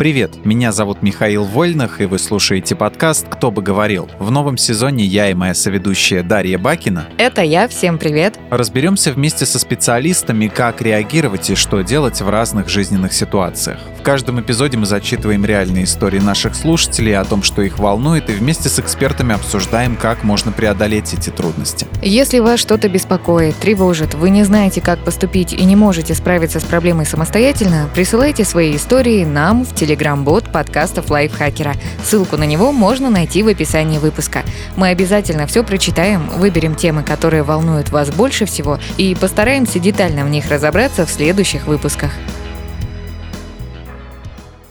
Привет, 0.00 0.46
меня 0.46 0.72
зовут 0.72 1.02
Михаил 1.02 1.44
Вольных, 1.44 2.00
и 2.00 2.06
вы 2.06 2.18
слушаете 2.18 2.74
подкаст 2.74 3.26
«Кто 3.28 3.50
бы 3.50 3.60
говорил». 3.60 4.08
В 4.18 4.30
новом 4.30 4.56
сезоне 4.56 5.04
я 5.04 5.30
и 5.30 5.34
моя 5.34 5.52
соведущая 5.52 6.22
Дарья 6.22 6.56
Бакина. 6.56 7.04
Это 7.18 7.42
я, 7.42 7.68
всем 7.68 7.98
привет. 7.98 8.38
Разберемся 8.48 9.12
вместе 9.12 9.44
со 9.44 9.58
специалистами, 9.58 10.48
как 10.48 10.80
реагировать 10.80 11.50
и 11.50 11.54
что 11.54 11.82
делать 11.82 12.22
в 12.22 12.30
разных 12.30 12.70
жизненных 12.70 13.12
ситуациях. 13.12 13.78
В 13.98 14.02
каждом 14.02 14.40
эпизоде 14.40 14.78
мы 14.78 14.86
зачитываем 14.86 15.44
реальные 15.44 15.84
истории 15.84 16.18
наших 16.18 16.54
слушателей 16.54 17.14
о 17.14 17.26
том, 17.26 17.42
что 17.42 17.60
их 17.60 17.78
волнует, 17.78 18.30
и 18.30 18.32
вместе 18.32 18.70
с 18.70 18.78
экспертами 18.78 19.34
обсуждаем, 19.34 19.96
как 19.96 20.24
можно 20.24 20.50
преодолеть 20.50 21.12
эти 21.12 21.28
трудности. 21.28 21.86
Если 22.00 22.38
вас 22.38 22.58
что-то 22.58 22.88
беспокоит, 22.88 23.54
тревожит, 23.56 24.14
вы 24.14 24.30
не 24.30 24.44
знаете, 24.44 24.80
как 24.80 25.00
поступить 25.00 25.52
и 25.52 25.62
не 25.66 25.76
можете 25.76 26.14
справиться 26.14 26.58
с 26.58 26.64
проблемой 26.64 27.04
самостоятельно, 27.04 27.90
присылайте 27.94 28.46
свои 28.46 28.74
истории 28.74 29.26
нам 29.26 29.66
в 29.66 29.74
телефон 29.74 29.89
телеграм-бот 29.90 30.52
подкастов 30.52 31.10
Лайфхакера. 31.10 31.74
Ссылку 32.04 32.36
на 32.36 32.44
него 32.44 32.70
можно 32.70 33.10
найти 33.10 33.42
в 33.42 33.48
описании 33.48 33.98
выпуска. 33.98 34.44
Мы 34.76 34.88
обязательно 34.88 35.48
все 35.48 35.64
прочитаем, 35.64 36.28
выберем 36.28 36.76
темы, 36.76 37.02
которые 37.02 37.42
волнуют 37.42 37.90
вас 37.90 38.10
больше 38.10 38.46
всего 38.46 38.78
и 38.98 39.16
постараемся 39.16 39.80
детально 39.80 40.24
в 40.24 40.28
них 40.28 40.48
разобраться 40.48 41.06
в 41.06 41.10
следующих 41.10 41.66
выпусках. 41.66 42.12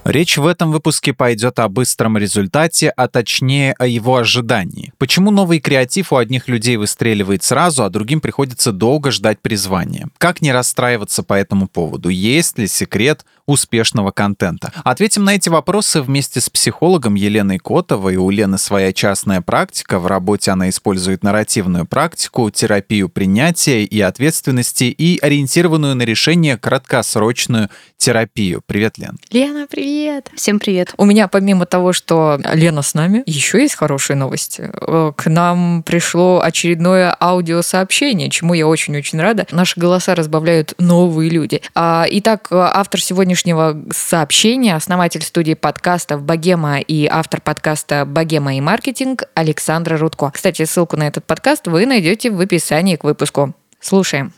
Речь 0.10 0.38
в 0.38 0.48
этом 0.48 0.72
выпуске 0.72 1.14
пойдет 1.14 1.60
о 1.60 1.70
быстром 1.70 2.18
результате, 2.18 2.90
а 2.90 3.08
точнее 3.08 3.76
о 3.78 3.86
его 3.86 4.18
ожидании. 4.18 4.92
Почему 4.98 5.30
новый 5.30 5.60
креатив 5.60 6.12
у 6.12 6.16
одних 6.16 6.48
людей 6.48 6.78
выстреливает 6.78 7.44
сразу, 7.44 7.84
а 7.84 7.92
другим 7.92 8.20
приходится 8.20 8.72
долго 8.72 9.12
ждать 9.12 9.40
призвания? 9.40 10.10
Как 10.18 10.42
не 10.42 10.52
расстраиваться 10.52 11.22
по 11.22 11.34
этому 11.34 11.68
поводу? 11.68 12.10
Есть 12.10 12.58
ли 12.58 12.66
секрет 12.66 13.24
успешного 13.50 14.12
контента? 14.12 14.72
Ответим 14.84 15.24
на 15.24 15.36
эти 15.36 15.50
вопросы 15.50 16.02
вместе 16.02 16.40
с 16.40 16.50
психологом 16.50 17.16
Еленой 17.16 17.58
Котовой. 17.58 18.16
У 18.16 18.30
Лены 18.30 18.58
своя 18.58 18.94
частная 18.94 19.42
практика. 19.42 19.98
В 19.98 20.06
работе 20.06 20.52
она 20.52 20.70
использует 20.70 21.24
нарративную 21.24 21.86
практику, 21.86 22.50
терапию 22.52 23.10
принятия 23.10 23.84
и 23.84 24.00
ответственности 24.02 24.84
и 24.84 25.18
ориентированную 25.20 25.96
на 25.96 26.04
решение 26.04 26.58
краткосрочную 26.58 27.70
терапию. 27.98 28.62
Привет, 28.66 28.98
Лен. 29.00 29.18
Лена, 29.32 29.68
привет. 29.70 30.30
Всем 30.36 30.60
привет. 30.60 30.94
У 30.98 31.06
меня 31.06 31.28
помимо 31.28 31.66
того, 31.66 31.92
что 31.92 32.40
Лена 32.54 32.84
с 32.84 32.94
нами, 32.94 33.24
еще 33.26 33.62
есть 33.62 33.76
хорошие 33.76 34.16
новости. 34.16 34.70
Э, 34.74 35.12
к 35.16 35.30
нам 35.30 35.84
пришло 35.84 36.42
очередное 36.42 37.16
аудиосообщение, 37.20 38.30
чему 38.30 38.54
я 38.54 38.68
очень-очень 38.68 39.20
рада. 39.20 39.48
Наши 39.52 39.80
голоса 39.80 40.14
разбавляют 40.14 40.76
новые 40.78 41.30
люди. 41.32 41.62
А, 41.74 42.06
итак, 42.10 42.48
автор 42.52 43.02
сегодняшнего 43.02 43.39
сегодняшнего 43.40 43.86
сообщения 43.94 44.76
основатель 44.76 45.22
студии 45.22 45.54
подкастов 45.54 46.24
«Богема» 46.24 46.80
и 46.80 47.06
автор 47.06 47.40
подкаста 47.40 48.04
«Богема 48.06 48.56
и 48.56 48.62
маркетинг» 48.62 49.24
Александра 49.34 49.98
Рудко. 49.98 50.30
Кстати, 50.32 50.66
ссылку 50.66 50.98
на 50.98 51.08
этот 51.08 51.26
подкаст 51.26 51.68
вы 51.68 51.86
найдете 51.86 52.32
в 52.32 52.42
описании 52.42 52.98
к 52.98 53.06
выпуску. 53.06 53.54
Слушаем. 53.80 54.34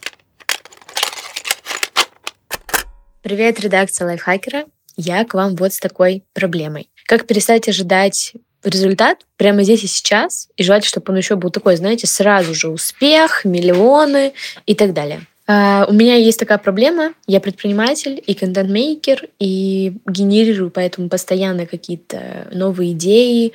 Привет, 3.24 3.60
редакция 3.60 4.06
Лайфхакера. 4.06 4.66
Я 4.98 5.26
к 5.26 5.34
вам 5.34 5.56
вот 5.56 5.74
с 5.74 5.80
такой 5.80 6.24
проблемой. 6.34 6.90
Как 7.08 7.26
перестать 7.26 7.68
ожидать 7.68 8.34
результат 8.64 9.26
прямо 9.38 9.64
здесь 9.64 9.84
и 9.84 9.88
сейчас, 9.88 10.48
и 10.58 10.64
желать, 10.64 10.86
чтобы 10.86 11.12
он 11.12 11.18
еще 11.18 11.36
был 11.36 11.50
такой, 11.50 11.76
знаете, 11.76 12.06
сразу 12.06 12.54
же 12.54 12.70
успех, 12.70 13.46
миллионы 13.46 14.34
и 14.68 14.76
так 14.76 14.94
далее. 14.94 15.22
Uh, 15.52 15.86
у 15.90 15.94
меня 15.94 16.16
есть 16.16 16.40
такая 16.40 16.60
проблема. 16.60 17.14
Я 17.28 17.42
предприниматель 17.42 18.24
и 18.26 18.34
контент-мейкер, 18.36 19.28
и 19.40 19.94
генерирую 20.08 20.72
поэтому 20.72 21.10
постоянно 21.10 21.66
какие-то 21.66 22.48
новые 22.54 22.94
идеи 22.94 23.52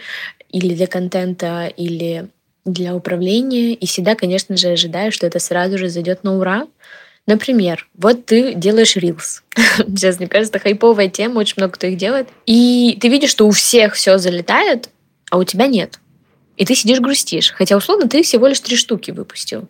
или 0.51 0.75
для 0.75 0.89
контента, 0.89 1.73
или 1.75 2.29
для 2.67 2.95
управления. 2.95 3.73
И 3.73 3.87
всегда, 3.87 4.15
конечно 4.15 4.56
же, 4.56 4.69
ожидаю, 4.69 5.11
что 5.11 5.27
это 5.27 5.39
сразу 5.39 5.79
же 5.79 5.89
зайдет 5.89 6.23
на 6.23 6.37
ура. 6.37 6.67
Например, 7.27 7.89
вот 7.95 8.27
ты 8.27 8.55
делаешь 8.55 8.97
рилс. 8.97 9.43
Сейчас, 9.79 10.19
мне 10.19 10.29
кажется, 10.29 10.59
хайповая 10.59 11.09
тема, 11.09 11.39
очень 11.39 11.55
много 11.56 11.75
кто 11.75 11.87
их 11.87 11.97
делает. 11.97 12.29
И 12.45 12.99
ты 13.01 13.09
видишь, 13.09 13.31
что 13.31 13.47
у 13.47 13.53
всех 13.53 13.95
все 13.95 14.19
залетает, 14.19 14.91
а 15.31 15.39
у 15.39 15.45
тебя 15.45 15.67
нет. 15.67 15.99
И 16.56 16.65
ты 16.65 16.75
сидишь 16.75 17.01
грустишь. 17.01 17.53
Хотя, 17.53 17.77
условно, 17.77 18.09
ты 18.09 18.23
всего 18.23 18.47
лишь 18.49 18.61
три 18.61 18.77
штуки 18.77 19.12
выпустил. 19.12 19.69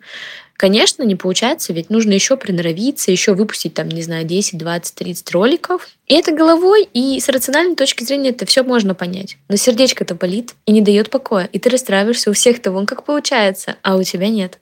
Конечно, 0.57 1.03
не 1.03 1.15
получается, 1.15 1.71
ведь 1.71 1.91
нужно 1.91 2.13
еще 2.13 2.35
приноровиться, 2.35 3.11
еще 3.11 3.35
выпустить 3.35 3.75
там, 3.75 3.89
не 3.89 4.01
знаю, 4.01 4.25
10, 4.25 4.57
20, 4.57 4.95
30 4.95 5.31
роликов. 5.31 5.87
И 6.07 6.15
это 6.15 6.31
головой, 6.31 6.89
и 6.93 7.19
с 7.19 7.29
рациональной 7.29 7.75
точки 7.75 8.03
зрения 8.03 8.31
это 8.31 8.47
все 8.47 8.63
можно 8.63 8.95
понять. 8.95 9.37
Но 9.49 9.55
сердечко 9.55 10.03
это 10.03 10.15
болит 10.15 10.55
и 10.65 10.71
не 10.71 10.81
дает 10.81 11.11
покоя. 11.11 11.47
И 11.53 11.59
ты 11.59 11.69
расстраиваешься 11.69 12.31
у 12.31 12.33
всех-то 12.33 12.71
вон 12.71 12.87
как 12.87 13.03
получается, 13.03 13.75
а 13.83 13.97
у 13.97 14.03
тебя 14.03 14.29
нет. 14.29 14.59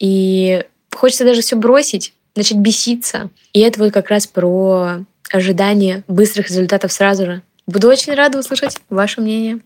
И 0.00 0.64
хочется 0.92 1.24
даже 1.24 1.42
все 1.42 1.54
бросить, 1.54 2.12
начать 2.34 2.58
беситься. 2.58 3.30
И 3.52 3.60
это 3.60 3.78
вот 3.78 3.92
как 3.92 4.10
раз 4.10 4.26
про 4.26 5.04
ожидание 5.30 6.02
быстрых 6.08 6.48
результатов 6.48 6.92
сразу 6.92 7.26
же. 7.26 7.42
Буду 7.68 7.88
очень 7.88 8.14
рада 8.14 8.36
услышать 8.36 8.78
ваше 8.88 9.20
мнение. 9.20 9.60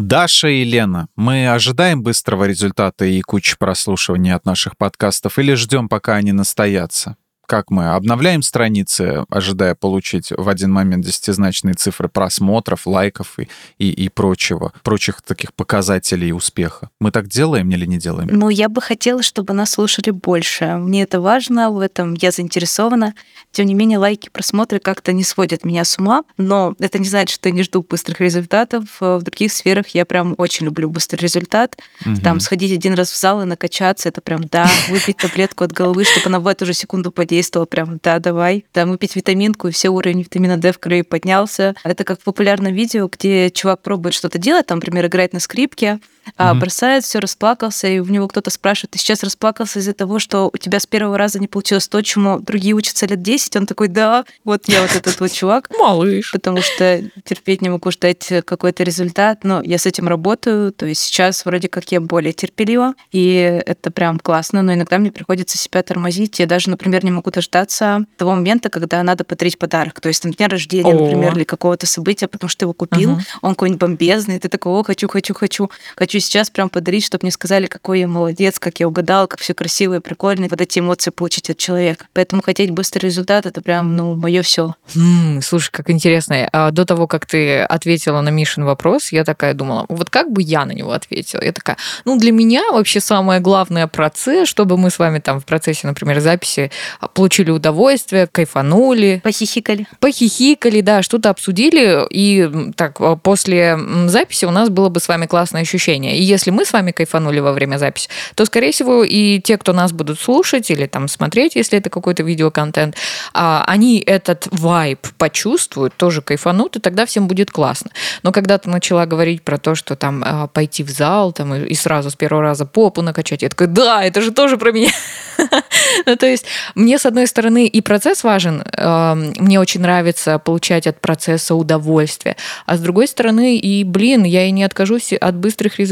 Даша 0.00 0.48
и 0.48 0.64
Лена, 0.64 1.08
мы 1.14 1.52
ожидаем 1.52 2.02
быстрого 2.02 2.44
результата 2.44 3.04
и 3.04 3.20
кучи 3.20 3.58
прослушивания 3.58 4.34
от 4.34 4.46
наших 4.46 4.78
подкастов 4.78 5.38
или 5.38 5.52
ждем, 5.52 5.90
пока 5.90 6.14
они 6.14 6.32
настоятся? 6.32 7.16
Как 7.50 7.68
мы 7.68 7.88
обновляем 7.96 8.42
страницы, 8.42 9.24
ожидая 9.28 9.74
получить 9.74 10.30
в 10.30 10.48
один 10.48 10.70
момент 10.70 11.04
десятизначные 11.04 11.74
цифры 11.74 12.08
просмотров, 12.08 12.86
лайков 12.86 13.40
и, 13.40 13.48
и, 13.76 13.90
и 13.90 14.08
прочего, 14.08 14.72
прочих 14.84 15.20
таких 15.20 15.52
показателей 15.54 16.32
успеха. 16.32 16.90
Мы 17.00 17.10
так 17.10 17.26
делаем 17.26 17.68
или 17.72 17.86
не 17.86 17.98
делаем? 17.98 18.28
Ну, 18.30 18.50
я 18.50 18.68
бы 18.68 18.80
хотела, 18.80 19.24
чтобы 19.24 19.52
нас 19.52 19.70
слушали 19.70 20.10
больше. 20.10 20.76
Мне 20.76 21.02
это 21.02 21.20
важно, 21.20 21.72
в 21.72 21.80
этом 21.80 22.14
я 22.14 22.30
заинтересована. 22.30 23.14
Тем 23.50 23.66
не 23.66 23.74
менее, 23.74 23.98
лайки, 23.98 24.28
просмотры 24.28 24.78
как-то 24.78 25.12
не 25.12 25.24
сводят 25.24 25.64
меня 25.64 25.84
с 25.84 25.98
ума, 25.98 26.22
но 26.36 26.76
это 26.78 27.00
не 27.00 27.08
значит, 27.08 27.34
что 27.34 27.48
я 27.48 27.52
не 27.52 27.64
жду 27.64 27.82
быстрых 27.82 28.20
результатов. 28.20 28.84
В 29.00 29.22
других 29.22 29.52
сферах 29.52 29.88
я 29.88 30.04
прям 30.04 30.36
очень 30.38 30.66
люблю 30.66 30.88
быстрый 30.88 31.18
результат. 31.18 31.76
Угу. 32.06 32.20
Там 32.22 32.38
сходить 32.38 32.70
один 32.70 32.94
раз 32.94 33.10
в 33.10 33.18
зал 33.18 33.42
и 33.42 33.44
накачаться, 33.44 34.08
это 34.08 34.20
прям, 34.20 34.44
да, 34.44 34.70
выпить 34.88 35.16
таблетку 35.16 35.64
от 35.64 35.72
головы, 35.72 36.04
чтобы 36.04 36.26
она 36.26 36.38
в 36.38 36.46
эту 36.46 36.64
же 36.64 36.74
секунду 36.74 37.10
подействовала 37.10 37.39
подействовал 37.40 37.66
прям, 37.66 37.98
да, 38.02 38.18
давай, 38.18 38.66
там 38.72 38.90
выпить 38.90 39.16
витаминку, 39.16 39.68
и 39.68 39.70
все 39.70 39.88
уровень 39.88 40.20
витамина 40.20 40.58
D 40.58 40.72
в 40.72 40.78
крови 40.78 41.02
поднялся. 41.02 41.74
Это 41.82 42.04
как 42.04 42.20
в 42.20 42.24
популярном 42.24 42.74
видео, 42.74 43.08
где 43.10 43.50
чувак 43.50 43.80
пробует 43.80 44.14
что-то 44.14 44.38
делать, 44.38 44.66
там, 44.66 44.78
например, 44.78 45.06
играть 45.06 45.32
на 45.32 45.40
скрипке, 45.40 46.00
mm-hmm. 46.38 46.54
бросает 46.54 47.04
все, 47.04 47.18
расплакался, 47.18 47.88
и 47.88 47.98
у 47.98 48.04
него 48.04 48.28
кто-то 48.28 48.50
спрашивает, 48.50 48.92
ты 48.92 48.98
сейчас 48.98 49.22
расплакался 49.22 49.78
из-за 49.78 49.92
того, 49.92 50.18
что 50.18 50.50
у 50.52 50.56
тебя 50.56 50.80
с 50.80 50.86
первого 50.86 51.18
раза 51.18 51.38
не 51.38 51.48
получилось 51.48 51.88
то, 51.88 52.02
чему 52.02 52.40
другие 52.40 52.74
учатся 52.74 53.06
лет 53.06 53.22
10? 53.22 53.56
Он 53.56 53.66
такой, 53.66 53.88
да, 53.88 54.24
вот 54.44 54.68
я 54.68 54.82
вот 54.82 54.94
этот 54.94 55.20
вот 55.20 55.32
чувак. 55.32 55.68
Малыш. 55.78 56.32
Потому 56.32 56.60
что 56.62 57.02
терпеть 57.24 57.62
не 57.62 57.68
могу 57.68 57.90
ждать 57.90 58.32
какой-то 58.44 58.82
результат, 58.82 59.44
но 59.44 59.62
я 59.62 59.78
с 59.78 59.86
этим 59.86 60.08
работаю, 60.08 60.72
то 60.72 60.86
есть 60.86 61.02
сейчас 61.02 61.44
вроде 61.44 61.68
как 61.68 61.90
я 61.92 62.00
более 62.00 62.32
терпелива, 62.32 62.94
и 63.12 63.62
это 63.64 63.90
прям 63.90 64.18
классно, 64.18 64.62
но 64.62 64.74
иногда 64.74 64.98
мне 64.98 65.12
приходится 65.12 65.58
себя 65.58 65.82
тормозить, 65.82 66.38
я 66.38 66.46
даже, 66.46 66.70
например, 66.70 67.04
не 67.04 67.10
могу 67.10 67.30
дождаться 67.30 68.04
того 68.16 68.34
момента, 68.34 68.68
когда 68.68 69.02
надо 69.02 69.24
подарить 69.24 69.58
подарок, 69.58 70.00
то 70.00 70.08
есть 70.08 70.22
там 70.22 70.32
дня 70.32 70.48
рождения, 70.48 70.92
например, 70.94 71.36
или 71.36 71.44
какого-то 71.44 71.86
события, 71.86 72.28
потому 72.28 72.48
что 72.48 72.60
ты 72.60 72.64
его 72.64 72.72
купил, 72.72 73.12
угу. 73.12 73.20
он 73.42 73.54
какой-нибудь 73.54 73.80
бомбезный, 73.80 74.38
ты 74.38 74.48
такой, 74.48 74.72
о, 74.72 74.82
хочу, 74.82 75.08
хочу, 75.08 75.34
хочу, 75.34 75.70
хочу 75.96 76.09
сейчас 76.18 76.50
прям 76.50 76.68
подарить, 76.68 77.04
чтобы 77.04 77.24
мне 77.24 77.30
сказали, 77.30 77.66
какой 77.66 78.00
я 78.00 78.08
молодец, 78.08 78.58
как 78.58 78.80
я 78.80 78.88
угадал, 78.88 79.28
как 79.28 79.38
все 79.38 79.54
красиво 79.54 79.94
и 79.94 80.00
прикольно, 80.00 80.48
вот 80.50 80.60
эти 80.60 80.80
эмоции 80.80 81.10
получить 81.10 81.50
от 81.50 81.58
человека. 81.58 82.06
Поэтому 82.14 82.42
хотеть 82.42 82.70
быстрый 82.70 83.06
результат 83.06 83.46
это 83.46 83.60
прям, 83.60 83.94
ну, 83.94 84.16
мое 84.16 84.42
все. 84.42 84.74
Mm, 84.94 85.42
слушай, 85.42 85.70
как 85.70 85.90
интересно. 85.90 86.48
А 86.52 86.70
до 86.70 86.84
того, 86.84 87.06
как 87.06 87.26
ты 87.26 87.60
ответила 87.60 88.20
на 88.20 88.30
Мишин 88.30 88.64
вопрос, 88.64 89.12
я 89.12 89.24
такая 89.24 89.54
думала, 89.54 89.86
вот 89.88 90.10
как 90.10 90.32
бы 90.32 90.42
я 90.42 90.64
на 90.64 90.72
него 90.72 90.92
ответила? 90.92 91.42
Я 91.42 91.52
такая, 91.52 91.76
ну, 92.04 92.18
для 92.18 92.32
меня 92.32 92.62
вообще 92.72 93.00
самое 93.00 93.40
главное 93.40 93.86
процесс, 93.86 94.48
чтобы 94.48 94.76
мы 94.76 94.90
с 94.90 94.98
вами 94.98 95.18
там 95.18 95.40
в 95.40 95.44
процессе, 95.44 95.86
например, 95.86 96.20
записи 96.20 96.70
получили 97.14 97.50
удовольствие, 97.50 98.26
кайфанули. 98.26 99.20
Похихикали. 99.22 99.86
Похихикали, 100.00 100.80
да, 100.80 101.02
что-то 101.02 101.30
обсудили, 101.30 102.06
и 102.10 102.72
так 102.74 102.98
после 103.22 103.78
записи 104.06 104.44
у 104.44 104.50
нас 104.50 104.68
было 104.70 104.88
бы 104.88 105.00
с 105.00 105.08
вами 105.08 105.26
классное 105.26 105.62
ощущение. 105.62 105.99
И 106.06 106.22
если 106.22 106.50
мы 106.50 106.64
с 106.64 106.72
вами 106.72 106.92
кайфанули 106.92 107.40
во 107.40 107.52
время 107.52 107.78
записи, 107.78 108.08
то, 108.34 108.44
скорее 108.44 108.72
всего, 108.72 109.04
и 109.04 109.40
те, 109.40 109.58
кто 109.58 109.72
нас 109.72 109.92
будут 109.92 110.20
слушать 110.20 110.70
или 110.70 110.86
там 110.86 111.08
смотреть, 111.08 111.56
если 111.56 111.78
это 111.78 111.90
какой-то 111.90 112.22
видеоконтент, 112.22 112.96
а, 113.32 113.64
они 113.66 114.00
этот 114.00 114.48
вайб 114.50 115.06
почувствуют, 115.18 115.94
тоже 115.96 116.22
кайфанут, 116.22 116.76
и 116.76 116.80
тогда 116.80 117.06
всем 117.06 117.28
будет 117.28 117.50
классно. 117.50 117.90
Но 118.22 118.32
когда 118.32 118.58
ты 118.58 118.68
начала 118.70 119.06
говорить 119.06 119.42
про 119.42 119.58
то, 119.58 119.74
что 119.74 119.96
там 119.96 120.22
а, 120.24 120.46
пойти 120.46 120.82
в 120.82 120.90
зал 120.90 121.32
там, 121.32 121.54
и 121.54 121.74
сразу 121.74 122.10
с 122.10 122.16
первого 122.16 122.42
раза 122.42 122.66
попу 122.66 123.02
накачать, 123.02 123.42
я 123.42 123.48
такая, 123.48 123.68
да, 123.68 124.04
это 124.04 124.20
же 124.20 124.30
тоже 124.30 124.56
про 124.56 124.72
меня. 124.72 124.90
ну, 126.06 126.16
то 126.16 126.26
есть 126.26 126.46
мне 126.74 126.98
с 126.98 127.06
одной 127.06 127.26
стороны, 127.26 127.66
и 127.66 127.80
процесс 127.80 128.24
важен. 128.24 128.62
Эм, 128.76 129.32
мне 129.38 129.60
очень 129.60 129.80
нравится 129.80 130.38
получать 130.38 130.86
от 130.86 131.00
процесса 131.00 131.54
удовольствие. 131.54 132.36
А 132.66 132.76
с 132.76 132.80
другой 132.80 133.08
стороны, 133.08 133.56
и, 133.56 133.84
блин, 133.84 134.24
я 134.24 134.44
и 134.46 134.50
не 134.50 134.64
откажусь 134.64 135.12
от 135.12 135.36
быстрых 135.36 135.78
результатов. 135.78 135.89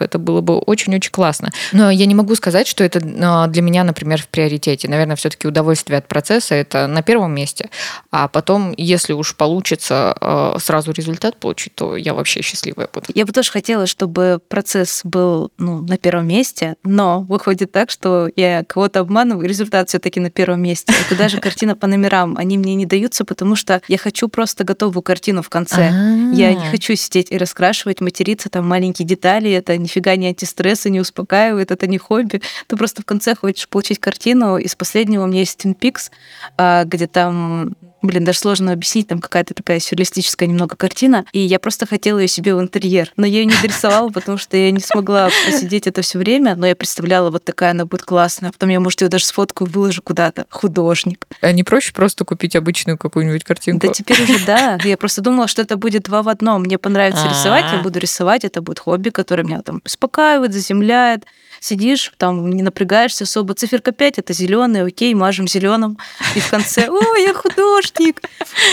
Это 0.00 0.18
было 0.18 0.40
бы 0.40 0.58
очень-очень 0.58 1.10
классно. 1.10 1.50
Но 1.72 1.90
я 1.90 2.06
не 2.06 2.14
могу 2.14 2.34
сказать, 2.34 2.66
что 2.66 2.84
это 2.84 2.98
э, 2.98 3.50
для 3.50 3.62
меня, 3.62 3.84
например, 3.84 4.22
в 4.22 4.28
приоритете. 4.28 4.88
Наверное, 4.88 5.16
все-таки 5.16 5.48
удовольствие 5.48 5.98
от 5.98 6.08
процесса 6.08 6.54
это 6.54 6.86
на 6.86 7.02
первом 7.02 7.34
месте. 7.34 7.70
А 8.10 8.28
потом, 8.28 8.74
если 8.76 9.12
уж 9.12 9.36
получится 9.36 10.16
э, 10.20 10.56
сразу 10.60 10.92
результат 10.92 11.36
получить, 11.36 11.74
то 11.74 11.96
я 11.96 12.14
вообще 12.14 12.42
счастливая 12.42 12.88
буду. 12.92 13.06
Я 13.14 13.26
бы 13.26 13.32
тоже 13.32 13.50
хотела, 13.50 13.86
чтобы 13.86 14.40
процесс 14.48 15.00
был 15.04 15.50
ну, 15.58 15.80
на 15.80 15.96
первом 15.96 16.26
месте, 16.26 16.76
но 16.82 17.20
выходит 17.20 17.72
так, 17.72 17.90
что 17.90 18.28
я 18.36 18.64
кого-то 18.64 19.00
обманываю, 19.00 19.48
результат 19.48 19.88
все-таки 19.88 20.20
на 20.20 20.30
первом 20.30 20.62
месте. 20.62 20.92
Это 21.06 21.16
даже 21.16 21.40
картина 21.40 21.76
по 21.76 21.86
номерам. 21.86 22.36
Они 22.36 22.58
мне 22.58 22.74
не 22.74 22.86
даются, 22.86 23.24
потому 23.24 23.56
что 23.56 23.80
я 23.88 23.98
хочу 23.98 24.28
просто 24.28 24.64
готовую 24.64 25.02
картину 25.02 25.42
в 25.42 25.48
конце. 25.48 25.90
Я 26.32 26.54
не 26.54 26.66
хочу 26.70 26.94
сидеть 26.96 27.30
и 27.30 27.38
раскрашивать, 27.38 28.00
материться, 28.00 28.48
там 28.48 28.66
маленькие 28.66 29.06
детали. 29.06 29.37
Это 29.46 29.76
нифига 29.76 30.16
не 30.16 30.28
антистресс 30.28 30.86
и 30.86 30.90
не 30.90 31.00
успокаивает, 31.00 31.70
это 31.70 31.86
не 31.86 31.98
хобби. 31.98 32.40
Ты 32.66 32.76
просто 32.76 33.02
в 33.02 33.04
конце 33.04 33.34
хочешь 33.34 33.68
получить 33.68 33.98
картину. 33.98 34.56
Из 34.58 34.74
последнего 34.74 35.24
у 35.24 35.26
меня 35.26 35.40
есть 35.40 35.64
Twin 35.64 35.78
Peaks, 35.78 36.10
а, 36.56 36.84
где 36.84 37.06
там 37.06 37.76
Блин, 38.00 38.24
даже 38.24 38.38
сложно 38.38 38.72
объяснить, 38.72 39.08
там 39.08 39.20
какая-то 39.20 39.54
такая 39.54 39.80
сюрреалистическая 39.80 40.48
немного 40.48 40.76
картина. 40.76 41.24
И 41.32 41.40
я 41.40 41.58
просто 41.58 41.86
хотела 41.86 42.18
ее 42.18 42.28
себе 42.28 42.54
в 42.54 42.60
интерьер. 42.60 43.12
Но 43.16 43.26
я 43.26 43.40
ее 43.40 43.46
не 43.46 43.54
дорисовала, 43.60 44.10
потому 44.10 44.38
что 44.38 44.56
я 44.56 44.70
не 44.70 44.80
смогла 44.80 45.30
посидеть 45.46 45.86
это 45.86 46.02
все 46.02 46.18
время. 46.18 46.54
Но 46.54 46.66
я 46.66 46.76
представляла, 46.76 47.30
вот 47.30 47.44
такая 47.44 47.72
она 47.72 47.86
будет 47.86 48.02
классная. 48.02 48.52
Потом 48.52 48.68
я, 48.68 48.80
может, 48.80 49.00
ее 49.00 49.08
даже 49.08 49.24
сфоткаю, 49.24 49.68
выложу 49.68 50.02
куда-то. 50.02 50.46
Художник. 50.50 51.26
А 51.40 51.52
не 51.52 51.64
проще 51.64 51.92
просто 51.92 52.24
купить 52.24 52.54
обычную 52.54 52.98
какую-нибудь 52.98 53.44
картинку? 53.44 53.86
Да 53.86 53.92
теперь 53.92 54.22
уже 54.22 54.44
да. 54.46 54.78
Я 54.84 54.96
просто 54.96 55.20
думала, 55.20 55.48
что 55.48 55.62
это 55.62 55.76
будет 55.76 56.04
два 56.04 56.22
в 56.22 56.28
одном. 56.28 56.62
Мне 56.62 56.78
понравится 56.78 57.26
рисовать, 57.28 57.64
я 57.72 57.82
буду 57.82 57.98
рисовать. 57.98 58.44
Это 58.44 58.62
будет 58.62 58.78
хобби, 58.78 59.10
которое 59.10 59.42
меня 59.42 59.62
там 59.62 59.82
успокаивает, 59.84 60.52
заземляет 60.52 61.24
сидишь, 61.60 62.12
там 62.16 62.50
не 62.50 62.62
напрягаешься 62.62 63.24
особо. 63.24 63.54
Циферка 63.54 63.92
5 63.92 64.18
это 64.18 64.32
зеленый, 64.32 64.84
окей, 64.84 65.14
мажем 65.14 65.48
зеленым. 65.48 65.98
И 66.34 66.40
в 66.40 66.50
конце, 66.50 66.88
о, 66.88 67.16
я 67.16 67.34
художник. 67.34 68.22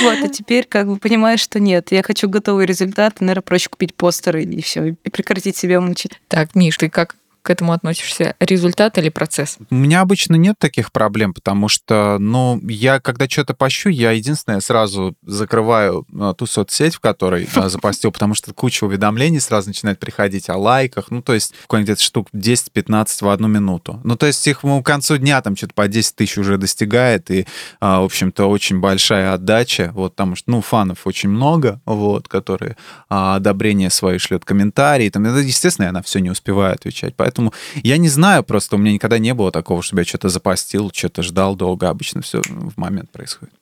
Вот, 0.04 0.18
а 0.24 0.28
теперь 0.28 0.66
как 0.66 0.88
бы 0.88 0.98
понимаешь, 0.98 1.42
что 1.42 1.60
нет, 1.60 1.92
я 1.92 2.04
хочу 2.04 2.30
готовый 2.30 2.66
результат, 2.66 3.22
наверное, 3.22 3.42
проще 3.42 3.70
купить 3.70 3.96
постеры 3.96 4.44
и 4.44 4.62
все, 4.62 4.86
и 4.86 5.10
прекратить 5.10 5.58
себя 5.58 5.82
мучить. 5.82 6.20
Так, 6.28 6.56
Миш, 6.56 6.78
ты 6.78 6.90
как 6.90 7.16
к 7.46 7.52
этому 7.52 7.74
относишься? 7.74 8.36
Результат 8.40 8.98
или 8.98 9.10
процесс? 9.10 9.58
У 9.70 9.76
меня 9.76 10.02
обычно 10.02 10.36
нет 10.36 10.56
таких 10.58 10.92
проблем, 10.92 11.34
потому 11.34 11.70
что, 11.70 12.18
ну, 12.20 12.60
я 12.68 13.00
когда 13.00 13.30
что-то 13.30 13.54
пощу, 13.54 13.90
я 13.90 14.12
единственное 14.12 14.60
сразу 14.62 15.16
закрываю 15.24 16.08
а, 16.20 16.34
ту 16.34 16.48
соцсеть, 16.48 16.96
в 16.96 17.00
которой 17.00 17.48
а, 17.56 17.70
запостил, 17.76 18.12
потому 18.12 18.34
что 18.34 18.52
куча 18.52 18.84
уведомлений 18.84 19.40
сразу 19.40 19.70
начинает 19.70 20.00
приходить 20.00 20.50
о 20.50 20.58
лайках, 20.58 21.12
ну, 21.12 21.22
то 21.22 21.36
есть 21.36 21.54
какой-нибудь 21.62 22.02
штук 22.02 22.30
10-15 22.34 23.24
в 23.24 23.30
одну 23.30 23.48
минуту. 23.48 24.02
Ну, 24.04 24.16
то 24.16 24.26
есть 24.26 24.46
их 24.48 24.64
ну, 24.64 24.82
к 24.82 24.86
концу 24.86 25.18
дня 25.18 25.40
там 25.44 25.56
что-то 25.56 25.76
по 25.76 25.88
10 25.88 26.16
тысяч 26.16 26.40
уже 26.40 26.58
достигает, 26.58 27.30
и, 27.30 27.46
а, 27.80 28.02
в 28.02 28.06
общем-то, 28.06 28.48
очень 28.48 28.80
большая 28.80 29.34
отдача, 29.34 29.92
вот, 29.94 30.14
потому 30.14 30.36
что, 30.36 30.50
ну, 30.50 30.62
фанов 30.62 31.06
очень 31.06 31.30
много, 31.30 31.80
вот, 31.86 32.28
которые 32.28 32.76
а, 33.08 33.36
одобрение 33.36 33.92
свои 33.92 34.18
шлет, 34.18 34.44
комментарии, 34.46 35.10
там, 35.10 35.26
это, 35.26 35.38
естественно, 35.38 35.86
я 35.86 35.92
на 35.92 36.02
все 36.02 36.18
не 36.20 36.32
успеваю 36.32 36.74
отвечать, 36.74 37.14
поэтому 37.16 37.35
Поэтому 37.36 37.54
я 37.84 37.98
не 37.98 38.08
знаю, 38.08 38.44
просто 38.44 38.76
у 38.76 38.80
меня 38.80 38.94
никогда 38.94 39.20
не 39.20 39.34
было 39.34 39.52
такого, 39.52 39.82
чтобы 39.82 40.02
я 40.02 40.06
что-то 40.06 40.30
запостил, 40.30 40.90
что-то 40.94 41.22
ждал 41.22 41.56
долго. 41.56 41.90
Обычно 41.90 42.22
все 42.22 42.42
в 42.42 42.78
момент 42.78 43.12
происходит. 43.12 43.54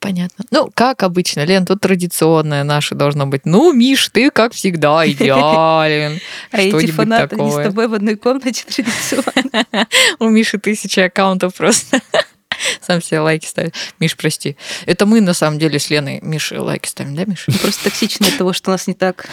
Понятно. 0.00 0.44
Ну, 0.50 0.68
как 0.74 1.04
обычно, 1.04 1.44
Лен, 1.44 1.64
тут 1.64 1.80
традиционное 1.80 2.64
наше 2.64 2.96
должно 2.96 3.26
быть. 3.26 3.42
Ну, 3.44 3.72
Миш, 3.72 4.08
ты, 4.08 4.30
как 4.30 4.52
всегда, 4.52 5.06
идеален. 5.10 6.18
А 6.50 6.60
эти 6.60 6.90
фанаты 6.90 7.36
не 7.36 7.52
с 7.52 7.54
тобой 7.54 7.86
в 7.86 7.94
одной 7.94 8.16
комнате 8.16 8.64
традиционно. 8.68 9.86
У 10.18 10.28
Миши 10.28 10.58
тысяча 10.58 11.04
аккаунтов 11.04 11.54
просто. 11.54 12.00
Сам 12.80 13.00
себе 13.00 13.20
лайки 13.20 13.46
ставит. 13.46 13.74
Миш, 14.00 14.16
прости. 14.16 14.56
Это 14.86 15.06
мы, 15.06 15.20
на 15.20 15.34
самом 15.34 15.60
деле, 15.60 15.78
с 15.78 15.88
Леной 15.88 16.18
Миши 16.20 16.60
лайки 16.60 16.88
ставим, 16.88 17.14
да, 17.14 17.24
Миш? 17.24 17.46
Просто 17.60 17.84
токсично 17.84 18.26
от 18.26 18.38
того, 18.38 18.52
что 18.52 18.70
у 18.70 18.72
нас 18.72 18.88
не 18.88 18.94
так. 18.94 19.28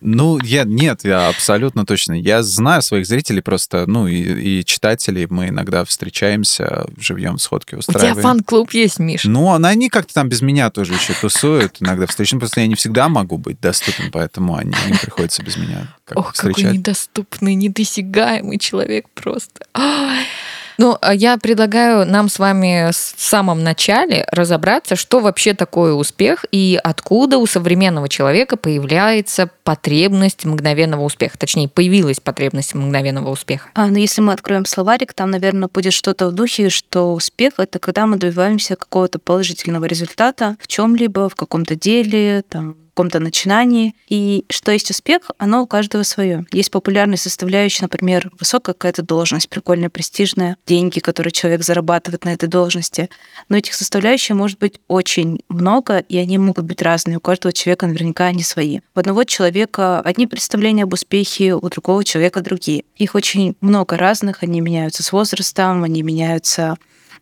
Ну, 0.00 0.38
я 0.42 0.64
нет, 0.64 1.04
я 1.04 1.28
абсолютно 1.28 1.84
точно. 1.84 2.12
Я 2.12 2.42
знаю 2.42 2.82
своих 2.82 3.06
зрителей 3.06 3.42
просто, 3.42 3.86
ну, 3.86 4.06
и, 4.06 4.60
и 4.60 4.64
читателей. 4.64 5.26
Мы 5.28 5.48
иногда 5.48 5.84
встречаемся, 5.84 6.86
живьем 6.98 7.38
сходки 7.38 7.74
устраиваем. 7.74 8.12
У 8.12 8.14
тебя 8.14 8.22
фан-клуб 8.22 8.72
есть, 8.72 8.98
Миш? 8.98 9.24
Ну, 9.24 9.52
они 9.52 9.88
как-то 9.88 10.14
там 10.14 10.28
без 10.28 10.42
меня 10.42 10.70
тоже 10.70 10.94
еще 10.94 11.14
тусуют. 11.14 11.76
Иногда 11.80 12.06
встречаем. 12.06 12.40
Просто 12.40 12.60
я 12.60 12.66
не 12.66 12.74
всегда 12.74 13.08
могу 13.08 13.38
быть 13.38 13.60
доступен, 13.60 14.10
поэтому 14.10 14.56
они, 14.56 14.72
им 14.88 14.98
приходится 14.98 15.42
без 15.42 15.56
меня 15.56 15.94
как 16.04 16.18
Ох, 16.18 16.32
встречать. 16.32 16.62
какой 16.62 16.78
недоступный, 16.78 17.54
недосягаемый 17.54 18.58
человек 18.58 19.06
просто. 19.14 19.66
Ай. 19.74 20.24
Ну, 20.78 20.96
а 21.00 21.12
я 21.12 21.36
предлагаю 21.38 22.06
нам 22.06 22.28
с 22.28 22.38
вами 22.38 22.90
в 22.92 22.94
самом 22.94 23.64
начале 23.64 24.24
разобраться, 24.30 24.94
что 24.94 25.18
вообще 25.18 25.52
такое 25.52 25.92
успех 25.92 26.44
и 26.52 26.78
откуда 26.82 27.38
у 27.38 27.46
современного 27.46 28.08
человека 28.08 28.56
появляется 28.56 29.50
потребность 29.64 30.44
мгновенного 30.44 31.02
успеха. 31.02 31.36
Точнее, 31.36 31.68
появилась 31.68 32.20
потребность 32.20 32.76
мгновенного 32.76 33.30
успеха. 33.30 33.68
А, 33.74 33.88
ну 33.88 33.96
если 33.96 34.20
мы 34.20 34.32
откроем 34.32 34.64
словарик, 34.64 35.14
там, 35.14 35.32
наверное, 35.32 35.68
будет 35.68 35.92
что-то 35.92 36.28
в 36.28 36.32
духе, 36.32 36.70
что 36.70 37.12
успех— 37.12 37.54
это 37.58 37.80
когда 37.80 38.06
мы 38.06 38.16
добиваемся 38.16 38.76
какого-то 38.76 39.18
положительного 39.18 39.84
результата 39.86 40.56
в 40.60 40.68
чем 40.68 40.94
либо 40.94 41.28
в 41.28 41.34
каком-то 41.34 41.74
деле, 41.74 42.42
там, 42.48 42.76
каком-то 42.98 43.20
начинании. 43.20 43.94
И 44.08 44.44
что 44.50 44.72
есть 44.72 44.90
успех, 44.90 45.30
оно 45.38 45.62
у 45.62 45.68
каждого 45.68 46.02
свое. 46.02 46.44
Есть 46.50 46.72
популярные 46.72 47.16
составляющие, 47.16 47.84
например, 47.84 48.28
высокая 48.40 48.74
какая-то 48.74 49.02
должность, 49.02 49.48
прикольная, 49.48 49.88
престижная, 49.88 50.56
деньги, 50.66 50.98
которые 50.98 51.30
человек 51.30 51.62
зарабатывает 51.62 52.24
на 52.24 52.30
этой 52.30 52.48
должности. 52.48 53.08
Но 53.48 53.56
этих 53.56 53.74
составляющих 53.74 54.34
может 54.34 54.58
быть 54.58 54.80
очень 54.88 55.38
много, 55.48 55.98
и 55.98 56.16
они 56.18 56.38
могут 56.38 56.64
быть 56.64 56.82
разные. 56.82 57.18
У 57.18 57.20
каждого 57.20 57.52
человека 57.52 57.86
наверняка 57.86 58.24
они 58.26 58.42
свои. 58.42 58.80
У 58.96 58.98
одного 58.98 59.22
человека 59.22 60.00
одни 60.00 60.26
представления 60.26 60.82
об 60.82 60.92
успехе, 60.92 61.54
у 61.54 61.68
другого 61.68 62.02
человека 62.02 62.40
другие. 62.40 62.82
Их 62.96 63.14
очень 63.14 63.54
много 63.60 63.96
разных, 63.96 64.42
они 64.42 64.60
меняются 64.60 65.04
с 65.04 65.12
возрастом, 65.12 65.84
они 65.84 66.02
меняются 66.02 66.76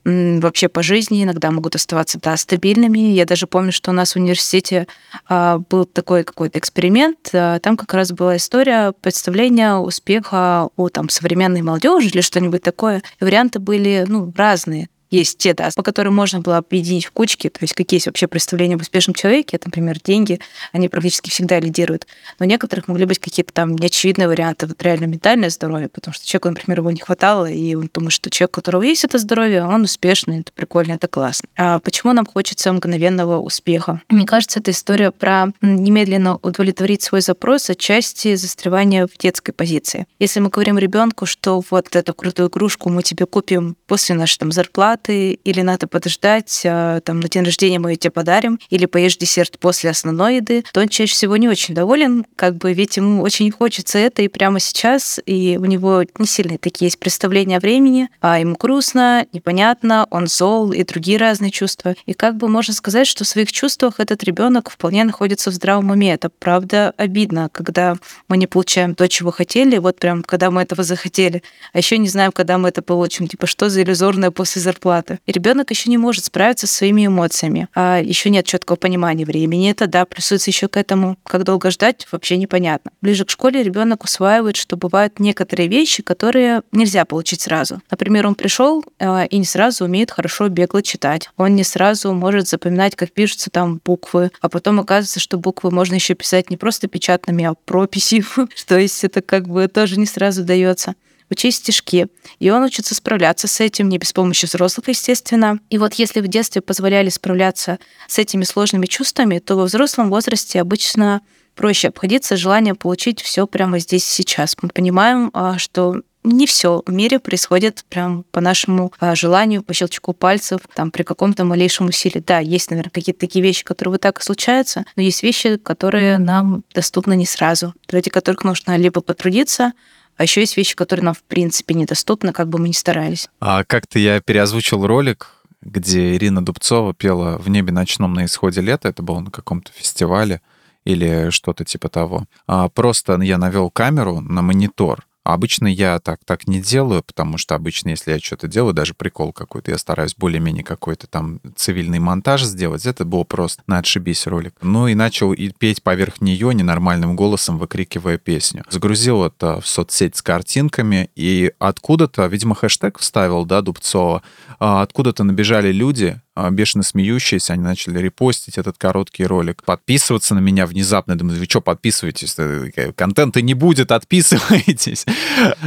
вообще 0.06 0.68
по 0.68 0.82
жизни, 0.82 1.24
иногда 1.24 1.50
могут 1.50 1.74
оставаться 1.74 2.20
да, 2.22 2.36
стабильными. 2.36 2.98
Я 2.98 3.24
даже 3.24 3.46
помню, 3.46 3.72
что 3.72 3.90
у 3.90 3.94
нас 3.94 4.12
в 4.12 4.16
университете 4.16 4.86
а, 5.28 5.58
был 5.58 5.84
такой 5.84 6.22
какой-то 6.22 6.58
эксперимент. 6.58 7.30
А, 7.32 7.58
там 7.58 7.76
как 7.76 7.92
раз 7.92 8.12
была 8.12 8.36
история 8.36 8.92
представления 8.92 9.74
успеха 9.74 10.68
у 10.76 10.88
там, 10.90 11.08
современной 11.08 11.62
молодежи 11.62 12.08
или 12.08 12.20
что-нибудь 12.20 12.62
такое. 12.62 13.02
И 13.20 13.24
варианты 13.24 13.58
были 13.58 14.04
ну, 14.06 14.32
разные 14.36 14.88
есть 15.10 15.38
те, 15.38 15.54
да, 15.54 15.70
по 15.74 15.82
которым 15.82 16.14
можно 16.14 16.40
было 16.40 16.58
объединить 16.58 17.06
в 17.06 17.12
кучки, 17.12 17.48
то 17.48 17.58
есть 17.62 17.74
какие 17.74 17.98
есть 17.98 18.06
вообще 18.06 18.26
представления 18.26 18.74
об 18.74 18.80
успешном 18.80 19.14
человеке, 19.14 19.58
например, 19.64 19.98
деньги, 20.02 20.40
они 20.72 20.88
практически 20.88 21.30
всегда 21.30 21.60
лидируют. 21.60 22.06
Но 22.38 22.46
у 22.46 22.48
некоторых 22.48 22.88
могли 22.88 23.06
быть 23.06 23.18
какие-то 23.18 23.52
там 23.52 23.76
неочевидные 23.76 24.28
варианты, 24.28 24.66
вот 24.66 24.82
реально 24.82 25.04
ментальное 25.04 25.50
здоровье, 25.50 25.88
потому 25.88 26.14
что 26.14 26.26
человеку, 26.26 26.48
например, 26.50 26.80
его 26.80 26.90
не 26.90 27.00
хватало, 27.00 27.46
и 27.46 27.74
он 27.74 27.90
думает, 27.92 28.12
что 28.12 28.30
человек, 28.30 28.50
у 28.52 28.60
которого 28.60 28.82
есть 28.82 29.04
это 29.04 29.18
здоровье, 29.18 29.64
он 29.64 29.82
успешный, 29.82 30.40
это 30.40 30.52
прикольно, 30.52 30.92
это 30.92 31.08
классно. 31.08 31.48
А 31.56 31.78
почему 31.78 32.12
нам 32.12 32.26
хочется 32.26 32.72
мгновенного 32.72 33.38
успеха? 33.38 34.02
Мне 34.08 34.26
кажется, 34.26 34.60
это 34.60 34.70
история 34.70 35.10
про 35.10 35.52
немедленно 35.60 36.36
удовлетворить 36.42 37.02
свой 37.02 37.20
запрос 37.20 37.70
отчасти 37.70 38.34
застревания 38.34 39.06
в 39.06 39.16
детской 39.18 39.52
позиции. 39.52 40.06
Если 40.18 40.40
мы 40.40 40.50
говорим 40.50 40.78
ребенку, 40.78 41.26
что 41.26 41.62
вот 41.70 41.94
эту 41.94 42.14
крутую 42.14 42.48
игрушку 42.48 42.88
мы 42.90 43.02
тебе 43.02 43.26
купим 43.26 43.76
после 43.86 44.14
нашей 44.14 44.38
там 44.38 44.52
зарплаты, 44.52 44.95
даты, 44.96 45.38
или 45.44 45.60
надо 45.60 45.86
подождать, 45.86 46.62
а, 46.64 47.00
там, 47.00 47.20
на 47.20 47.28
день 47.28 47.44
рождения 47.44 47.78
мы 47.78 47.96
тебе 47.96 48.10
подарим, 48.10 48.58
или 48.70 48.86
поешь 48.86 49.16
десерт 49.16 49.58
после 49.58 49.90
основной 49.90 50.36
еды, 50.36 50.64
то 50.72 50.80
он 50.80 50.88
чаще 50.88 51.12
всего 51.12 51.36
не 51.36 51.48
очень 51.48 51.74
доволен, 51.74 52.26
как 52.36 52.56
бы, 52.56 52.72
ведь 52.72 52.96
ему 52.96 53.22
очень 53.22 53.50
хочется 53.50 53.98
это 53.98 54.22
и 54.22 54.28
прямо 54.28 54.58
сейчас, 54.58 55.20
и 55.26 55.58
у 55.60 55.64
него 55.66 56.02
не 56.18 56.26
сильные 56.26 56.58
такие 56.58 56.86
есть 56.86 56.98
представления 56.98 57.58
о 57.58 57.60
времени, 57.60 58.08
а 58.20 58.38
ему 58.38 58.56
грустно, 58.58 59.26
непонятно, 59.32 60.06
он 60.10 60.26
зол 60.26 60.72
и 60.72 60.82
другие 60.84 61.18
разные 61.18 61.50
чувства. 61.50 61.94
И 62.06 62.14
как 62.14 62.36
бы 62.36 62.48
можно 62.48 62.72
сказать, 62.72 63.06
что 63.06 63.24
в 63.24 63.28
своих 63.28 63.52
чувствах 63.52 64.00
этот 64.00 64.24
ребенок 64.24 64.70
вполне 64.70 65.04
находится 65.04 65.50
в 65.50 65.54
здравом 65.54 65.90
уме. 65.90 66.14
Это 66.14 66.30
правда 66.30 66.94
обидно, 66.96 67.48
когда 67.52 67.96
мы 68.28 68.36
не 68.36 68.46
получаем 68.46 68.94
то, 68.94 69.08
чего 69.08 69.30
хотели, 69.30 69.78
вот 69.78 69.98
прям 69.98 70.22
когда 70.22 70.50
мы 70.50 70.62
этого 70.62 70.82
захотели, 70.82 71.42
а 71.72 71.78
еще 71.78 71.98
не 71.98 72.08
знаем, 72.08 72.32
когда 72.32 72.58
мы 72.58 72.68
это 72.68 72.82
получим. 72.82 73.28
Типа, 73.28 73.46
что 73.46 73.68
за 73.68 73.82
иллюзорное 73.82 74.30
после 74.30 74.62
зарплаты 74.62 74.85
зарплаты. 74.86 75.18
И 75.26 75.32
ребенок 75.32 75.70
еще 75.70 75.90
не 75.90 75.98
может 75.98 76.24
справиться 76.24 76.66
со 76.66 76.76
своими 76.76 77.06
эмоциями. 77.06 77.68
А 77.74 78.00
еще 78.00 78.30
нет 78.30 78.46
четкого 78.46 78.76
понимания 78.76 79.24
времени. 79.24 79.70
Это 79.70 79.86
да, 79.86 80.04
плюсуется 80.04 80.50
еще 80.50 80.68
к 80.68 80.76
этому, 80.76 81.16
как 81.24 81.44
долго 81.44 81.70
ждать, 81.70 82.06
вообще 82.12 82.36
непонятно. 82.36 82.92
Ближе 83.00 83.24
к 83.24 83.30
школе 83.30 83.62
ребенок 83.62 84.04
усваивает, 84.04 84.56
что 84.56 84.76
бывают 84.76 85.18
некоторые 85.18 85.68
вещи, 85.68 86.02
которые 86.02 86.62
нельзя 86.72 87.04
получить 87.04 87.40
сразу. 87.40 87.80
Например, 87.90 88.26
он 88.26 88.34
пришел 88.34 88.84
э, 88.98 89.26
и 89.26 89.38
не 89.38 89.44
сразу 89.44 89.84
умеет 89.84 90.10
хорошо 90.10 90.48
бегло 90.48 90.82
читать. 90.82 91.30
Он 91.36 91.56
не 91.56 91.64
сразу 91.64 92.12
может 92.12 92.48
запоминать, 92.48 92.94
как 92.94 93.10
пишутся 93.12 93.50
там 93.50 93.80
буквы, 93.84 94.30
а 94.40 94.48
потом 94.48 94.80
оказывается, 94.80 95.20
что 95.20 95.38
буквы 95.38 95.70
можно 95.70 95.94
еще 95.94 96.14
писать 96.14 96.50
не 96.50 96.56
просто 96.56 96.88
печатными, 96.88 97.44
а 97.44 97.54
прописи. 97.54 98.24
То 98.66 98.78
есть 98.78 99.02
это 99.04 99.22
как 99.22 99.48
бы 99.48 99.66
тоже 99.68 99.98
не 99.98 100.06
сразу 100.06 100.44
дается 100.44 100.94
учить 101.30 101.56
стишки. 101.56 102.08
И 102.38 102.50
он 102.50 102.62
учится 102.62 102.94
справляться 102.94 103.48
с 103.48 103.60
этим 103.60 103.88
не 103.88 103.98
без 103.98 104.12
помощи 104.12 104.46
взрослых, 104.46 104.88
естественно. 104.88 105.58
И 105.70 105.78
вот 105.78 105.94
если 105.94 106.20
в 106.20 106.28
детстве 106.28 106.62
позволяли 106.62 107.08
справляться 107.08 107.78
с 108.08 108.18
этими 108.18 108.44
сложными 108.44 108.86
чувствами, 108.86 109.38
то 109.38 109.56
во 109.56 109.64
взрослом 109.64 110.10
возрасте 110.10 110.60
обычно 110.60 111.22
проще 111.54 111.88
обходиться 111.88 112.36
желанием 112.36 112.76
получить 112.76 113.20
все 113.20 113.46
прямо 113.46 113.78
здесь 113.78 114.04
и 114.04 114.22
сейчас. 114.22 114.56
Мы 114.60 114.68
понимаем, 114.68 115.30
а, 115.32 115.58
что 115.58 116.02
не 116.26 116.46
все 116.46 116.82
в 116.84 116.92
мире 116.92 117.18
происходит 117.20 117.84
прям 117.88 118.24
по 118.32 118.40
нашему 118.40 118.92
а, 118.98 119.14
желанию, 119.14 119.62
по 119.62 119.72
щелчку 119.72 120.12
пальцев, 120.12 120.60
там, 120.74 120.90
при 120.90 121.02
каком-то 121.04 121.44
малейшем 121.44 121.86
усилии. 121.86 122.22
Да, 122.24 122.40
есть, 122.40 122.70
наверное, 122.70 122.90
какие-то 122.90 123.20
такие 123.20 123.42
вещи, 123.42 123.64
которые 123.64 123.92
вот 123.92 124.00
так 124.00 124.18
и 124.18 124.22
случаются, 124.22 124.84
но 124.96 125.02
есть 125.02 125.22
вещи, 125.22 125.56
которые 125.56 126.18
нам 126.18 126.64
доступны 126.74 127.16
не 127.16 127.26
сразу, 127.26 127.74
ради 127.88 128.10
которых 128.10 128.44
нужно 128.44 128.76
либо 128.76 129.00
потрудиться, 129.00 129.72
а 130.16 130.22
еще 130.22 130.40
есть 130.40 130.56
вещи, 130.56 130.74
которые 130.74 131.04
нам 131.04 131.14
в 131.14 131.22
принципе 131.22 131.74
недоступны, 131.74 132.32
как 132.32 132.48
бы 132.48 132.58
мы 132.58 132.68
ни 132.68 132.72
старались. 132.72 133.28
А 133.40 133.64
как-то 133.64 133.98
я 133.98 134.20
переозвучил 134.20 134.86
ролик, 134.86 135.28
где 135.62 136.14
Ирина 136.14 136.44
Дубцова 136.44 136.94
пела 136.94 137.38
«В 137.38 137.48
небе 137.48 137.72
ночном 137.72 138.14
на 138.14 138.24
исходе 138.24 138.60
лета». 138.60 138.88
Это 138.88 139.02
было 139.02 139.20
на 139.20 139.30
каком-то 139.30 139.72
фестивале 139.72 140.40
или 140.84 141.30
что-то 141.30 141.64
типа 141.64 141.88
того. 141.88 142.26
А 142.46 142.68
просто 142.68 143.20
я 143.20 143.38
навел 143.38 143.70
камеру 143.70 144.20
на 144.20 144.42
монитор, 144.42 145.05
обычно 145.32 145.66
я 145.66 145.98
так, 145.98 146.20
так 146.24 146.46
не 146.46 146.60
делаю, 146.60 147.02
потому 147.02 147.38
что 147.38 147.54
обычно, 147.54 147.90
если 147.90 148.12
я 148.12 148.18
что-то 148.18 148.48
делаю, 148.48 148.74
даже 148.74 148.94
прикол 148.94 149.32
какой-то, 149.32 149.70
я 149.70 149.78
стараюсь 149.78 150.14
более-менее 150.16 150.64
какой-то 150.64 151.06
там 151.06 151.40
цивильный 151.56 151.98
монтаж 151.98 152.42
сделать. 152.44 152.86
Это 152.86 153.04
было 153.04 153.24
просто 153.24 153.62
на 153.66 153.78
отшибись 153.78 154.26
ролик. 154.26 154.54
Ну 154.62 154.88
и 154.88 154.94
начал 154.94 155.32
и 155.32 155.50
петь 155.50 155.82
поверх 155.82 156.20
нее 156.20 156.54
ненормальным 156.54 157.16
голосом, 157.16 157.58
выкрикивая 157.58 158.18
песню. 158.18 158.64
Загрузил 158.70 159.24
это 159.24 159.60
в 159.60 159.66
соцсеть 159.66 160.16
с 160.16 160.22
картинками, 160.22 161.10
и 161.16 161.52
откуда-то, 161.58 162.26
видимо, 162.26 162.54
хэштег 162.54 162.98
вставил, 162.98 163.44
да, 163.44 163.62
Дубцова, 163.62 164.22
а 164.58 164.82
откуда-то 164.82 165.24
набежали 165.24 165.72
люди, 165.72 166.20
бешено 166.50 166.82
смеющиеся, 166.82 167.54
они 167.54 167.62
начали 167.62 167.98
репостить 167.98 168.58
этот 168.58 168.76
короткий 168.78 169.24
ролик, 169.24 169.62
подписываться 169.64 170.34
на 170.34 170.40
меня 170.40 170.66
внезапно. 170.66 171.16
думаю, 171.16 171.38
вы 171.38 171.46
что 171.46 171.60
подписываетесь? 171.60 172.34
Э, 172.38 172.92
контента 172.92 173.40
не 173.42 173.54
будет, 173.54 173.90
отписывайтесь. 173.92 175.06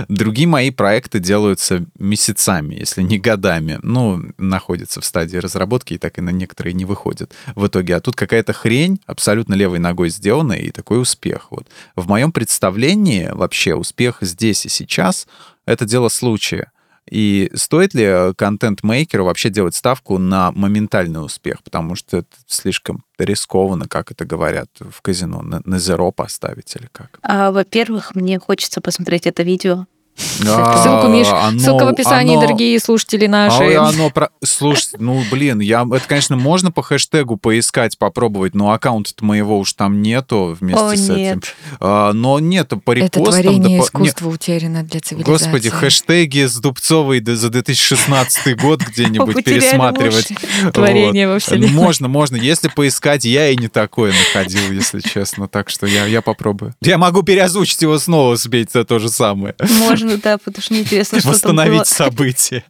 Другие 0.07 0.47
мои 0.47 0.71
проекты 0.71 1.19
делаются 1.19 1.85
месяцами, 1.97 2.75
если 2.75 3.01
не 3.01 3.17
годами. 3.17 3.79
Ну, 3.81 4.23
находятся 4.37 5.01
в 5.01 5.05
стадии 5.05 5.37
разработки, 5.37 5.93
и 5.93 5.97
так 5.97 6.17
и 6.17 6.21
на 6.21 6.29
некоторые 6.29 6.73
не 6.73 6.85
выходят 6.85 7.33
в 7.55 7.65
итоге. 7.67 7.95
А 7.95 7.99
тут 7.99 8.15
какая-то 8.15 8.53
хрень 8.53 9.01
абсолютно 9.05 9.55
левой 9.55 9.79
ногой 9.79 10.09
сделана, 10.09 10.53
и 10.53 10.71
такой 10.71 11.01
успех. 11.01 11.47
Вот. 11.51 11.67
В 11.95 12.07
моем 12.07 12.31
представлении 12.31 13.29
вообще 13.31 13.75
успех 13.75 14.17
здесь 14.21 14.65
и 14.65 14.69
сейчас— 14.69 15.27
это 15.65 15.85
дело 15.85 16.09
случая. 16.09 16.71
И 17.09 17.49
стоит 17.55 17.93
ли 17.93 18.03
э, 18.03 18.33
контент-мейкеру 18.35 19.25
вообще 19.25 19.49
делать 19.49 19.75
ставку 19.75 20.17
на 20.17 20.51
моментальный 20.51 21.23
успех? 21.23 21.63
Потому 21.63 21.95
что 21.95 22.17
это 22.17 22.29
слишком 22.47 23.03
рискованно, 23.17 23.87
как 23.87 24.11
это 24.11 24.25
говорят 24.25 24.69
в 24.79 25.01
казино, 25.01 25.41
на, 25.41 25.61
на 25.65 25.79
зеро 25.79 26.11
поставить 26.11 26.75
или 26.75 26.87
как? 26.91 27.19
А, 27.21 27.51
во-первых, 27.51 28.15
мне 28.15 28.39
хочется 28.39 28.81
посмотреть 28.81 29.25
это 29.25 29.43
видео. 29.43 29.87
А, 30.47 30.83
ссылку, 30.83 31.07
Миш, 31.07 31.27
оно, 31.27 31.59
ссылка 31.59 31.85
в 31.85 31.87
описании, 31.89 32.35
оно, 32.35 32.41
дорогие 32.41 32.79
слушатели 32.79 33.27
наши. 33.27 33.73
А 33.73 33.89
оно, 33.89 34.09
про... 34.09 34.29
Слушайте, 34.43 34.97
ну, 34.99 35.23
блин, 35.31 35.59
я, 35.59 35.85
это, 35.91 36.03
конечно, 36.07 36.35
можно 36.35 36.71
по 36.71 36.81
хэштегу 36.81 37.37
поискать, 37.37 37.97
попробовать, 37.97 38.55
но 38.55 38.71
аккаунта 38.71 39.13
моего 39.21 39.59
уж 39.59 39.73
там 39.73 40.01
нету 40.01 40.57
вместе 40.59 40.83
О, 40.83 40.95
с 40.95 41.09
нет. 41.09 41.37
этим. 41.37 41.41
А, 41.79 42.13
но 42.13 42.39
нет, 42.39 42.69
по 42.83 42.91
репостам... 42.91 43.23
Это 43.23 43.31
творение 43.31 43.79
да, 43.79 43.85
искусства 43.85 44.25
не... 44.27 44.33
утеряно 44.33 44.83
для 44.83 44.99
цивилизации. 44.99 45.31
Господи, 45.31 45.69
хэштеги 45.69 46.45
с 46.45 46.55
Дубцовой 46.57 47.23
за 47.23 47.49
2016 47.49 48.57
год 48.59 48.81
где-нибудь 48.81 49.43
пересматривать. 49.43 50.31
Творение 50.73 51.27
во 51.27 51.39
вселенной. 51.39 51.69
Можно, 51.69 52.07
можно. 52.07 52.35
Если 52.35 52.67
поискать, 52.67 53.25
я 53.25 53.49
и 53.49 53.57
не 53.57 53.67
такое 53.67 54.11
находил, 54.11 54.71
если 54.71 54.99
честно. 54.99 55.47
Так 55.47 55.69
что 55.69 55.85
я, 55.85 56.05
я 56.05 56.21
попробую. 56.21 56.73
Я 56.81 56.97
могу 56.97 57.23
переозвучить 57.23 57.81
его 57.81 57.97
снова, 57.99 58.35
сбить 58.35 58.71
за 58.71 58.85
то 58.85 58.99
же 58.99 59.09
самое. 59.09 59.55
Можно 59.79 60.08
ну 60.09 60.19
да, 60.21 60.37
потому 60.37 60.61
что 60.61 60.73
неинтересно, 60.73 61.19
что 61.19 61.29
Восстановить 61.29 61.71
там 61.71 61.77
было. 61.77 61.83
события. 61.83 62.63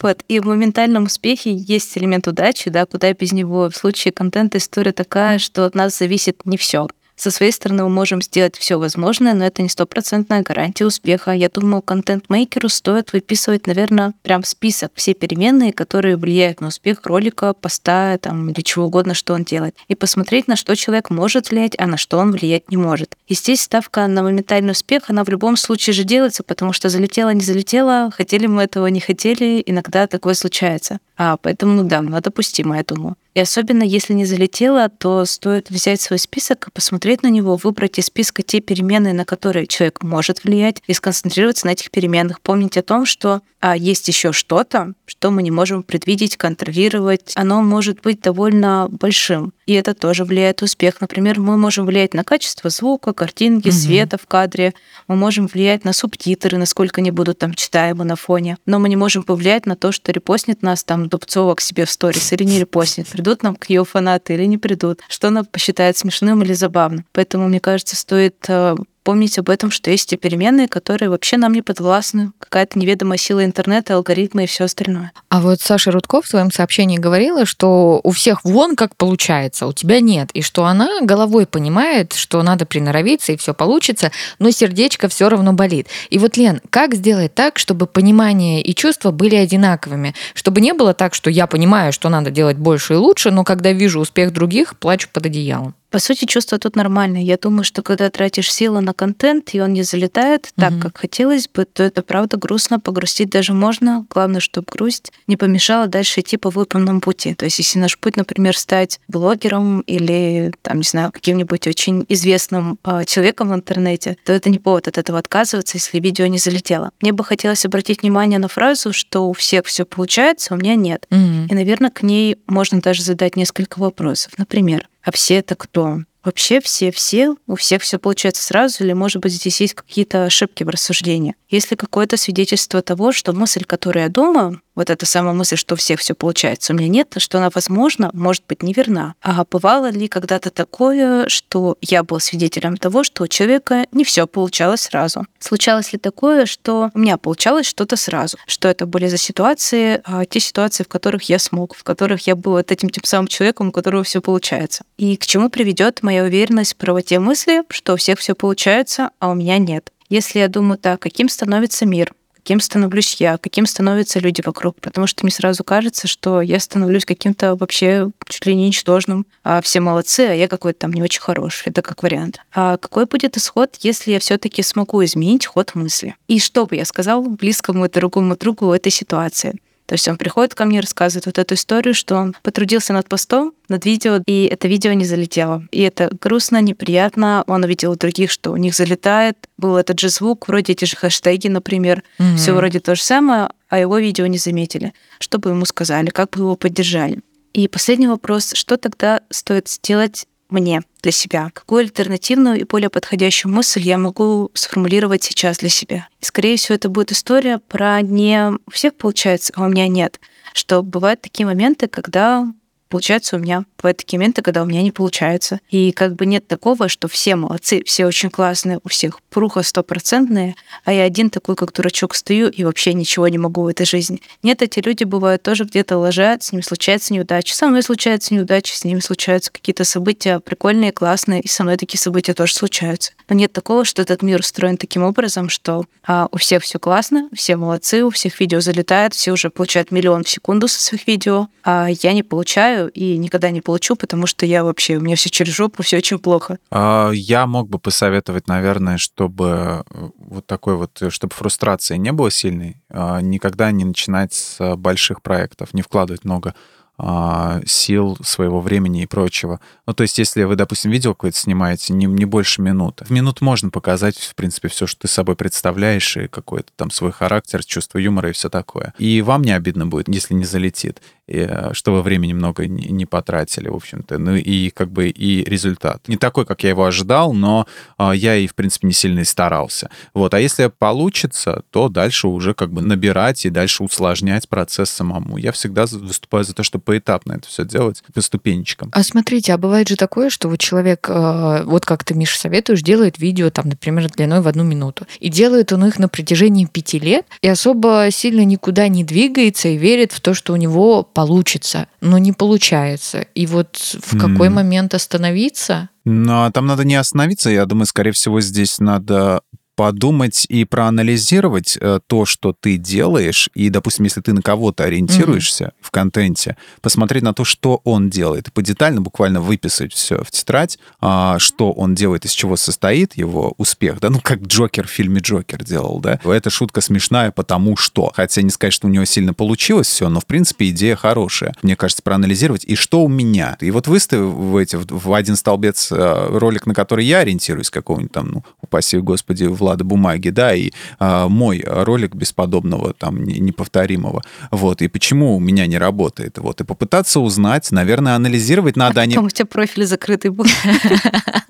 Вот. 0.00 0.24
И 0.28 0.40
в 0.40 0.46
моментальном 0.46 1.04
успехе 1.04 1.52
есть 1.54 1.96
элемент 1.98 2.26
удачи, 2.26 2.70
да, 2.70 2.86
куда 2.86 3.12
без 3.12 3.32
него. 3.32 3.68
В 3.68 3.76
случае 3.76 4.12
контента 4.12 4.58
история 4.58 4.92
такая, 4.92 5.38
что 5.38 5.66
от 5.66 5.74
нас 5.74 5.98
зависит 5.98 6.46
не 6.46 6.56
все. 6.56 6.88
Со 7.20 7.30
своей 7.30 7.52
стороны 7.52 7.82
мы 7.82 7.90
можем 7.90 8.22
сделать 8.22 8.56
все 8.56 8.78
возможное, 8.78 9.34
но 9.34 9.44
это 9.44 9.60
не 9.60 9.68
стопроцентная 9.68 10.40
гарантия 10.40 10.86
успеха. 10.86 11.32
Я 11.32 11.50
думаю, 11.50 11.82
контент-мейкеру 11.82 12.70
стоит 12.70 13.12
выписывать, 13.12 13.66
наверное, 13.66 14.14
прям 14.22 14.42
список 14.42 14.92
все 14.94 15.12
переменные, 15.12 15.74
которые 15.74 16.16
влияют 16.16 16.62
на 16.62 16.68
успех 16.68 17.04
ролика, 17.04 17.52
поста 17.52 18.16
там, 18.16 18.48
или 18.48 18.62
чего 18.62 18.86
угодно, 18.86 19.12
что 19.12 19.34
он 19.34 19.44
делает. 19.44 19.76
И 19.88 19.94
посмотреть, 19.94 20.48
на 20.48 20.56
что 20.56 20.74
человек 20.74 21.10
может 21.10 21.50
влиять, 21.50 21.74
а 21.78 21.86
на 21.86 21.98
что 21.98 22.16
он 22.16 22.32
влиять 22.32 22.70
не 22.70 22.78
может. 22.78 23.14
И 23.26 23.34
здесь 23.34 23.60
ставка 23.60 24.06
на 24.06 24.22
моментальный 24.22 24.72
успех, 24.72 25.02
она 25.08 25.22
в 25.22 25.28
любом 25.28 25.58
случае 25.58 25.92
же 25.92 26.04
делается, 26.04 26.42
потому 26.42 26.72
что 26.72 26.88
залетела, 26.88 27.34
не 27.34 27.42
залетела, 27.42 28.10
хотели 28.16 28.46
мы 28.46 28.62
этого, 28.62 28.86
не 28.86 29.00
хотели, 29.00 29.62
иногда 29.66 30.06
такое 30.06 30.32
случается. 30.32 31.00
А, 31.22 31.36
поэтому, 31.36 31.74
ну 31.74 31.84
да, 31.84 32.00
ну, 32.00 32.18
допустимо, 32.18 32.78
я 32.78 32.82
думаю. 32.82 33.14
И 33.34 33.40
особенно 33.40 33.82
если 33.82 34.14
не 34.14 34.24
залетело, 34.24 34.88
то 34.88 35.26
стоит 35.26 35.68
взять 35.68 36.00
свой 36.00 36.18
список 36.18 36.70
посмотреть 36.72 37.22
на 37.22 37.28
него, 37.28 37.56
выбрать 37.56 37.98
из 37.98 38.06
списка 38.06 38.42
те 38.42 38.60
переменные, 38.60 39.12
на 39.12 39.26
которые 39.26 39.66
человек 39.66 40.02
может 40.02 40.44
влиять, 40.44 40.82
и 40.86 40.94
сконцентрироваться 40.94 41.66
на 41.66 41.72
этих 41.72 41.90
переменных. 41.90 42.40
Помнить 42.40 42.78
о 42.78 42.82
том, 42.82 43.04
что 43.04 43.42
а, 43.60 43.76
есть 43.76 44.08
еще 44.08 44.32
что-то, 44.32 44.94
что 45.06 45.30
мы 45.30 45.42
не 45.42 45.50
можем 45.50 45.82
предвидеть, 45.82 46.36
контролировать. 46.36 47.32
Оно 47.34 47.62
может 47.62 48.00
быть 48.00 48.22
довольно 48.22 48.88
большим. 48.90 49.52
И 49.66 49.74
это 49.74 49.94
тоже 49.94 50.24
влияет 50.24 50.62
на 50.62 50.64
успех. 50.64 51.00
Например, 51.00 51.38
мы 51.38 51.56
можем 51.56 51.86
влиять 51.86 52.14
на 52.14 52.24
качество 52.24 52.70
звука, 52.70 53.12
картинки, 53.12 53.68
угу. 53.68 53.76
света 53.76 54.18
в 54.18 54.26
кадре. 54.26 54.74
Мы 55.08 55.16
можем 55.16 55.46
влиять 55.46 55.84
на 55.84 55.92
субтитры, 55.92 56.56
насколько 56.56 57.00
они 57.00 57.10
будут 57.10 57.38
там 57.38 57.54
читаемы 57.54 58.04
на 58.04 58.16
фоне. 58.16 58.56
Но 58.66 58.78
мы 58.78 58.88
не 58.88 58.96
можем 58.96 59.22
повлиять 59.22 59.66
на 59.66 59.76
то, 59.76 59.92
что 59.92 60.10
репостнет 60.10 60.62
нас 60.62 60.82
там 60.82 61.08
Дубцова 61.08 61.54
к 61.54 61.60
себе 61.60 61.84
в 61.84 61.90
сторис 61.90 62.32
или 62.32 62.44
не 62.44 62.58
репостнет 62.58 63.08
придут 63.08 63.42
нам 63.42 63.56
к 63.56 63.68
ее 63.68 63.84
фанаты 63.84 64.34
или 64.34 64.44
не 64.46 64.56
придут, 64.56 65.00
что 65.08 65.28
она 65.28 65.44
посчитает 65.44 65.96
смешным 65.96 66.42
или 66.42 66.54
забавным. 66.54 67.04
Поэтому, 67.12 67.48
мне 67.48 67.60
кажется, 67.60 67.96
стоит 67.96 68.36
э, 68.48 68.76
помнить 69.02 69.38
об 69.38 69.50
этом, 69.50 69.70
что 69.70 69.90
есть 69.90 70.10
те 70.10 70.16
переменные, 70.16 70.68
которые 70.68 71.08
вообще 71.08 71.36
нам 71.36 71.52
не 71.52 71.62
подвластны. 71.62 72.32
Какая-то 72.38 72.78
неведомая 72.78 73.18
сила 73.18 73.44
интернета, 73.44 73.96
алгоритмы 73.96 74.44
и 74.44 74.46
все 74.46 74.64
остальное. 74.64 75.12
А 75.28 75.40
вот 75.40 75.60
Саша 75.60 75.90
Рудков 75.90 76.24
в 76.24 76.28
своем 76.28 76.50
сообщении 76.50 76.98
говорила, 76.98 77.46
что 77.46 78.00
у 78.02 78.10
всех 78.10 78.44
вон 78.44 78.76
как 78.76 78.96
получается, 78.96 79.66
у 79.66 79.72
тебя 79.72 80.00
нет. 80.00 80.30
И 80.32 80.42
что 80.42 80.64
она 80.64 81.00
головой 81.02 81.46
понимает, 81.46 82.12
что 82.12 82.42
надо 82.42 82.66
приноровиться 82.66 83.32
и 83.32 83.36
все 83.36 83.54
получится, 83.54 84.10
но 84.38 84.50
сердечко 84.50 85.08
все 85.08 85.28
равно 85.28 85.52
болит. 85.52 85.88
И 86.10 86.18
вот, 86.18 86.36
Лен, 86.36 86.60
как 86.70 86.94
сделать 86.94 87.34
так, 87.34 87.58
чтобы 87.58 87.86
понимание 87.86 88.62
и 88.62 88.74
чувства 88.74 89.10
были 89.10 89.36
одинаковыми? 89.36 90.14
Чтобы 90.34 90.60
не 90.60 90.72
было 90.72 90.94
так, 90.94 91.14
что 91.14 91.30
я 91.30 91.46
понимаю, 91.46 91.92
что 91.92 92.08
надо 92.08 92.30
делать 92.30 92.56
больше 92.56 92.94
и 92.94 92.96
лучше, 92.96 93.30
но 93.30 93.44
когда 93.44 93.72
вижу 93.72 94.00
успех 94.00 94.32
других, 94.32 94.78
плачу 94.78 95.08
под 95.12 95.26
одеялом. 95.26 95.74
По 95.90 95.98
сути, 95.98 96.24
чувство 96.24 96.58
тут 96.58 96.76
нормальное. 96.76 97.22
Я 97.22 97.36
думаю, 97.36 97.64
что 97.64 97.82
когда 97.82 98.10
тратишь 98.10 98.52
силы 98.52 98.80
на 98.80 98.94
контент, 98.94 99.54
и 99.54 99.60
он 99.60 99.72
не 99.72 99.82
залетает 99.82 100.50
так, 100.54 100.72
mm-hmm. 100.72 100.80
как 100.80 100.98
хотелось 100.98 101.48
бы, 101.48 101.64
то 101.64 101.82
это 101.82 102.02
правда 102.02 102.36
грустно. 102.36 102.78
Погрустить 102.78 103.30
даже 103.30 103.52
можно. 103.54 104.06
Главное, 104.08 104.40
чтобы 104.40 104.68
грусть 104.70 105.12
не 105.26 105.36
помешала 105.36 105.88
дальше 105.88 106.20
идти 106.20 106.36
по 106.36 106.50
выбранному 106.50 107.00
пути. 107.00 107.34
То 107.34 107.44
есть, 107.44 107.58
если 107.58 107.80
наш 107.80 107.98
путь, 107.98 108.16
например, 108.16 108.56
стать 108.56 109.00
блогером 109.08 109.80
или, 109.80 110.52
там, 110.62 110.78
не 110.78 110.84
знаю, 110.84 111.10
каким-нибудь 111.10 111.66
очень 111.66 112.04
известным 112.08 112.78
э, 112.84 113.04
человеком 113.04 113.50
в 113.50 113.54
интернете, 113.54 114.16
то 114.24 114.32
это 114.32 114.48
не 114.48 114.58
повод 114.58 114.86
от 114.86 114.96
этого 114.96 115.18
отказываться, 115.18 115.76
если 115.76 115.98
видео 115.98 116.26
не 116.26 116.38
залетело. 116.38 116.92
Мне 117.00 117.12
бы 117.12 117.24
хотелось 117.24 117.64
обратить 117.64 118.02
внимание 118.02 118.38
на 118.38 118.48
фразу, 118.48 118.92
что 118.92 119.28
у 119.28 119.32
всех 119.32 119.66
все 119.66 119.84
получается, 119.84 120.54
у 120.54 120.56
меня 120.56 120.76
нет. 120.76 121.06
Mm-hmm. 121.10 121.48
И, 121.48 121.54
наверное, 121.54 121.90
к 121.90 122.02
ней 122.04 122.36
можно 122.46 122.80
даже 122.80 123.02
задать 123.02 123.34
несколько 123.34 123.80
вопросов. 123.80 124.34
Например, 124.38 124.86
а 125.02 125.12
все 125.12 125.36
это 125.36 125.54
кто? 125.54 126.00
Вообще 126.22 126.60
все-все, 126.60 127.34
у 127.46 127.54
всех 127.54 127.80
все 127.80 127.98
получается 127.98 128.42
сразу, 128.42 128.84
или, 128.84 128.92
может 128.92 129.22
быть, 129.22 129.32
здесь 129.32 129.60
есть 129.62 129.72
какие-то 129.74 130.24
ошибки 130.24 130.64
в 130.64 130.68
рассуждении? 130.68 131.34
Есть 131.48 131.70
ли 131.70 131.78
какое-то 131.78 132.18
свидетельство 132.18 132.82
того, 132.82 133.12
что 133.12 133.32
мысль, 133.32 133.64
которую 133.64 134.02
я 134.02 134.10
думаю, 134.10 134.60
вот 134.80 134.88
эта 134.88 135.04
самая 135.04 135.34
мысль, 135.34 135.56
что 135.56 135.74
у 135.74 135.76
всех 135.76 136.00
все 136.00 136.14
получается, 136.14 136.72
у 136.72 136.76
меня 136.76 136.88
нет, 136.88 137.14
что 137.18 137.36
она, 137.36 137.50
возможно, 137.54 138.08
может 138.14 138.44
быть 138.48 138.62
неверна. 138.62 139.14
А 139.20 139.44
бывало 139.44 139.90
ли 139.90 140.08
когда-то 140.08 140.48
такое, 140.48 141.28
что 141.28 141.76
я 141.82 142.02
был 142.02 142.18
свидетелем 142.18 142.78
того, 142.78 143.04
что 143.04 143.24
у 143.24 143.28
человека 143.28 143.84
не 143.92 144.04
все 144.04 144.26
получалось 144.26 144.80
сразу? 144.80 145.26
Случалось 145.38 145.92
ли 145.92 145.98
такое, 145.98 146.46
что 146.46 146.90
у 146.94 146.98
меня 146.98 147.18
получалось 147.18 147.66
что-то 147.66 147.96
сразу? 147.96 148.38
Что 148.46 148.68
это 148.68 148.86
были 148.86 149.06
за 149.08 149.18
ситуации, 149.18 150.00
а, 150.04 150.24
те 150.24 150.40
ситуации, 150.40 150.82
в 150.82 150.88
которых 150.88 151.24
я 151.24 151.38
смог, 151.38 151.76
в 151.76 151.84
которых 151.84 152.26
я 152.26 152.34
был 152.34 152.52
вот 152.52 152.72
этим 152.72 152.88
тем 152.88 153.04
самым 153.04 153.26
человеком, 153.26 153.68
у 153.68 153.72
которого 153.72 154.02
все 154.02 154.22
получается? 154.22 154.84
И 154.96 155.18
к 155.18 155.26
чему 155.26 155.50
приведет 155.50 156.02
моя 156.02 156.24
уверенность 156.24 156.72
в 156.72 156.76
правоте 156.76 157.18
мысли, 157.18 157.64
что 157.68 157.92
у 157.92 157.96
всех 157.96 158.18
все 158.18 158.34
получается, 158.34 159.10
а 159.18 159.28
у 159.28 159.34
меня 159.34 159.58
нет? 159.58 159.92
Если 160.08 160.38
я 160.38 160.48
думаю 160.48 160.78
так, 160.78 161.00
каким 161.00 161.28
становится 161.28 161.84
мир? 161.84 162.14
Каким 162.40 162.60
становлюсь 162.60 163.16
я, 163.20 163.38
каким 163.38 163.66
становятся 163.66 164.18
люди 164.18 164.42
вокруг. 164.44 164.76
Потому 164.80 165.06
что 165.06 165.24
мне 165.24 165.32
сразу 165.32 165.62
кажется, 165.62 166.08
что 166.08 166.40
я 166.40 166.58
становлюсь 166.58 167.04
каким-то 167.04 167.54
вообще 167.54 168.10
чуть 168.28 168.46
ли 168.46 168.54
не 168.54 168.66
ничтожным. 168.68 169.26
А 169.44 169.60
все 169.60 169.80
молодцы, 169.80 170.20
а 170.20 170.34
я 170.34 170.48
какой-то 170.48 170.80
там 170.80 170.92
не 170.92 171.02
очень 171.02 171.20
хороший. 171.20 171.68
Это 171.68 171.82
как 171.82 172.02
вариант. 172.02 172.40
А 172.52 172.78
какой 172.78 173.04
будет 173.06 173.36
исход, 173.36 173.76
если 173.80 174.12
я 174.12 174.18
все 174.18 174.38
таки 174.38 174.62
смогу 174.62 175.04
изменить 175.04 175.46
ход 175.46 175.74
мысли? 175.74 176.16
И 176.28 176.40
что 176.40 176.66
бы 176.66 176.76
я 176.76 176.84
сказал 176.84 177.22
близкому 177.22 177.84
и 177.84 177.90
дорогому 177.90 178.36
другу 178.36 178.72
этой 178.72 178.90
ситуации? 178.90 179.60
То 179.90 179.94
есть 179.94 180.06
он 180.06 180.18
приходит 180.18 180.54
ко 180.54 180.66
мне, 180.66 180.78
рассказывает 180.78 181.26
вот 181.26 181.36
эту 181.36 181.54
историю, 181.54 181.94
что 181.94 182.14
он 182.14 182.36
потрудился 182.44 182.92
над 182.92 183.08
постом, 183.08 183.54
над 183.68 183.84
видео, 183.84 184.22
и 184.24 184.44
это 184.44 184.68
видео 184.68 184.92
не 184.92 185.04
залетело. 185.04 185.64
И 185.72 185.80
это 185.80 186.16
грустно, 186.20 186.60
неприятно. 186.62 187.42
Он 187.48 187.64
увидел 187.64 187.90
у 187.90 187.96
других, 187.96 188.30
что 188.30 188.52
у 188.52 188.56
них 188.56 188.76
залетает. 188.76 189.36
Был 189.58 189.76
этот 189.76 189.98
же 189.98 190.08
звук, 190.08 190.46
вроде 190.46 190.74
эти 190.74 190.84
же 190.84 190.94
хэштеги, 190.94 191.48
например. 191.48 192.04
Mm-hmm. 192.20 192.36
Все 192.36 192.52
вроде 192.52 192.78
то 192.78 192.94
же 192.94 193.02
самое, 193.02 193.48
а 193.68 193.80
его 193.80 193.98
видео 193.98 194.26
не 194.26 194.38
заметили. 194.38 194.94
Что 195.18 195.40
бы 195.40 195.50
ему 195.50 195.64
сказали, 195.64 196.10
как 196.10 196.30
бы 196.30 196.42
его 196.42 196.54
поддержали? 196.54 197.18
И 197.52 197.66
последний 197.66 198.06
вопрос, 198.06 198.52
что 198.54 198.76
тогда 198.76 199.22
стоит 199.30 199.66
сделать 199.66 200.28
мне 200.50 200.82
для 201.02 201.12
себя? 201.12 201.50
Какую 201.54 201.80
альтернативную 201.80 202.60
и 202.60 202.64
более 202.64 202.90
подходящую 202.90 203.52
мысль 203.52 203.80
я 203.80 203.98
могу 203.98 204.50
сформулировать 204.54 205.22
сейчас 205.22 205.58
для 205.58 205.68
себя? 205.68 206.08
И, 206.20 206.24
скорее 206.24 206.56
всего, 206.56 206.74
это 206.74 206.88
будет 206.88 207.12
история 207.12 207.58
про 207.58 208.00
не 208.02 208.52
у 208.66 208.70
всех 208.70 208.94
получается, 208.94 209.52
а 209.56 209.64
у 209.64 209.68
меня 209.68 209.88
нет. 209.88 210.20
Что 210.52 210.82
бывают 210.82 211.20
такие 211.20 211.46
моменты, 211.46 211.86
когда 211.86 212.46
получается 212.90 213.36
у 213.36 213.38
меня. 213.38 213.64
Бывают 213.78 213.98
такие 213.98 214.18
моменты, 214.18 214.42
когда 214.42 214.62
у 214.62 214.66
меня 214.66 214.82
не 214.82 214.90
получается. 214.90 215.60
И 215.70 215.92
как 215.92 216.16
бы 216.16 216.26
нет 216.26 216.46
такого, 216.46 216.88
что 216.88 217.08
все 217.08 217.36
молодцы, 217.36 217.82
все 217.86 218.04
очень 218.04 218.28
классные, 218.28 218.80
у 218.84 218.88
всех 218.88 219.20
пруха 219.30 219.62
стопроцентные, 219.62 220.56
а 220.84 220.92
я 220.92 221.04
один 221.04 221.30
такой, 221.30 221.56
как 221.56 221.72
дурачок, 221.72 222.14
стою 222.14 222.48
и 222.48 222.64
вообще 222.64 222.92
ничего 222.92 223.28
не 223.28 223.38
могу 223.38 223.62
в 223.62 223.68
этой 223.68 223.86
жизни. 223.86 224.20
Нет, 224.42 224.60
эти 224.60 224.80
люди 224.80 225.04
бывают 225.04 225.42
тоже 225.42 225.64
где-то 225.64 225.96
лажают, 225.96 226.42
с 226.42 226.52
ними 226.52 226.62
случается 226.62 227.14
неудача. 227.14 227.54
Со 227.54 227.68
мной 227.68 227.82
случаются 227.82 228.34
неудачи, 228.34 228.74
с 228.74 228.84
ними 228.84 229.00
случаются 229.00 229.52
какие-то 229.52 229.84
события 229.84 230.40
прикольные, 230.40 230.92
классные, 230.92 231.40
и 231.40 231.48
со 231.48 231.62
мной 231.62 231.76
такие 231.76 231.98
события 231.98 232.34
тоже 232.34 232.54
случаются. 232.54 233.12
Но 233.28 233.36
нет 233.36 233.52
такого, 233.52 233.84
что 233.84 234.02
этот 234.02 234.22
мир 234.22 234.40
устроен 234.40 234.76
таким 234.76 235.04
образом, 235.04 235.48
что 235.48 235.84
а, 236.04 236.28
у 236.32 236.38
всех 236.38 236.64
все 236.64 236.78
классно, 236.78 237.28
все 237.32 237.56
молодцы, 237.56 238.02
у 238.02 238.10
всех 238.10 238.40
видео 238.40 238.60
залетает, 238.60 239.14
все 239.14 239.32
уже 239.32 239.50
получают 239.50 239.92
миллион 239.92 240.24
в 240.24 240.28
секунду 240.28 240.66
со 240.66 240.80
своих 240.80 241.06
видео, 241.06 241.48
а 241.62 241.88
я 241.88 242.12
не 242.12 242.22
получаю, 242.22 242.79
получаю 242.80 242.90
и 242.90 243.16
никогда 243.16 243.50
не 243.50 243.60
получу, 243.60 243.96
потому 243.96 244.26
что 244.26 244.46
я 244.46 244.64
вообще, 244.64 244.96
у 244.96 245.00
меня 245.00 245.16
все 245.16 245.30
через 245.30 245.54
жопу, 245.54 245.82
все 245.82 245.98
очень 245.98 246.18
плохо. 246.18 246.58
А, 246.70 247.10
я 247.10 247.46
мог 247.46 247.68
бы 247.68 247.78
посоветовать, 247.78 248.48
наверное, 248.48 248.98
чтобы 248.98 249.84
э, 249.90 250.08
вот 250.18 250.46
такой 250.46 250.76
вот, 250.76 251.02
э, 251.02 251.10
чтобы 251.10 251.34
фрустрации 251.34 251.96
не 251.96 252.12
было 252.12 252.30
сильной, 252.30 252.76
а, 252.88 253.20
никогда 253.20 253.70
не 253.70 253.84
начинать 253.84 254.32
с 254.32 254.76
больших 254.76 255.22
проектов, 255.22 255.74
не 255.74 255.82
вкладывать 255.82 256.24
много 256.24 256.54
а, 257.02 257.62
сил, 257.64 258.18
своего 258.22 258.60
времени 258.60 259.02
и 259.02 259.06
прочего. 259.06 259.58
Ну, 259.86 259.94
то 259.94 260.02
есть, 260.02 260.18
если 260.18 260.42
вы, 260.42 260.54
допустим, 260.54 260.90
видео 260.90 261.14
какое-то 261.14 261.38
снимаете, 261.38 261.94
не, 261.94 262.04
не 262.04 262.26
больше 262.26 262.60
минуты. 262.60 263.06
В 263.06 263.10
минут 263.10 263.40
можно 263.40 263.70
показать, 263.70 264.18
в 264.18 264.34
принципе, 264.34 264.68
все, 264.68 264.86
что 264.86 265.00
ты 265.00 265.08
собой 265.08 265.34
представляешь, 265.34 266.18
и 266.18 266.28
какой-то 266.28 266.70
там 266.76 266.90
свой 266.90 267.10
характер, 267.10 267.64
чувство 267.64 267.96
юмора 267.96 268.28
и 268.28 268.32
все 268.32 268.50
такое. 268.50 268.92
И 268.98 269.22
вам 269.22 269.40
не 269.40 269.52
обидно 269.52 269.86
будет, 269.86 270.08
если 270.08 270.34
не 270.34 270.44
залетит, 270.44 271.00
э, 271.30 271.72
что 271.72 271.92
вы 271.92 272.02
времени 272.02 272.32
много 272.32 272.66
не, 272.66 273.06
потратили, 273.06 273.68
в 273.68 273.74
общем-то. 273.74 274.18
Ну, 274.18 274.36
и 274.36 274.70
как 274.70 274.90
бы 274.90 275.08
и 275.08 275.44
результат. 275.44 276.06
Не 276.08 276.16
такой, 276.16 276.46
как 276.46 276.62
я 276.62 276.70
его 276.70 276.84
ожидал, 276.84 277.32
но 277.32 277.66
а, 277.98 278.12
я 278.12 278.36
и, 278.36 278.46
в 278.46 278.54
принципе, 278.54 278.86
не 278.86 278.92
сильно 278.92 279.20
и 279.20 279.24
старался. 279.24 279.90
Вот. 280.14 280.34
А 280.34 280.40
если 280.40 280.66
получится, 280.66 281.62
то 281.70 281.88
дальше 281.88 282.28
уже 282.28 282.54
как 282.54 282.72
бы 282.72 282.82
набирать 282.82 283.44
и 283.46 283.50
дальше 283.50 283.82
усложнять 283.82 284.48
процесс 284.48 284.90
самому. 284.90 285.36
Я 285.38 285.52
всегда 285.52 285.86
выступаю 285.86 286.44
за 286.44 286.54
то, 286.54 286.62
чтобы 286.62 286.84
поэтапно 286.84 287.34
это 287.34 287.48
все 287.48 287.64
делать, 287.64 288.02
по 288.14 288.20
ступенечкам. 288.20 288.90
А 288.92 289.02
смотрите, 289.02 289.54
а 289.54 289.58
бывает 289.58 289.88
же 289.88 289.96
такое, 289.96 290.30
что 290.30 290.48
вот 290.48 290.60
человек, 290.60 291.06
э, 291.08 291.62
вот 291.64 291.84
как 291.86 292.04
ты, 292.04 292.14
Миша, 292.14 292.38
советуешь, 292.38 292.82
делает 292.82 293.18
видео, 293.18 293.50
там, 293.50 293.68
например, 293.68 294.08
длиной 294.10 294.40
в 294.40 294.48
одну 294.48 294.64
минуту. 294.64 295.06
И 295.18 295.28
делает 295.28 295.72
он 295.72 295.86
их 295.86 295.98
на 295.98 296.08
протяжении 296.08 296.66
пяти 296.66 296.98
лет, 296.98 297.26
и 297.42 297.48
особо 297.48 298.08
сильно 298.10 298.44
никуда 298.44 298.88
не 298.88 299.04
двигается 299.04 299.68
и 299.68 299.76
верит 299.76 300.12
в 300.12 300.20
то, 300.20 300.34
что 300.34 300.52
у 300.52 300.56
него 300.56 301.02
получится, 301.20 301.86
но 302.00 302.16
не 302.16 302.32
получается. 302.32 303.26
И 303.34 303.46
вот 303.46 303.76
в 303.76 304.18
какой 304.18 304.48
mm. 304.48 304.52
момент 304.52 304.94
остановиться? 304.94 305.90
Ну, 306.06 306.44
а 306.44 306.50
там 306.50 306.66
надо 306.66 306.84
не 306.84 306.94
остановиться, 306.94 307.50
я 307.50 307.66
думаю, 307.66 307.84
скорее 307.84 308.12
всего, 308.12 308.40
здесь 308.40 308.78
надо 308.78 309.42
подумать 309.80 310.44
и 310.50 310.66
проанализировать 310.66 311.78
э, 311.80 312.00
то, 312.06 312.26
что 312.26 312.52
ты 312.52 312.76
делаешь, 312.76 313.48
и, 313.54 313.70
допустим, 313.70 314.04
если 314.04 314.20
ты 314.20 314.34
на 314.34 314.42
кого-то 314.42 314.84
ориентируешься 314.84 315.64
mm-hmm. 315.64 315.72
в 315.80 315.90
контенте, 315.90 316.58
посмотреть 316.82 317.22
на 317.22 317.32
то, 317.32 317.44
что 317.46 317.80
он 317.84 318.10
делает, 318.10 318.48
и 318.48 318.50
подетально 318.50 319.00
буквально 319.00 319.40
выписать 319.40 319.94
все 319.94 320.22
в 320.22 320.30
тетрадь, 320.30 320.78
а, 321.00 321.38
что 321.38 321.72
он 321.72 321.94
делает, 321.94 322.26
из 322.26 322.32
чего 322.32 322.56
состоит 322.56 323.16
его 323.16 323.54
успех, 323.56 324.00
да, 324.00 324.10
ну, 324.10 324.20
как 324.20 324.42
Джокер 324.42 324.86
в 324.86 324.90
фильме 324.90 325.22
Джокер 325.22 325.64
делал, 325.64 325.98
да. 325.98 326.20
Эта 326.24 326.50
шутка 326.50 326.82
смешная, 326.82 327.30
потому 327.30 327.78
что, 327.78 328.12
хотя 328.14 328.42
не 328.42 328.50
сказать, 328.50 328.74
что 328.74 328.86
у 328.86 328.90
него 328.90 329.06
сильно 329.06 329.32
получилось 329.32 329.88
все, 329.88 330.10
но, 330.10 330.20
в 330.20 330.26
принципе, 330.26 330.68
идея 330.68 330.94
хорошая. 330.94 331.54
Мне 331.62 331.74
кажется, 331.74 332.02
проанализировать, 332.02 332.66
и 332.66 332.74
что 332.74 333.02
у 333.02 333.08
меня. 333.08 333.56
И 333.62 333.70
вот 333.70 333.88
выставить 333.88 334.74
в 334.74 335.14
один 335.14 335.36
столбец 335.36 335.90
э, 335.90 336.26
ролик, 336.36 336.66
на 336.66 336.74
который 336.74 337.06
я 337.06 337.20
ориентируюсь, 337.20 337.70
какого-нибудь 337.70 338.12
там, 338.12 338.30
ну, 338.30 338.44
упаси 338.60 338.98
господи, 338.98 339.44
Влад 339.44 339.69
Влада 339.70 339.84
Бумаги, 339.84 340.30
да, 340.30 340.52
и 340.52 340.72
а, 340.98 341.28
мой 341.28 341.62
ролик 341.64 342.16
бесподобного, 342.16 342.92
там, 342.92 343.22
неповторимого. 343.22 344.22
Вот, 344.50 344.82
и 344.82 344.88
почему 344.88 345.36
у 345.36 345.40
меня 345.40 345.66
не 345.66 345.78
работает. 345.78 346.38
Вот, 346.38 346.60
и 346.60 346.64
попытаться 346.64 347.20
узнать, 347.20 347.70
наверное, 347.70 348.16
анализировать 348.16 348.76
надо. 348.76 349.00
А 349.00 349.04
они... 349.04 349.16
у 349.18 349.30
тебя 349.30 349.46
профиль 349.46 349.86
закрытый 349.86 350.32
был. 350.32 350.46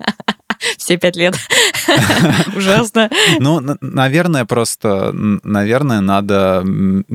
все 0.81 0.97
пять 0.97 1.15
лет. 1.15 1.35
Ужасно. 2.55 3.09
Ну, 3.39 3.61
наверное, 3.81 4.45
просто, 4.45 5.11
наверное, 5.13 6.01
надо 6.01 6.65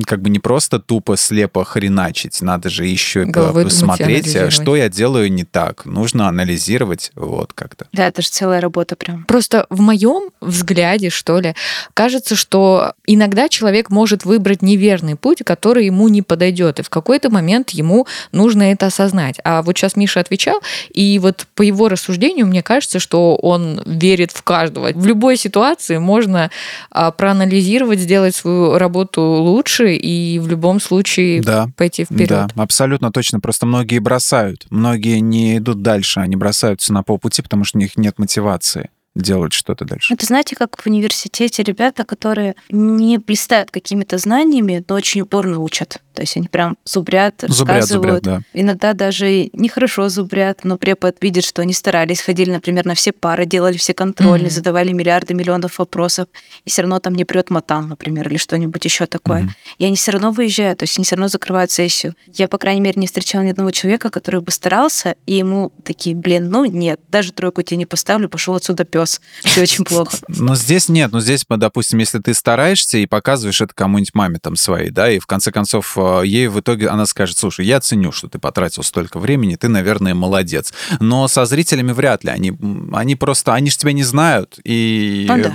как 0.05 0.21
бы 0.21 0.29
не 0.29 0.39
просто 0.39 0.79
тупо 0.79 1.17
слепо 1.17 1.65
хреначить, 1.65 2.41
надо 2.41 2.69
же 2.69 2.85
еще 2.85 3.25
посмотреть, 3.25 4.53
что 4.53 4.75
я 4.75 4.89
делаю 4.89 5.31
не 5.31 5.43
так. 5.43 5.85
Нужно 5.85 6.29
анализировать 6.29 7.11
вот 7.15 7.51
как-то. 7.53 7.87
Да, 7.91 8.07
это 8.07 8.21
же 8.21 8.29
целая 8.29 8.61
работа 8.61 8.95
прям. 8.95 9.25
Просто 9.25 9.65
в 9.69 9.81
моем 9.81 10.29
взгляде, 10.39 11.09
что 11.09 11.39
ли, 11.39 11.53
кажется, 11.93 12.35
что 12.35 12.93
иногда 13.05 13.49
человек 13.49 13.89
может 13.89 14.23
выбрать 14.23 14.61
неверный 14.61 15.15
путь, 15.15 15.41
который 15.43 15.85
ему 15.87 16.07
не 16.07 16.21
подойдет, 16.21 16.79
и 16.79 16.83
в 16.83 16.89
какой-то 16.89 17.29
момент 17.29 17.71
ему 17.71 18.07
нужно 18.31 18.71
это 18.71 18.85
осознать. 18.85 19.39
А 19.43 19.61
вот 19.61 19.77
сейчас 19.77 19.97
Миша 19.97 20.21
отвечал, 20.21 20.61
и 20.93 21.19
вот 21.19 21.47
по 21.53 21.63
его 21.63 21.89
рассуждению 21.89 22.47
мне 22.47 22.63
кажется, 22.63 22.99
что 22.99 23.35
он 23.35 23.56
верит 23.85 24.31
в 24.31 24.43
каждого. 24.43 24.91
В 24.93 25.05
любой 25.05 25.37
ситуации 25.37 25.97
можно 25.97 26.49
а, 26.91 27.11
проанализировать, 27.11 27.99
сделать 27.99 28.35
свою 28.35 28.77
работу 28.77 29.21
лучше 29.21 29.95
и 29.95 30.39
в 30.39 30.47
любом 30.47 30.79
случае 30.79 31.41
да, 31.41 31.69
пойти 31.75 32.05
вперед. 32.05 32.29
Да, 32.29 32.47
абсолютно 32.55 33.11
точно. 33.11 33.39
Просто 33.39 33.65
многие 33.65 33.99
бросают. 33.99 34.65
Многие 34.69 35.19
не 35.19 35.57
идут 35.57 35.81
дальше, 35.81 36.19
они 36.19 36.35
бросаются 36.35 36.93
на 36.93 37.03
полпути, 37.03 37.41
потому 37.41 37.63
что 37.63 37.77
у 37.77 37.81
них 37.81 37.97
нет 37.97 38.19
мотивации 38.19 38.89
делать 39.17 39.53
что-то 39.53 39.85
дальше. 39.85 40.13
Это 40.13 40.25
знаете, 40.25 40.55
как 40.55 40.81
в 40.81 40.87
университете 40.87 41.63
ребята, 41.63 42.05
которые 42.05 42.55
не 42.69 43.17
блистают 43.17 43.71
какими-то 43.71 44.17
знаниями, 44.17 44.83
но 44.87 44.95
очень 44.95 45.21
упорно 45.21 45.59
учат. 45.59 46.01
То 46.17 46.23
есть 46.23 46.35
они 46.35 46.47
прям 46.47 46.77
зубрят, 46.83 47.43
зубрят 47.47 47.75
рассказывают. 47.75 48.25
Зубрят, 48.25 48.41
да. 48.41 48.59
Иногда 48.59 48.93
даже 48.93 49.51
нехорошо 49.53 50.09
зубрят, 50.09 50.61
но 50.63 50.79
препод 50.79 51.17
видит, 51.21 51.43
что 51.43 51.61
они 51.61 51.73
старались, 51.73 52.21
ходили, 52.21 52.49
например, 52.49 52.87
на 52.87 52.95
все 52.95 53.11
пары, 53.11 53.45
делали 53.45 53.77
все 53.77 53.93
контрольные, 53.93 54.47
mm-hmm. 54.47 54.51
задавали 54.51 54.91
миллиарды, 54.93 55.35
миллионов 55.35 55.77
вопросов, 55.77 56.27
и 56.65 56.71
все 56.71 56.81
равно 56.81 56.99
там 56.99 57.13
не 57.13 57.23
прет 57.23 57.51
матан, 57.51 57.87
например, 57.87 58.29
или 58.29 58.37
что-нибудь 58.37 58.83
еще 58.83 59.05
такое. 59.05 59.43
Mm-hmm. 59.43 59.75
И 59.77 59.85
они 59.85 59.95
все 59.95 60.09
равно 60.09 60.31
выезжают, 60.31 60.79
то 60.79 60.85
есть 60.85 60.97
они 60.97 61.05
все 61.05 61.17
равно 61.17 61.27
закрывают 61.27 61.69
сессию. 61.69 62.15
Я, 62.33 62.47
по 62.47 62.57
крайней 62.57 62.81
мере, 62.81 62.99
не 62.99 63.05
встречала 63.05 63.43
ни 63.43 63.51
одного 63.51 63.69
человека, 63.69 64.09
который 64.09 64.41
бы 64.41 64.49
старался, 64.49 65.17
и 65.27 65.35
ему 65.35 65.71
такие, 65.83 66.15
блин, 66.15 66.49
ну 66.49 66.65
нет, 66.65 66.99
даже 67.09 67.31
тройку 67.31 67.61
тебе 67.61 67.77
не 67.77 67.85
поставлю, 67.85 68.27
пошел 68.27 68.55
отсюда 68.55 68.85
пес. 68.85 69.21
Все 69.43 69.61
очень 69.61 69.85
плохо. 69.85 70.17
Но 70.29 70.55
здесь 70.55 70.89
нет, 70.89 71.11
но 71.11 71.19
здесь, 71.19 71.45
допустим, 71.47 71.99
если 71.99 72.17
ты 72.17 72.33
стараешься 72.33 72.97
и 72.97 73.05
показываешь 73.05 73.61
это 73.61 73.75
кому-нибудь 73.75 74.15
маме 74.15 74.39
там 74.41 74.55
своей, 74.55 74.89
да, 74.89 75.11
и 75.11 75.19
в 75.19 75.27
конце 75.27 75.51
концов 75.51 75.93
то 75.93 76.06
ей 76.23 76.47
в 76.47 76.59
итоге 76.59 76.89
она 76.89 77.05
скажет, 77.05 77.37
слушай, 77.37 77.65
я 77.65 77.79
ценю, 77.79 78.11
что 78.11 78.27
ты 78.27 78.39
потратил 78.39 78.83
столько 78.83 79.19
времени, 79.19 79.55
ты, 79.55 79.67
наверное, 79.67 80.13
молодец. 80.13 80.73
Но 80.99 81.27
со 81.27 81.45
зрителями 81.45 81.91
вряд 81.91 82.23
ли. 82.23 82.31
Они, 82.31 82.53
они 82.93 83.15
просто, 83.15 83.53
они 83.53 83.69
же 83.69 83.77
тебя 83.77 83.93
не 83.93 84.03
знают. 84.03 84.59
И 84.63 85.25
Ну 85.27 85.37
да. 85.37 85.49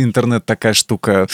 интернет 0.00 0.44
такая 0.44 0.74
штука 0.74 1.26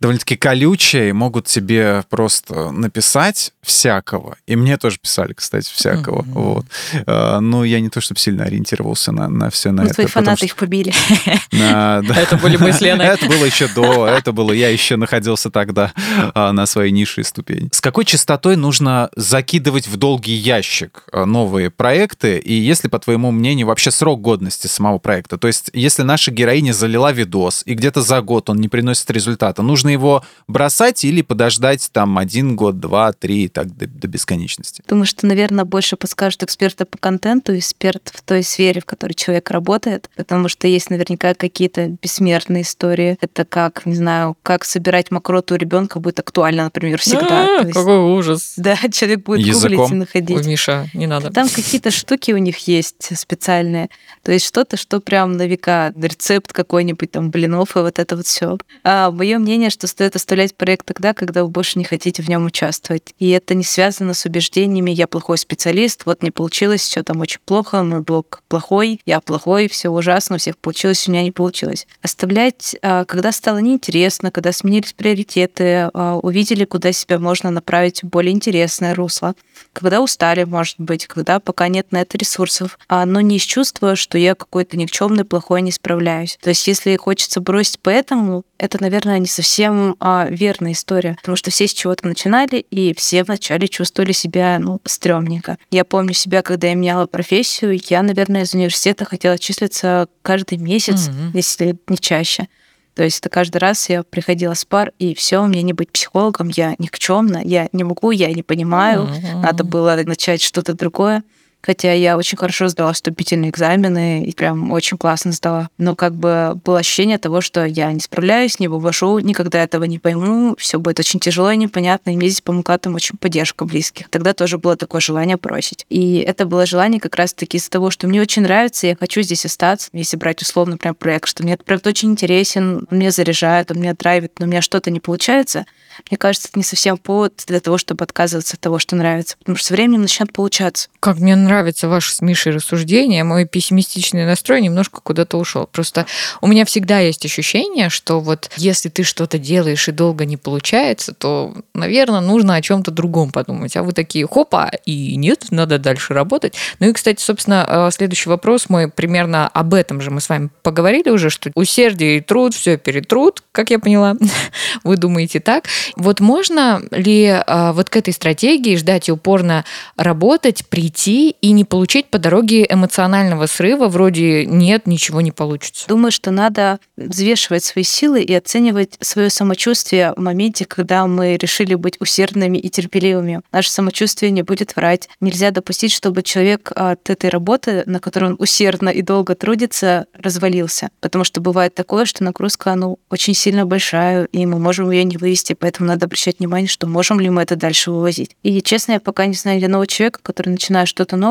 довольно-таки 0.00 0.36
колючая, 0.36 1.10
и 1.10 1.12
могут 1.12 1.46
тебе 1.46 2.02
просто 2.08 2.70
написать 2.70 3.52
всякого. 3.62 4.36
И 4.46 4.56
мне 4.56 4.76
тоже 4.78 4.98
писали, 4.98 5.34
кстати, 5.34 5.70
всякого. 5.72 6.22
Мгм. 6.22 6.32
Вот. 6.32 6.66
А, 7.06 7.40
Ну, 7.40 7.64
я 7.64 7.80
не 7.80 7.88
то, 7.90 8.00
чтобы 8.00 8.18
сильно 8.18 8.44
ориентировался 8.44 9.12
на, 9.12 9.28
на 9.28 9.50
все 9.50 9.70
на 9.72 9.82
Ну, 9.82 9.86
это. 9.88 9.94
твои 9.96 10.06
фанаты 10.06 10.36
что- 10.38 10.46
их 10.46 10.56
побили. 10.56 10.92
А, 11.62 12.00
да. 12.02 12.14
Это 12.14 12.36
были 12.36 12.56
мы 12.56 12.72
с 12.72 12.80
Леной. 12.80 13.06
Это 13.06 13.26
было 13.26 13.44
еще 13.44 13.68
до, 13.68 14.06
это 14.06 14.32
было, 14.32 14.52
я 14.52 14.68
еще 14.70 14.96
находился 14.96 15.50
тогда 15.50 15.92
а, 16.34 16.52
на 16.52 16.66
своей 16.66 16.90
низшей 16.92 17.24
ступени. 17.24 17.68
С 17.72 17.80
какой 17.80 18.04
частотой 18.04 18.56
нужно 18.56 19.10
закидывать 19.16 19.86
в 19.86 19.96
долгий 19.96 20.34
ящик 20.34 21.04
а, 21.12 21.26
новые 21.26 21.70
проекты? 21.70 22.38
И 22.38 22.54
если, 22.54 22.88
по 22.88 22.98
твоему 22.98 23.30
мнению, 23.30 23.66
вообще 23.66 23.90
срок 23.90 24.20
годности 24.22 24.66
самого 24.66 24.98
проекта? 24.98 25.36
То 25.38 25.46
есть, 25.48 25.70
если 25.74 26.02
наша 26.02 26.30
героиня 26.30 26.72
залила 26.72 27.12
видос, 27.12 27.62
и 27.66 27.74
где-то 27.74 28.00
за 28.02 28.22
год 28.22 28.48
он 28.50 28.56
не 28.58 28.68
приносит 28.68 29.10
результата, 29.10 29.62
нужно 29.62 29.89
его 29.90 30.24
бросать 30.48 31.04
или 31.04 31.22
подождать 31.22 31.90
там 31.92 32.18
один 32.18 32.56
год, 32.56 32.80
два, 32.80 33.12
три, 33.12 33.44
и 33.44 33.48
так 33.48 33.76
до, 33.76 33.86
до 33.86 34.08
бесконечности? 34.08 34.82
Думаю, 34.88 35.06
что, 35.06 35.26
наверное, 35.26 35.64
больше 35.64 35.96
подскажут 35.96 36.42
эксперты 36.42 36.84
по 36.84 36.98
контенту, 36.98 37.56
эксперт 37.56 38.10
в 38.14 38.22
той 38.22 38.42
сфере, 38.42 38.80
в 38.80 38.84
которой 38.84 39.12
человек 39.14 39.50
работает, 39.50 40.10
потому 40.16 40.48
что 40.48 40.66
есть 40.66 40.90
наверняка 40.90 41.34
какие-то 41.34 41.88
бессмертные 42.02 42.62
истории. 42.62 43.18
Это 43.20 43.44
как, 43.44 43.86
не 43.86 43.94
знаю, 43.94 44.36
как 44.42 44.64
собирать 44.64 45.10
мокроту 45.10 45.54
у 45.54 45.58
ребенка 45.58 46.00
будет 46.00 46.20
актуально, 46.20 46.64
например, 46.64 46.98
всегда. 46.98 47.60
А, 47.60 47.62
есть, 47.62 47.74
Какой 47.74 47.98
ужас. 47.98 48.54
Да, 48.56 48.76
человек 48.92 49.24
будет 49.24 49.46
Языком. 49.46 49.76
гуглить 49.76 49.90
и 49.90 49.92
Ой, 49.92 49.98
находить. 49.98 50.46
Миша, 50.46 50.88
не 50.94 51.06
надо. 51.06 51.30
Там 51.30 51.48
какие-то 51.48 51.90
штуки 51.90 52.32
у 52.32 52.38
них 52.38 52.58
есть 52.68 53.18
специальные. 53.18 53.90
То 54.22 54.32
есть 54.32 54.46
что-то, 54.46 54.76
что 54.76 55.00
прям 55.00 55.36
на 55.36 55.46
века. 55.46 55.92
Рецепт 55.96 56.52
какой-нибудь 56.52 57.10
там 57.10 57.30
блинов 57.30 57.76
и 57.76 57.80
вот 57.80 57.98
это 57.98 58.16
вот 58.16 58.26
все. 58.26 58.58
А 58.84 59.10
мое 59.10 59.38
мнение, 59.38 59.70
что 59.70 59.79
стоит 59.86 60.16
оставлять 60.16 60.54
проект 60.54 60.86
тогда, 60.86 61.14
когда 61.14 61.44
вы 61.44 61.50
больше 61.50 61.78
не 61.78 61.84
хотите 61.84 62.22
в 62.22 62.28
нем 62.28 62.46
участвовать. 62.46 63.14
И 63.18 63.30
это 63.30 63.54
не 63.54 63.64
связано 63.64 64.14
с 64.14 64.24
убеждениями 64.24 64.90
«я 64.90 65.06
плохой 65.06 65.38
специалист, 65.38 66.06
вот 66.06 66.22
не 66.22 66.30
получилось, 66.30 66.82
все 66.82 67.02
там 67.02 67.20
очень 67.20 67.40
плохо, 67.44 67.82
мой 67.82 68.00
блог 68.00 68.42
плохой, 68.48 69.00
я 69.06 69.20
плохой, 69.20 69.68
все 69.68 69.88
ужасно, 69.88 70.36
у 70.36 70.38
всех 70.38 70.58
получилось, 70.58 71.06
у 71.08 71.12
меня 71.12 71.22
не 71.22 71.32
получилось». 71.32 71.86
Оставлять, 72.02 72.76
а, 72.82 73.04
когда 73.04 73.32
стало 73.32 73.58
неинтересно, 73.58 74.30
когда 74.30 74.52
сменились 74.52 74.92
приоритеты, 74.92 75.90
а, 75.92 76.18
увидели, 76.18 76.64
куда 76.64 76.92
себя 76.92 77.18
можно 77.18 77.50
направить 77.50 78.02
в 78.02 78.06
более 78.06 78.32
интересное 78.32 78.94
русло, 78.94 79.34
когда 79.72 80.00
устали, 80.00 80.44
может 80.44 80.76
быть, 80.78 81.06
когда 81.06 81.40
пока 81.40 81.68
нет 81.68 81.92
на 81.92 82.02
это 82.02 82.18
ресурсов, 82.18 82.78
а, 82.88 83.06
но 83.06 83.20
не 83.20 83.36
из 83.36 83.42
чувства, 83.42 83.96
что 83.96 84.18
я 84.18 84.34
какой-то 84.34 84.76
никчемный, 84.76 85.24
плохой, 85.24 85.62
не 85.62 85.72
справляюсь. 85.72 86.38
То 86.40 86.50
есть, 86.50 86.66
если 86.66 86.96
хочется 86.96 87.40
бросить 87.40 87.78
поэтому, 87.82 88.44
это, 88.58 88.80
наверное, 88.80 89.18
не 89.18 89.26
совсем 89.26 89.69
а, 90.00 90.26
верная 90.30 90.72
история, 90.72 91.16
потому 91.20 91.36
что 91.36 91.50
все 91.50 91.66
с 91.66 91.72
чего-то 91.72 92.06
начинали, 92.06 92.56
и 92.70 92.94
все 92.94 93.24
вначале 93.24 93.68
чувствовали 93.68 94.12
себя, 94.12 94.58
ну, 94.58 94.80
стрёмненько. 94.84 95.58
Я 95.70 95.84
помню 95.84 96.14
себя, 96.14 96.42
когда 96.42 96.68
я 96.68 96.74
меняла 96.74 97.06
профессию, 97.06 97.80
я, 97.88 98.02
наверное, 98.02 98.42
из 98.42 98.54
университета 98.54 99.04
хотела 99.04 99.38
числиться 99.38 100.08
каждый 100.22 100.58
месяц, 100.58 101.08
Мгм. 101.08 101.30
если 101.34 101.76
не 101.88 101.98
чаще. 101.98 102.48
То 102.94 103.04
есть 103.04 103.20
это 103.20 103.28
каждый 103.28 103.58
раз 103.58 103.88
я 103.88 104.02
приходила 104.02 104.54
с 104.54 104.64
пар, 104.64 104.92
и 104.98 105.14
все, 105.14 105.42
мне 105.42 105.62
не 105.62 105.72
быть 105.72 105.90
психологом, 105.90 106.48
я 106.48 106.74
никчемна, 106.78 107.40
я 107.44 107.68
не 107.72 107.84
могу, 107.84 108.10
я 108.10 108.32
не 108.32 108.42
понимаю, 108.42 109.04
Мгм. 109.04 109.40
надо 109.42 109.64
было 109.64 109.98
начать 110.04 110.42
что-то 110.42 110.74
другое. 110.74 111.22
Хотя 111.62 111.92
я 111.92 112.16
очень 112.16 112.38
хорошо 112.38 112.68
сдала 112.68 112.92
вступительные 112.92 113.50
экзамены 113.50 114.24
и 114.24 114.32
прям 114.32 114.72
очень 114.72 114.96
классно 114.96 115.32
сдала. 115.32 115.68
Но 115.78 115.94
как 115.94 116.14
бы 116.14 116.58
было 116.64 116.78
ощущение 116.78 117.18
того, 117.18 117.40
что 117.40 117.64
я 117.64 117.92
не 117.92 118.00
справляюсь, 118.00 118.58
не 118.58 118.68
вывожу, 118.68 119.18
никогда 119.18 119.62
этого 119.62 119.84
не 119.84 119.98
пойму, 119.98 120.54
все 120.58 120.78
будет 120.78 121.00
очень 121.00 121.20
тяжело 121.20 121.50
и 121.50 121.56
непонятно, 121.56 122.10
и 122.10 122.16
мне 122.16 122.28
здесь 122.28 122.40
помогла 122.40 122.78
там 122.78 122.94
очень 122.94 123.18
поддержка 123.18 123.64
близких. 123.64 124.08
Тогда 124.08 124.32
тоже 124.32 124.58
было 124.58 124.76
такое 124.76 125.00
желание 125.00 125.36
бросить. 125.36 125.86
И 125.90 126.18
это 126.18 126.46
было 126.46 126.66
желание 126.66 127.00
как 127.00 127.16
раз-таки 127.16 127.58
из 127.58 127.68
того, 127.68 127.90
что 127.90 128.06
мне 128.06 128.20
очень 128.20 128.42
нравится, 128.42 128.86
я 128.86 128.96
хочу 128.96 129.22
здесь 129.22 129.44
остаться, 129.44 129.90
если 129.92 130.16
брать 130.16 130.42
условно 130.42 130.78
прям 130.78 130.94
проект, 130.94 131.28
что 131.28 131.42
мне 131.42 131.54
этот 131.54 131.66
проект 131.66 131.86
очень 131.86 132.10
интересен, 132.10 132.86
он 132.90 132.98
меня 132.98 133.10
заряжает, 133.10 133.70
он 133.70 133.80
меня 133.80 133.94
драйвит, 133.94 134.38
но 134.38 134.46
у 134.46 134.48
меня 134.48 134.62
что-то 134.62 134.90
не 134.90 135.00
получается, 135.00 135.66
мне 136.10 136.16
кажется, 136.16 136.48
это 136.48 136.58
не 136.58 136.64
совсем 136.64 136.96
повод 136.96 137.44
для 137.46 137.60
того, 137.60 137.78
чтобы 137.78 138.04
отказываться 138.04 138.54
от 138.54 138.60
того, 138.60 138.78
что 138.78 138.96
нравится. 138.96 139.36
Потому 139.38 139.56
что 139.56 139.68
со 139.68 139.74
временем 139.74 140.02
начнет 140.02 140.32
получаться. 140.32 140.88
Как 141.00 141.18
мне 141.18 141.36
нравится 141.50 141.88
ваше 141.88 142.14
с 142.14 142.20
Мишей 142.20 142.52
рассуждение, 142.52 143.24
мой 143.24 143.44
пессимистичный 143.44 144.24
настрой 144.24 144.60
немножко 144.60 145.00
куда-то 145.02 145.36
ушел. 145.36 145.66
Просто 145.66 146.06
у 146.40 146.46
меня 146.46 146.64
всегда 146.64 147.00
есть 147.00 147.24
ощущение, 147.24 147.88
что 147.88 148.20
вот 148.20 148.50
если 148.56 148.88
ты 148.88 149.02
что-то 149.02 149.36
делаешь 149.36 149.88
и 149.88 149.92
долго 149.92 150.24
не 150.24 150.36
получается, 150.36 151.12
то, 151.12 151.52
наверное, 151.74 152.20
нужно 152.20 152.54
о 152.54 152.62
чем-то 152.62 152.92
другом 152.92 153.32
подумать. 153.32 153.76
А 153.76 153.82
вы 153.82 153.92
такие, 153.92 154.28
хопа, 154.28 154.70
и 154.84 155.16
нет, 155.16 155.46
надо 155.50 155.80
дальше 155.80 156.14
работать. 156.14 156.54
Ну 156.78 156.88
и, 156.88 156.92
кстати, 156.92 157.20
собственно, 157.20 157.66
э, 157.68 157.90
следующий 157.92 158.28
вопрос 158.28 158.68
мой 158.68 158.88
примерно 158.88 159.48
об 159.48 159.74
этом 159.74 160.00
же 160.00 160.12
мы 160.12 160.20
с 160.20 160.28
вами 160.28 160.50
поговорили 160.62 161.10
уже, 161.10 161.30
что 161.30 161.50
усердие 161.56 162.18
и 162.18 162.20
труд 162.20 162.54
все 162.54 162.76
перетрут, 162.76 163.42
как 163.50 163.70
я 163.70 163.80
поняла. 163.80 164.16
Вы 164.84 164.96
думаете 164.96 165.40
так? 165.40 165.64
Вот 165.96 166.20
можно 166.20 166.80
ли 166.92 167.26
а, 167.26 167.72
вот 167.72 167.90
к 167.90 167.96
этой 167.96 168.12
стратегии 168.12 168.76
ждать 168.76 169.08
и 169.08 169.12
упорно 169.12 169.64
работать, 169.96 170.64
прийти 170.68 171.30
и 171.40 171.52
не 171.52 171.64
получить 171.64 172.06
по 172.06 172.18
дороге 172.18 172.66
эмоционального 172.68 173.46
срыва, 173.46 173.88
вроде 173.88 174.46
нет, 174.46 174.86
ничего 174.86 175.20
не 175.20 175.32
получится? 175.32 175.86
Думаю, 175.88 176.12
что 176.12 176.30
надо 176.30 176.78
взвешивать 176.96 177.64
свои 177.64 177.84
силы 177.84 178.22
и 178.22 178.34
оценивать 178.34 178.96
свое 179.00 179.30
самочувствие 179.30 180.12
в 180.16 180.20
моменте, 180.20 180.64
когда 180.64 181.06
мы 181.06 181.36
решили 181.36 181.74
быть 181.74 182.00
усердными 182.00 182.58
и 182.58 182.68
терпеливыми. 182.68 183.40
Наше 183.52 183.70
самочувствие 183.70 184.30
не 184.30 184.42
будет 184.42 184.76
врать. 184.76 185.08
Нельзя 185.20 185.50
допустить, 185.50 185.92
чтобы 185.92 186.22
человек 186.22 186.72
от 186.74 187.08
этой 187.08 187.30
работы, 187.30 187.82
на 187.86 188.00
которой 188.00 188.30
он 188.30 188.36
усердно 188.38 188.88
и 188.88 189.02
долго 189.02 189.34
трудится, 189.34 190.06
развалился. 190.14 190.90
Потому 191.00 191.24
что 191.24 191.40
бывает 191.40 191.74
такое, 191.74 192.04
что 192.04 192.22
нагрузка, 192.24 192.74
ну, 192.74 192.98
очень 193.10 193.34
сильно 193.34 193.66
большая, 193.66 194.24
и 194.24 194.44
мы 194.46 194.58
можем 194.58 194.90
ее 194.90 195.04
не 195.04 195.16
вывести, 195.16 195.54
поэтому 195.54 195.88
надо 195.88 196.06
обращать 196.06 196.38
внимание, 196.38 196.68
что 196.68 196.86
можем 196.86 197.20
ли 197.20 197.30
мы 197.30 197.42
это 197.42 197.56
дальше 197.56 197.90
вывозить. 197.90 198.36
И, 198.42 198.60
честно, 198.62 198.92
я 198.92 199.00
пока 199.00 199.26
не 199.26 199.34
знаю 199.34 199.60
ни 199.60 199.64
одного 199.64 199.86
человека, 199.86 200.20
который 200.22 200.50
начинает 200.50 200.88
что-то 200.88 201.16
новое 201.16 201.29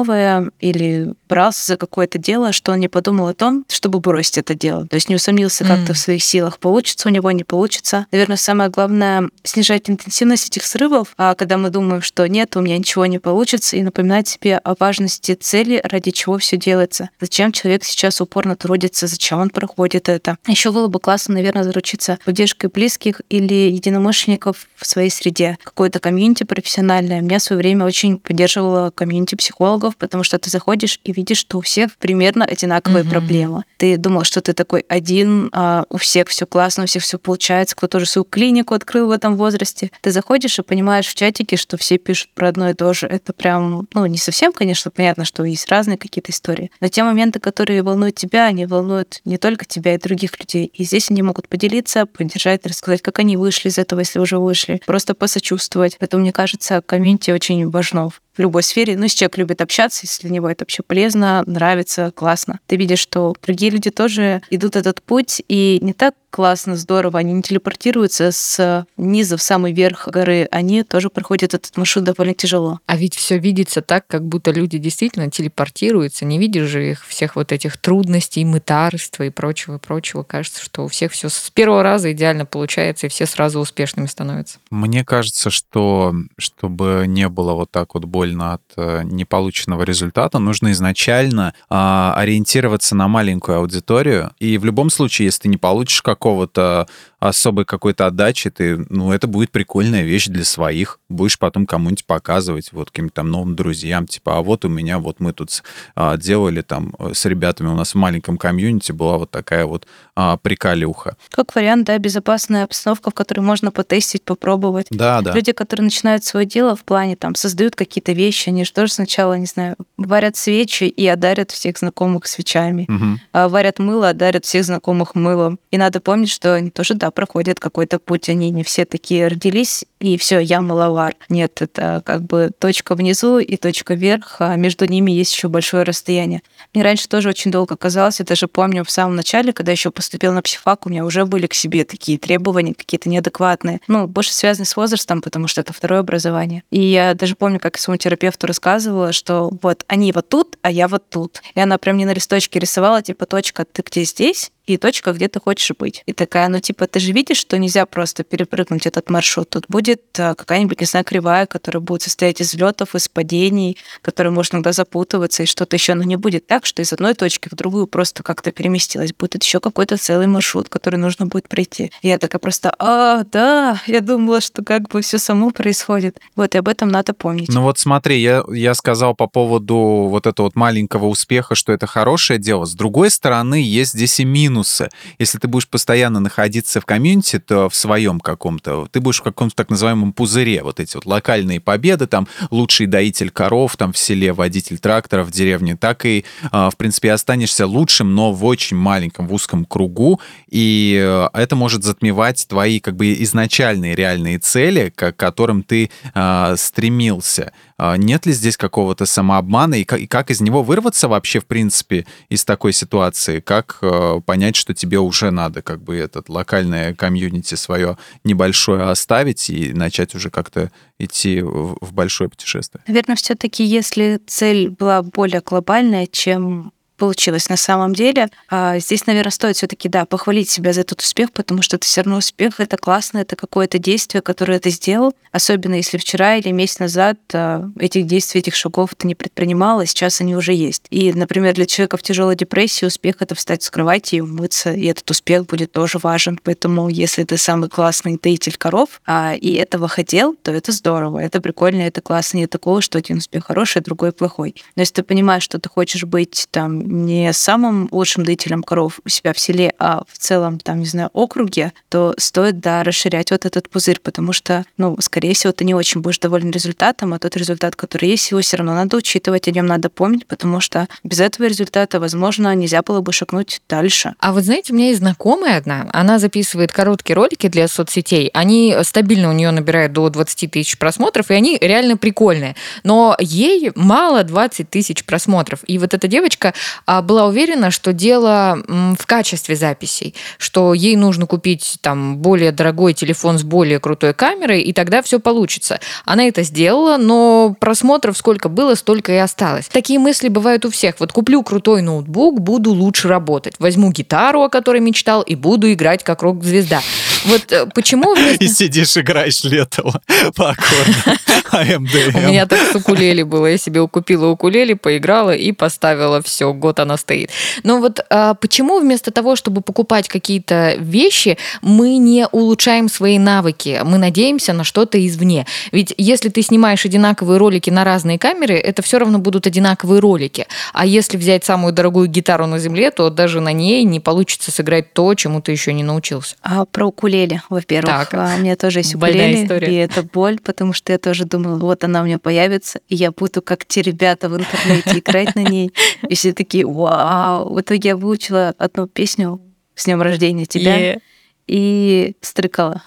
или 0.59 1.13
брался 1.27 1.65
за 1.65 1.77
какое-то 1.77 2.17
дело, 2.17 2.51
что 2.51 2.71
он 2.71 2.79
не 2.79 2.87
подумал 2.87 3.27
о 3.27 3.33
том, 3.33 3.65
чтобы 3.69 3.99
бросить 3.99 4.37
это 4.37 4.55
дело. 4.55 4.87
То 4.87 4.95
есть 4.95 5.09
не 5.09 5.15
усомнился 5.15 5.63
как-то 5.63 5.89
М. 5.89 5.93
в 5.93 5.97
своих 5.97 6.23
силах, 6.23 6.59
получится 6.59 7.07
у 7.07 7.11
него, 7.11 7.31
не 7.31 7.43
получится. 7.43 8.07
Наверное, 8.11 8.37
самое 8.37 8.69
главное— 8.69 9.29
снижать 9.43 9.89
интенсивность 9.89 10.47
этих 10.47 10.65
срывов, 10.65 11.13
а 11.17 11.35
когда 11.35 11.57
мы 11.57 11.69
думаем, 11.69 12.01
что 12.01 12.27
нет, 12.27 12.55
у 12.55 12.61
меня 12.61 12.77
ничего 12.77 13.05
не 13.05 13.19
получится, 13.19 13.77
и 13.77 13.83
напоминать 13.83 14.27
себе 14.27 14.57
о 14.57 14.75
важности 14.79 15.33
цели, 15.35 15.81
ради 15.83 16.11
чего 16.11 16.37
все 16.37 16.57
делается. 16.57 17.09
Зачем 17.19 17.51
человек 17.51 17.83
сейчас 17.83 18.21
упорно 18.21 18.55
трудится, 18.55 19.07
зачем 19.07 19.39
он 19.39 19.49
проходит 19.49 20.09
это. 20.09 20.37
Еще 20.47 20.71
было 20.71 20.87
бы 20.87 20.99
классно, 20.99 21.35
наверное, 21.35 21.63
заручиться 21.63 22.17
поддержкой 22.25 22.67
близких 22.67 23.21
или 23.29 23.53
единомышленников 23.53 24.67
в 24.75 24.85
своей 24.85 25.09
среде. 25.09 25.57
Какое-то 25.63 25.99
комьюнити 25.99 26.43
профессиональное. 26.43 27.21
Меня 27.21 27.39
в 27.39 27.43
свое 27.43 27.57
время 27.57 27.85
очень 27.85 28.17
поддерживало 28.17 28.91
комьюнити 28.91 29.35
психологов, 29.35 29.88
потому 29.97 30.23
что 30.23 30.37
ты 30.37 30.49
заходишь 30.49 30.99
и 31.03 31.11
видишь, 31.11 31.37
что 31.39 31.57
у 31.57 31.61
всех 31.61 31.95
примерно 31.97 32.45
одинаковые 32.45 33.03
Мгм. 33.03 33.11
проблемы. 33.11 33.63
Ты 33.77 33.97
думал, 33.97 34.23
что 34.23 34.41
ты 34.41 34.53
такой 34.53 34.85
один, 34.89 35.49
а 35.53 35.85
у 35.89 35.97
всех 35.97 36.27
все 36.29 36.45
классно, 36.45 36.83
у 36.83 36.87
всех 36.87 37.03
все 37.03 37.17
получается, 37.17 37.75
кто 37.75 37.87
тоже 37.87 38.05
свою 38.05 38.25
клинику 38.25 38.73
открыл 38.73 39.07
в 39.07 39.11
этом 39.11 39.35
возрасте. 39.35 39.91
Ты 40.01 40.11
заходишь 40.11 40.59
и 40.59 40.61
понимаешь 40.61 41.07
в 41.07 41.15
чатике, 41.15 41.57
что 41.57 41.77
все 41.77 41.97
пишут 41.97 42.29
про 42.33 42.49
одно 42.49 42.69
и 42.69 42.73
то 42.73 42.93
же. 42.93 43.07
Это 43.07 43.33
прям, 43.33 43.87
ну, 43.93 44.05
не 44.05 44.17
совсем, 44.17 44.53
конечно, 44.53 44.91
понятно, 44.91 45.25
что 45.25 45.43
есть 45.43 45.69
разные 45.69 45.97
какие-то 45.97 46.31
истории. 46.31 46.71
Но 46.81 46.87
те 46.87 47.03
моменты, 47.03 47.39
которые 47.39 47.83
волнуют 47.83 48.15
тебя, 48.15 48.45
они 48.45 48.65
волнуют 48.65 49.21
не 49.25 49.37
только 49.37 49.65
тебя 49.65 49.95
и 49.95 49.97
других 49.97 50.39
людей. 50.39 50.65
И 50.73 50.83
здесь 50.83 51.09
они 51.11 51.21
могут 51.21 51.47
поделиться, 51.47 52.05
поддержать, 52.05 52.65
рассказать, 52.65 53.01
как 53.01 53.19
они 53.19 53.37
вышли 53.37 53.69
из 53.69 53.77
этого, 53.77 53.99
если 53.99 54.19
уже 54.19 54.37
вышли, 54.39 54.81
просто 54.85 55.13
посочувствовать. 55.13 55.97
Поэтому, 55.99 56.21
мне 56.21 56.31
кажется, 56.31 56.81
комьюнити 56.81 57.31
очень 57.31 57.69
важно 57.69 58.09
в 58.39 58.41
любой 58.41 58.63
сфере. 58.63 58.95
Ну, 58.95 59.03
если 59.03 59.17
человек 59.17 59.37
любит 59.37 59.61
общаться, 59.61 60.05
если 60.05 60.21
для 60.21 60.35
него 60.35 60.49
это 60.49 60.63
вообще 60.63 60.81
полезно, 60.81 61.43
нравится, 61.45 62.13
классно. 62.15 62.59
Ты 62.67 62.77
видишь, 62.77 62.99
что 62.99 63.35
другие 63.45 63.69
люди 63.69 63.91
тоже 63.91 64.41
идут 64.49 64.77
этот 64.77 65.01
путь, 65.01 65.43
и 65.49 65.77
не 65.81 65.91
так 65.91 66.15
классно, 66.29 66.75
здорово, 66.75 67.19
они 67.19 67.33
не 67.33 67.41
телепортируются 67.41 68.31
с 68.31 68.85
низа 68.97 69.37
в 69.37 69.41
самый 69.41 69.73
верх 69.73 70.07
горы, 70.07 70.47
они 70.51 70.83
тоже 70.83 71.09
проходят 71.09 71.53
этот 71.53 71.75
маршрут 71.77 72.05
довольно 72.05 72.33
тяжело. 72.33 72.79
А 72.85 72.97
ведь 72.97 73.15
все 73.15 73.37
видится 73.37 73.81
так, 73.81 74.05
как 74.07 74.25
будто 74.25 74.51
люди 74.51 74.77
действительно 74.77 75.29
телепортируются. 75.29 76.25
Не 76.25 76.39
видишь 76.39 76.69
же 76.69 76.91
их 76.91 77.05
всех 77.05 77.35
вот 77.35 77.51
этих 77.51 77.77
трудностей, 77.77 78.45
мытарства 78.45 79.23
и 79.23 79.29
прочего, 79.29 79.75
и 79.75 79.79
прочего. 79.79 80.23
Кажется, 80.23 80.63
что 80.63 80.85
у 80.85 80.87
всех 80.87 81.11
все 81.11 81.29
с 81.29 81.49
первого 81.49 81.83
раза 81.83 82.11
идеально 82.11 82.45
получается, 82.45 83.07
и 83.07 83.09
все 83.09 83.25
сразу 83.25 83.59
успешными 83.59 84.07
становятся. 84.07 84.59
Мне 84.69 85.03
кажется, 85.03 85.49
что 85.49 86.13
чтобы 86.37 87.05
не 87.07 87.27
было 87.29 87.53
вот 87.53 87.71
так 87.71 87.93
вот 87.93 88.05
больно 88.05 88.53
от 88.53 88.61
э, 88.77 89.01
неполученного 89.03 89.83
результата, 89.83 90.39
нужно 90.39 90.71
изначально 90.71 91.53
э, 91.69 92.11
ориентироваться 92.15 92.95
на 92.95 93.07
маленькую 93.07 93.59
аудиторию. 93.59 94.31
И 94.39 94.57
в 94.57 94.65
любом 94.65 94.89
случае, 94.89 95.25
если 95.25 95.43
ты 95.43 95.47
не 95.49 95.57
получишь 95.57 96.01
какого-то 96.19 96.85
особой 97.19 97.65
какой-то 97.65 98.07
отдачи, 98.07 98.49
ты, 98.49 98.77
ну, 98.89 99.11
это 99.11 99.27
будет 99.27 99.51
прикольная 99.51 100.03
вещь 100.03 100.27
для 100.27 100.45
своих. 100.45 100.99
Будешь 101.09 101.37
потом 101.37 101.65
кому-нибудь 101.65 102.05
показывать, 102.05 102.71
вот 102.71 102.91
каким-то 102.91 103.15
там 103.15 103.29
новым 103.31 103.55
друзьям, 103.55 104.07
типа, 104.07 104.37
а 104.37 104.41
вот 104.41 104.63
у 104.65 104.69
меня, 104.69 104.99
вот 104.99 105.19
мы 105.19 105.33
тут 105.33 105.63
а, 105.95 106.15
делали 106.17 106.61
там 106.61 106.93
э, 106.97 107.11
с 107.13 107.25
ребятами, 107.25 107.67
у 107.67 107.75
нас 107.75 107.93
в 107.93 107.95
маленьком 107.95 108.37
комьюнити 108.37 108.91
была 108.91 109.17
вот 109.17 109.31
такая 109.31 109.65
вот 109.65 109.85
а, 110.15 110.37
приколюха. 110.37 111.17
Как 111.29 111.53
вариант, 111.55 111.85
да, 111.87 111.97
безопасная 111.97 112.63
обстановка, 112.63 113.11
в 113.11 113.13
которой 113.13 113.41
можно 113.41 113.71
потестить, 113.71 114.23
попробовать. 114.23 114.87
Да, 114.89 115.21
да. 115.21 115.33
Люди, 115.33 115.51
которые 115.51 115.85
начинают 115.85 116.23
свое 116.23 116.45
дело 116.45 116.75
в 116.75 116.83
плане, 116.83 117.15
там, 117.15 117.35
создают 117.35 117.75
какие-то 117.75 118.13
вещи, 118.13 118.49
они 118.49 118.63
же 118.63 118.71
тоже 118.71 118.93
сначала, 118.93 119.33
не 119.33 119.45
знаю, 119.45 119.75
варят 119.97 120.37
свечи 120.37 120.85
и 120.85 121.07
одарят 121.07 121.51
всех 121.51 121.77
знакомых 121.77 122.27
свечами. 122.27 122.85
Мгм. 122.87 123.19
А 123.33 123.49
варят 123.49 123.79
мыло, 123.79 124.09
одарят 124.09 124.45
всех 124.45 124.63
знакомых 124.63 125.15
мылом. 125.15 125.59
И 125.71 125.77
надо 125.77 125.99
помнить, 125.99 126.29
что 126.29 126.53
они 126.53 126.69
тоже, 126.69 126.93
да, 126.93 127.08
проходят 127.11 127.59
какой-то 127.59 127.99
путь. 127.99 128.29
Они 128.29 128.49
не 128.49 128.63
все 128.63 128.85
такие 128.85 129.27
родились, 129.27 129.85
и 129.99 130.17
все, 130.17 130.39
я 130.39 130.61
маловар. 130.61 131.15
Нет, 131.27 131.61
это 131.61 132.01
как 132.05 132.23
бы 132.23 132.51
точка 132.57 132.95
внизу 132.95 133.39
и 133.39 133.57
точка 133.57 133.95
вверх, 133.95 134.37
а 134.39 134.55
между 134.55 134.85
ними 134.85 135.11
есть 135.11 135.33
еще 135.33 135.49
большое 135.49 135.83
расстояние. 135.83 136.41
Мне 136.73 136.83
раньше 136.83 137.07
тоже 137.07 137.29
очень 137.29 137.51
долго 137.51 137.75
казалось, 137.75 138.19
я 138.19 138.25
даже 138.25 138.47
помню 138.47 138.83
в 138.83 138.91
самом 138.91 139.15
начале, 139.15 139.53
когда 139.53 139.71
еще 139.71 139.91
поступил 139.91 140.33
на 140.33 140.41
психфак, 140.41 140.85
у 140.85 140.89
меня 140.89 141.05
уже 141.05 141.25
были 141.25 141.47
к 141.47 141.53
себе 141.53 141.83
такие 141.83 142.17
требования 142.17 142.73
какие-то 142.73 143.09
неадекватные. 143.09 143.81
Ну, 143.87 144.07
больше 144.07 144.33
связаны 144.33 144.65
с 144.65 144.75
возрастом, 144.75 145.21
потому 145.21 145.47
что 145.47 145.61
это 145.61 145.73
второе 145.73 145.99
образование. 145.99 146.63
И 146.71 146.81
я 146.81 147.13
даже 147.13 147.35
помню, 147.35 147.59
как 147.59 147.77
своему 147.77 147.97
терапевту 147.97 148.47
рассказывала, 148.47 149.11
что 149.11 149.51
вот 149.61 149.83
они 149.87 150.11
вот 150.11 150.29
тут, 150.29 150.57
а 150.61 150.71
я 150.71 150.87
вот 150.87 151.09
тут. 151.09 151.41
И 151.55 151.59
она 151.59 151.77
прям 151.77 151.95
мне 151.95 152.05
на 152.05 152.13
листочке 152.13 152.59
рисовала, 152.59 153.01
типа, 153.01 153.25
точка, 153.25 153.65
ты 153.65 153.83
где 153.85 154.03
здесь, 154.03 154.51
и 154.69 154.77
точка, 154.77 155.13
где 155.13 155.27
ты 155.27 155.39
хочешь 155.39 155.71
быть. 155.77 156.03
И 156.05 156.13
такая, 156.13 156.47
ну, 156.47 156.59
типа, 156.59 156.85
ты 156.85 156.98
же 156.99 157.11
видишь, 157.11 157.37
что 157.37 157.57
нельзя 157.57 157.85
просто 157.85 158.23
перепрыгнуть 158.23 158.85
этот 158.85 159.09
маршрут. 159.09 159.49
Тут 159.49 159.65
будет 159.67 160.01
а, 160.19 160.35
какая-нибудь, 160.35 160.79
не 160.79 160.85
знаю, 160.85 161.05
кривая, 161.05 161.45
которая 161.45 161.81
будет 161.81 162.03
состоять 162.03 162.41
из 162.41 162.53
взлетов, 162.53 162.95
из 162.95 163.07
падений, 163.07 163.77
которая 164.01 164.31
может 164.31 164.53
иногда 164.53 164.71
запутываться 164.71 165.43
и 165.43 165.45
что-то 165.45 165.75
еще, 165.75 165.93
но 165.93 166.03
не 166.03 166.15
будет 166.15 166.47
так, 166.47 166.65
что 166.65 166.81
из 166.81 166.93
одной 166.93 167.13
точки 167.13 167.49
в 167.49 167.55
другую 167.55 167.87
просто 167.87 168.23
как-то 168.23 168.51
переместилась. 168.51 169.13
Будет 169.13 169.43
еще 169.43 169.59
какой-то 169.59 169.97
целый 169.97 170.27
маршрут, 170.27 170.69
который 170.69 170.97
нужно 170.97 171.25
будет 171.25 171.47
пройти. 171.47 171.91
И 172.01 172.07
я 172.07 172.17
такая 172.17 172.39
просто, 172.39 172.73
а, 172.79 173.23
да, 173.31 173.81
я 173.87 174.01
думала, 174.01 174.41
что 174.41 174.63
как 174.63 174.89
бы 174.89 175.01
все 175.01 175.17
само 175.17 175.51
происходит. 175.51 176.19
Вот, 176.35 176.55
и 176.55 176.57
об 176.57 176.67
этом 176.67 176.89
надо 176.89 177.13
помнить. 177.13 177.49
Ну 177.49 177.63
вот 177.63 177.79
смотри, 177.79 178.21
я, 178.21 178.43
я 178.51 178.73
сказал 178.73 179.15
по 179.15 179.27
поводу 179.27 179.75
вот 180.09 180.27
этого 180.27 180.47
вот 180.47 180.55
маленького 180.55 181.05
успеха, 181.07 181.55
что 181.55 181.73
это 181.73 181.87
хорошее 181.87 182.39
дело. 182.39 182.65
С 182.65 182.73
другой 182.73 183.09
стороны, 183.11 183.55
есть 183.55 183.93
здесь 183.93 184.19
и 184.19 184.25
минусы. 184.25 184.89
Если 185.17 185.37
ты 185.37 185.47
будешь 185.47 185.67
постоянно 185.67 186.19
находиться 186.19 186.81
в 186.81 186.85
комьюнити, 186.89 187.37
то 187.37 187.69
в 187.69 187.75
своем 187.75 188.19
каком-то, 188.19 188.87
ты 188.91 188.99
будешь 188.99 189.19
в 189.19 189.23
каком-то 189.23 189.55
так 189.55 189.69
называемом 189.69 190.11
пузыре. 190.11 190.63
Вот 190.63 190.79
эти 190.79 190.95
вот 190.95 191.05
локальные 191.05 191.59
победы, 191.59 192.07
там 192.07 192.27
лучший 192.49 192.87
доитель 192.87 193.29
коров, 193.29 193.77
там 193.77 193.93
в 193.93 193.97
селе 193.99 194.33
водитель 194.33 194.79
трактора 194.79 195.23
в 195.23 195.29
деревне, 195.29 195.75
так 195.75 196.03
и, 196.07 196.25
а, 196.51 196.71
в 196.71 196.77
принципе, 196.77 197.11
останешься 197.11 197.67
лучшим, 197.67 198.15
но 198.15 198.33
в 198.33 198.43
очень 198.43 198.75
маленьком, 198.75 199.27
в 199.27 199.33
узком 199.35 199.65
кругу, 199.65 200.19
и 200.49 200.99
э, 200.99 201.27
это 201.33 201.55
может 201.55 201.83
затмевать 201.83 202.47
твои 202.47 202.79
как 202.79 202.95
бы 202.95 203.13
изначальные 203.21 203.93
реальные 203.93 204.39
цели, 204.39 204.91
к 204.95 205.11
которым 205.11 205.61
ты 205.61 205.91
а, 206.15 206.55
стремился. 206.57 207.53
А 207.79 207.95
Нет 207.95 208.25
ли 208.25 208.33
здесь 208.33 208.57
какого-то 208.57 209.05
самообмана, 209.05 209.75
и 209.75 209.85
как, 209.85 210.01
и 210.01 210.05
как 210.05 210.31
из 210.31 210.41
него 210.41 210.63
вырваться 210.63 211.07
вообще, 211.07 211.39
в 211.39 211.45
принципе, 211.45 212.05
из 212.27 212.43
такой 212.43 212.73
ситуации? 212.73 213.39
Как 213.39 213.77
э, 213.81 214.19
понять, 214.25 214.57
что 214.57 214.73
тебе 214.73 214.99
уже 214.99 215.31
надо 215.31 215.61
как 215.61 215.81
бы 215.81 215.95
этот 215.95 216.27
локальное 216.27 216.93
комьюнити 216.93 217.55
свое 217.55 217.97
небольшое 218.25 218.83
оставить 218.83 219.49
и 219.49 219.71
начать 219.71 220.13
уже 220.13 220.29
как-то 220.29 220.71
идти 220.99 221.41
в, 221.41 221.77
в 221.79 221.93
большое 221.93 222.29
путешествие? 222.29 222.83
Наверное, 222.85 223.15
все-таки, 223.15 223.63
если 223.63 224.19
цель 224.27 224.69
была 224.69 225.01
более 225.01 225.39
глобальная, 225.39 226.05
чем 226.05 226.73
получилось 226.99 227.49
на 227.49 227.57
самом 227.57 227.95
деле. 227.95 228.29
А 228.49 228.77
здесь, 228.77 229.07
наверное, 229.07 229.31
стоит 229.31 229.55
все-таки, 229.55 229.89
да, 229.89 230.05
похвалить 230.05 230.49
себя 230.49 230.73
за 230.73 230.81
этот 230.81 231.01
успех, 231.01 231.31
потому 231.31 231.63
что 231.63 231.77
это 231.77 231.85
все 231.85 232.01
равно 232.01 232.17
успех, 232.17 232.59
это 232.59 232.77
классно, 232.77 233.19
это 233.19 233.35
какое-то 233.35 233.79
действие, 233.79 234.21
которое 234.21 234.59
ты 234.59 234.69
сделал, 234.69 235.15
особенно 235.31 235.75
если 235.75 235.97
вчера 235.97 236.35
или 236.35 236.51
месяц 236.51 236.79
назад 236.79 237.17
а, 237.33 237.69
этих 237.79 238.05
действий, 238.05 238.39
этих 238.39 238.55
шагов 238.55 238.93
ты 238.95 239.07
не 239.07 239.15
предпринимал, 239.15 239.79
а 239.79 239.85
сейчас 239.85 240.21
они 240.21 240.35
уже 240.35 240.53
есть. 240.53 240.83
И, 240.89 241.13
например, 241.13 241.55
для 241.55 241.65
человека 241.65 241.97
в 241.97 242.03
тяжелой 242.03 242.35
депрессии 242.35 242.85
успех 242.85 243.15
это 243.21 243.33
встать 243.33 243.63
с 243.63 243.71
кровати 243.71 244.15
и 244.15 244.21
умыться, 244.21 244.73
и 244.73 244.85
этот 244.85 245.09
успех 245.09 245.45
будет 245.45 245.71
тоже 245.71 245.97
важен. 245.97 246.39
Поэтому, 246.43 246.89
если 246.89 247.23
ты 247.23 247.37
самый 247.37 247.69
классный 247.69 248.19
доитель 248.21 248.57
коров 248.57 249.01
а, 249.05 249.33
и 249.35 249.53
этого 249.53 249.87
хотел, 249.87 250.35
то 250.35 250.51
это 250.51 250.73
здорово, 250.73 251.19
это 251.19 251.39
прикольно, 251.39 251.81
это 251.81 252.01
классно. 252.01 252.39
Нет 252.39 252.49
такого, 252.49 252.81
что 252.81 252.97
один 252.97 253.17
успех 253.17 253.45
хороший, 253.45 253.79
а 253.79 253.83
другой 253.83 254.11
плохой. 254.11 254.55
Но 254.75 254.81
если 254.81 254.95
ты 254.95 255.03
понимаешь, 255.03 255.43
что 255.43 255.59
ты 255.59 255.69
хочешь 255.69 256.03
быть 256.03 256.47
там 256.51 256.88
не 256.89 257.31
самым 257.33 257.87
лучшим 257.91 258.25
доителем 258.25 258.63
коров 258.63 258.99
у 259.05 259.09
себя 259.09 259.33
в 259.33 259.39
селе, 259.39 259.73
а 259.79 260.03
в 260.11 260.17
целом, 260.17 260.59
там, 260.59 260.79
не 260.79 260.85
знаю, 260.85 261.09
округе, 261.13 261.73
то 261.89 262.13
стоит, 262.17 262.59
да, 262.59 262.83
расширять 262.83 263.31
вот 263.31 263.45
этот 263.45 263.69
пузырь, 263.69 263.99
потому 264.01 264.33
что, 264.33 264.65
ну, 264.77 264.97
скорее 264.99 265.33
всего, 265.33 265.53
ты 265.53 265.63
не 265.63 265.75
очень 265.75 266.01
будешь 266.01 266.19
доволен 266.19 266.51
результатом, 266.51 267.13
а 267.13 267.19
тот 267.19 267.37
результат, 267.37 267.75
который 267.75 268.09
есть, 268.09 268.31
его 268.31 268.41
все 268.41 268.57
равно 268.57 268.73
надо 268.73 268.97
учитывать, 268.97 269.47
о 269.47 269.51
нем 269.51 269.65
надо 269.65 269.89
помнить, 269.89 270.25
потому 270.25 270.59
что 270.59 270.87
без 271.03 271.19
этого 271.19 271.45
результата, 271.45 271.99
возможно, 271.99 272.53
нельзя 272.55 272.81
было 272.81 273.01
бы 273.01 273.13
шагнуть 273.13 273.61
дальше. 273.69 274.15
А 274.19 274.33
вот 274.33 274.43
знаете, 274.43 274.73
у 274.73 274.75
меня 274.75 274.87
есть 274.87 274.99
знакомая 274.99 275.57
одна, 275.57 275.87
она 275.93 276.19
записывает 276.19 276.71
короткие 276.71 277.15
ролики 277.15 277.47
для 277.47 277.67
соцсетей, 277.67 278.29
они 278.33 278.75
стабильно 278.83 279.29
у 279.29 279.33
нее 279.33 279.51
набирают 279.51 279.93
до 279.93 280.09
20 280.09 280.51
тысяч 280.51 280.77
просмотров, 280.77 281.29
и 281.29 281.33
они 281.33 281.57
реально 281.59 281.97
прикольные. 281.97 282.55
Но 282.83 283.15
ей 283.19 283.71
мало 283.75 284.23
20 284.23 284.69
тысяч 284.69 285.05
просмотров. 285.05 285.59
И 285.67 285.77
вот 285.77 285.93
эта 285.93 286.07
девочка 286.07 286.53
была 286.87 287.25
уверена, 287.25 287.71
что 287.71 287.93
дело 287.93 288.59
в 288.67 289.05
качестве 289.05 289.55
записей, 289.55 290.15
что 290.37 290.73
ей 290.73 290.95
нужно 290.95 291.25
купить 291.25 291.77
там 291.81 292.17
более 292.17 292.51
дорогой 292.51 292.93
телефон 292.93 293.39
с 293.39 293.43
более 293.43 293.79
крутой 293.79 294.13
камерой, 294.13 294.61
и 294.61 294.73
тогда 294.73 295.01
все 295.01 295.19
получится. 295.19 295.79
Она 296.05 296.25
это 296.25 296.43
сделала, 296.43 296.97
но 296.97 297.55
просмотров 297.59 298.17
сколько 298.17 298.49
было, 298.49 298.75
столько 298.75 299.11
и 299.11 299.17
осталось. 299.17 299.67
Такие 299.67 299.99
мысли 299.99 300.27
бывают 300.29 300.65
у 300.65 300.71
всех. 300.71 300.95
Вот 300.99 301.11
куплю 301.11 301.43
крутой 301.43 301.81
ноутбук, 301.81 302.39
буду 302.41 302.71
лучше 302.71 303.07
работать. 303.07 303.55
Возьму 303.59 303.91
гитару, 303.91 304.41
о 304.43 304.49
которой 304.49 304.81
мечтал, 304.81 305.21
и 305.21 305.35
буду 305.35 305.71
играть 305.71 306.03
как 306.03 306.21
рок-звезда. 306.21 306.81
Вот 307.25 307.51
э, 307.51 307.65
почему 307.73 308.15
вместо... 308.15 308.43
И 308.43 308.47
сидишь, 308.47 308.97
играешь 308.97 309.43
Летова 309.43 310.01
по 310.35 310.51
аккордам. 310.51 311.17
АМДМ. 311.51 312.15
У 312.15 312.19
меня 312.27 312.45
так 312.45 312.59
с 312.71 312.75
укулеле 312.75 313.25
было. 313.25 313.47
Я 313.47 313.57
себе 313.57 313.87
купила 313.87 314.27
укулеле, 314.27 314.75
поиграла 314.75 315.35
и 315.35 315.51
поставила 315.51 316.21
все. 316.21 316.53
Год 316.53 316.79
она 316.79 316.97
стоит. 316.97 317.31
Но 317.63 317.79
вот 317.79 317.99
а, 318.09 318.33
почему 318.35 318.79
вместо 318.79 319.11
того, 319.11 319.35
чтобы 319.35 319.61
покупать 319.61 320.07
какие-то 320.07 320.75
вещи, 320.79 321.37
мы 321.61 321.97
не 321.97 322.27
улучшаем 322.31 322.89
свои 322.89 323.19
навыки? 323.19 323.81
Мы 323.83 323.97
надеемся 323.97 324.53
на 324.53 324.63
что-то 324.63 325.05
извне. 325.05 325.45
Ведь 325.71 325.93
если 325.97 326.29
ты 326.29 326.41
снимаешь 326.41 326.85
одинаковые 326.85 327.37
ролики 327.37 327.69
на 327.69 327.83
разные 327.83 328.19
камеры, 328.19 328.55
это 328.55 328.81
все 328.81 328.99
равно 328.99 329.19
будут 329.19 329.47
одинаковые 329.47 329.99
ролики. 329.99 330.47
А 330.73 330.85
если 330.85 331.17
взять 331.17 331.45
самую 331.45 331.73
дорогую 331.73 332.07
гитару 332.07 332.45
на 332.45 332.59
земле, 332.59 332.91
то 332.91 333.09
даже 333.09 333.41
на 333.41 333.51
ней 333.53 333.83
не 333.83 333.99
получится 333.99 334.51
сыграть 334.51 334.93
то, 334.93 335.13
чему 335.15 335.41
ты 335.41 335.51
еще 335.51 335.73
не 335.73 335.83
научился. 335.83 336.35
А 336.41 336.65
про 336.65 336.87
укулеле, 336.87 337.41
во-первых. 337.49 338.09
Так. 338.09 338.13
А, 338.13 338.35
у 338.37 338.39
меня 338.39 338.55
тоже 338.55 338.79
есть 338.79 338.95
Больная 338.95 339.27
укулеле, 339.29 339.43
история. 339.43 339.67
и 339.71 339.75
это 339.75 340.03
боль, 340.03 340.39
потому 340.39 340.73
что 340.73 340.91
я 340.91 340.97
тоже 340.97 341.25
думала, 341.29 341.57
вот 341.57 341.83
она 341.83 342.01
у 342.01 342.05
меня 342.05 342.19
появится, 342.19 342.81
и 342.87 342.95
я 342.95 343.11
буду 343.11 343.41
как 343.41 343.65
те 343.65 343.81
ребята 343.81 344.29
в 344.29 344.37
интернете 344.37 344.99
играть 344.99 345.35
на 345.35 345.43
ней. 345.43 345.71
И 346.07 346.15
все 346.15 346.33
такие, 346.33 346.65
вау. 346.65 347.53
В 347.53 347.61
итоге 347.61 347.89
я 347.89 347.97
выучила 347.97 348.53
одну 348.57 348.87
песню 348.87 349.41
с 349.75 349.85
днем 349.85 350.01
рождения 350.01 350.45
тебя 350.45 350.99
и 351.47 352.15
стрыкала. 352.21 352.83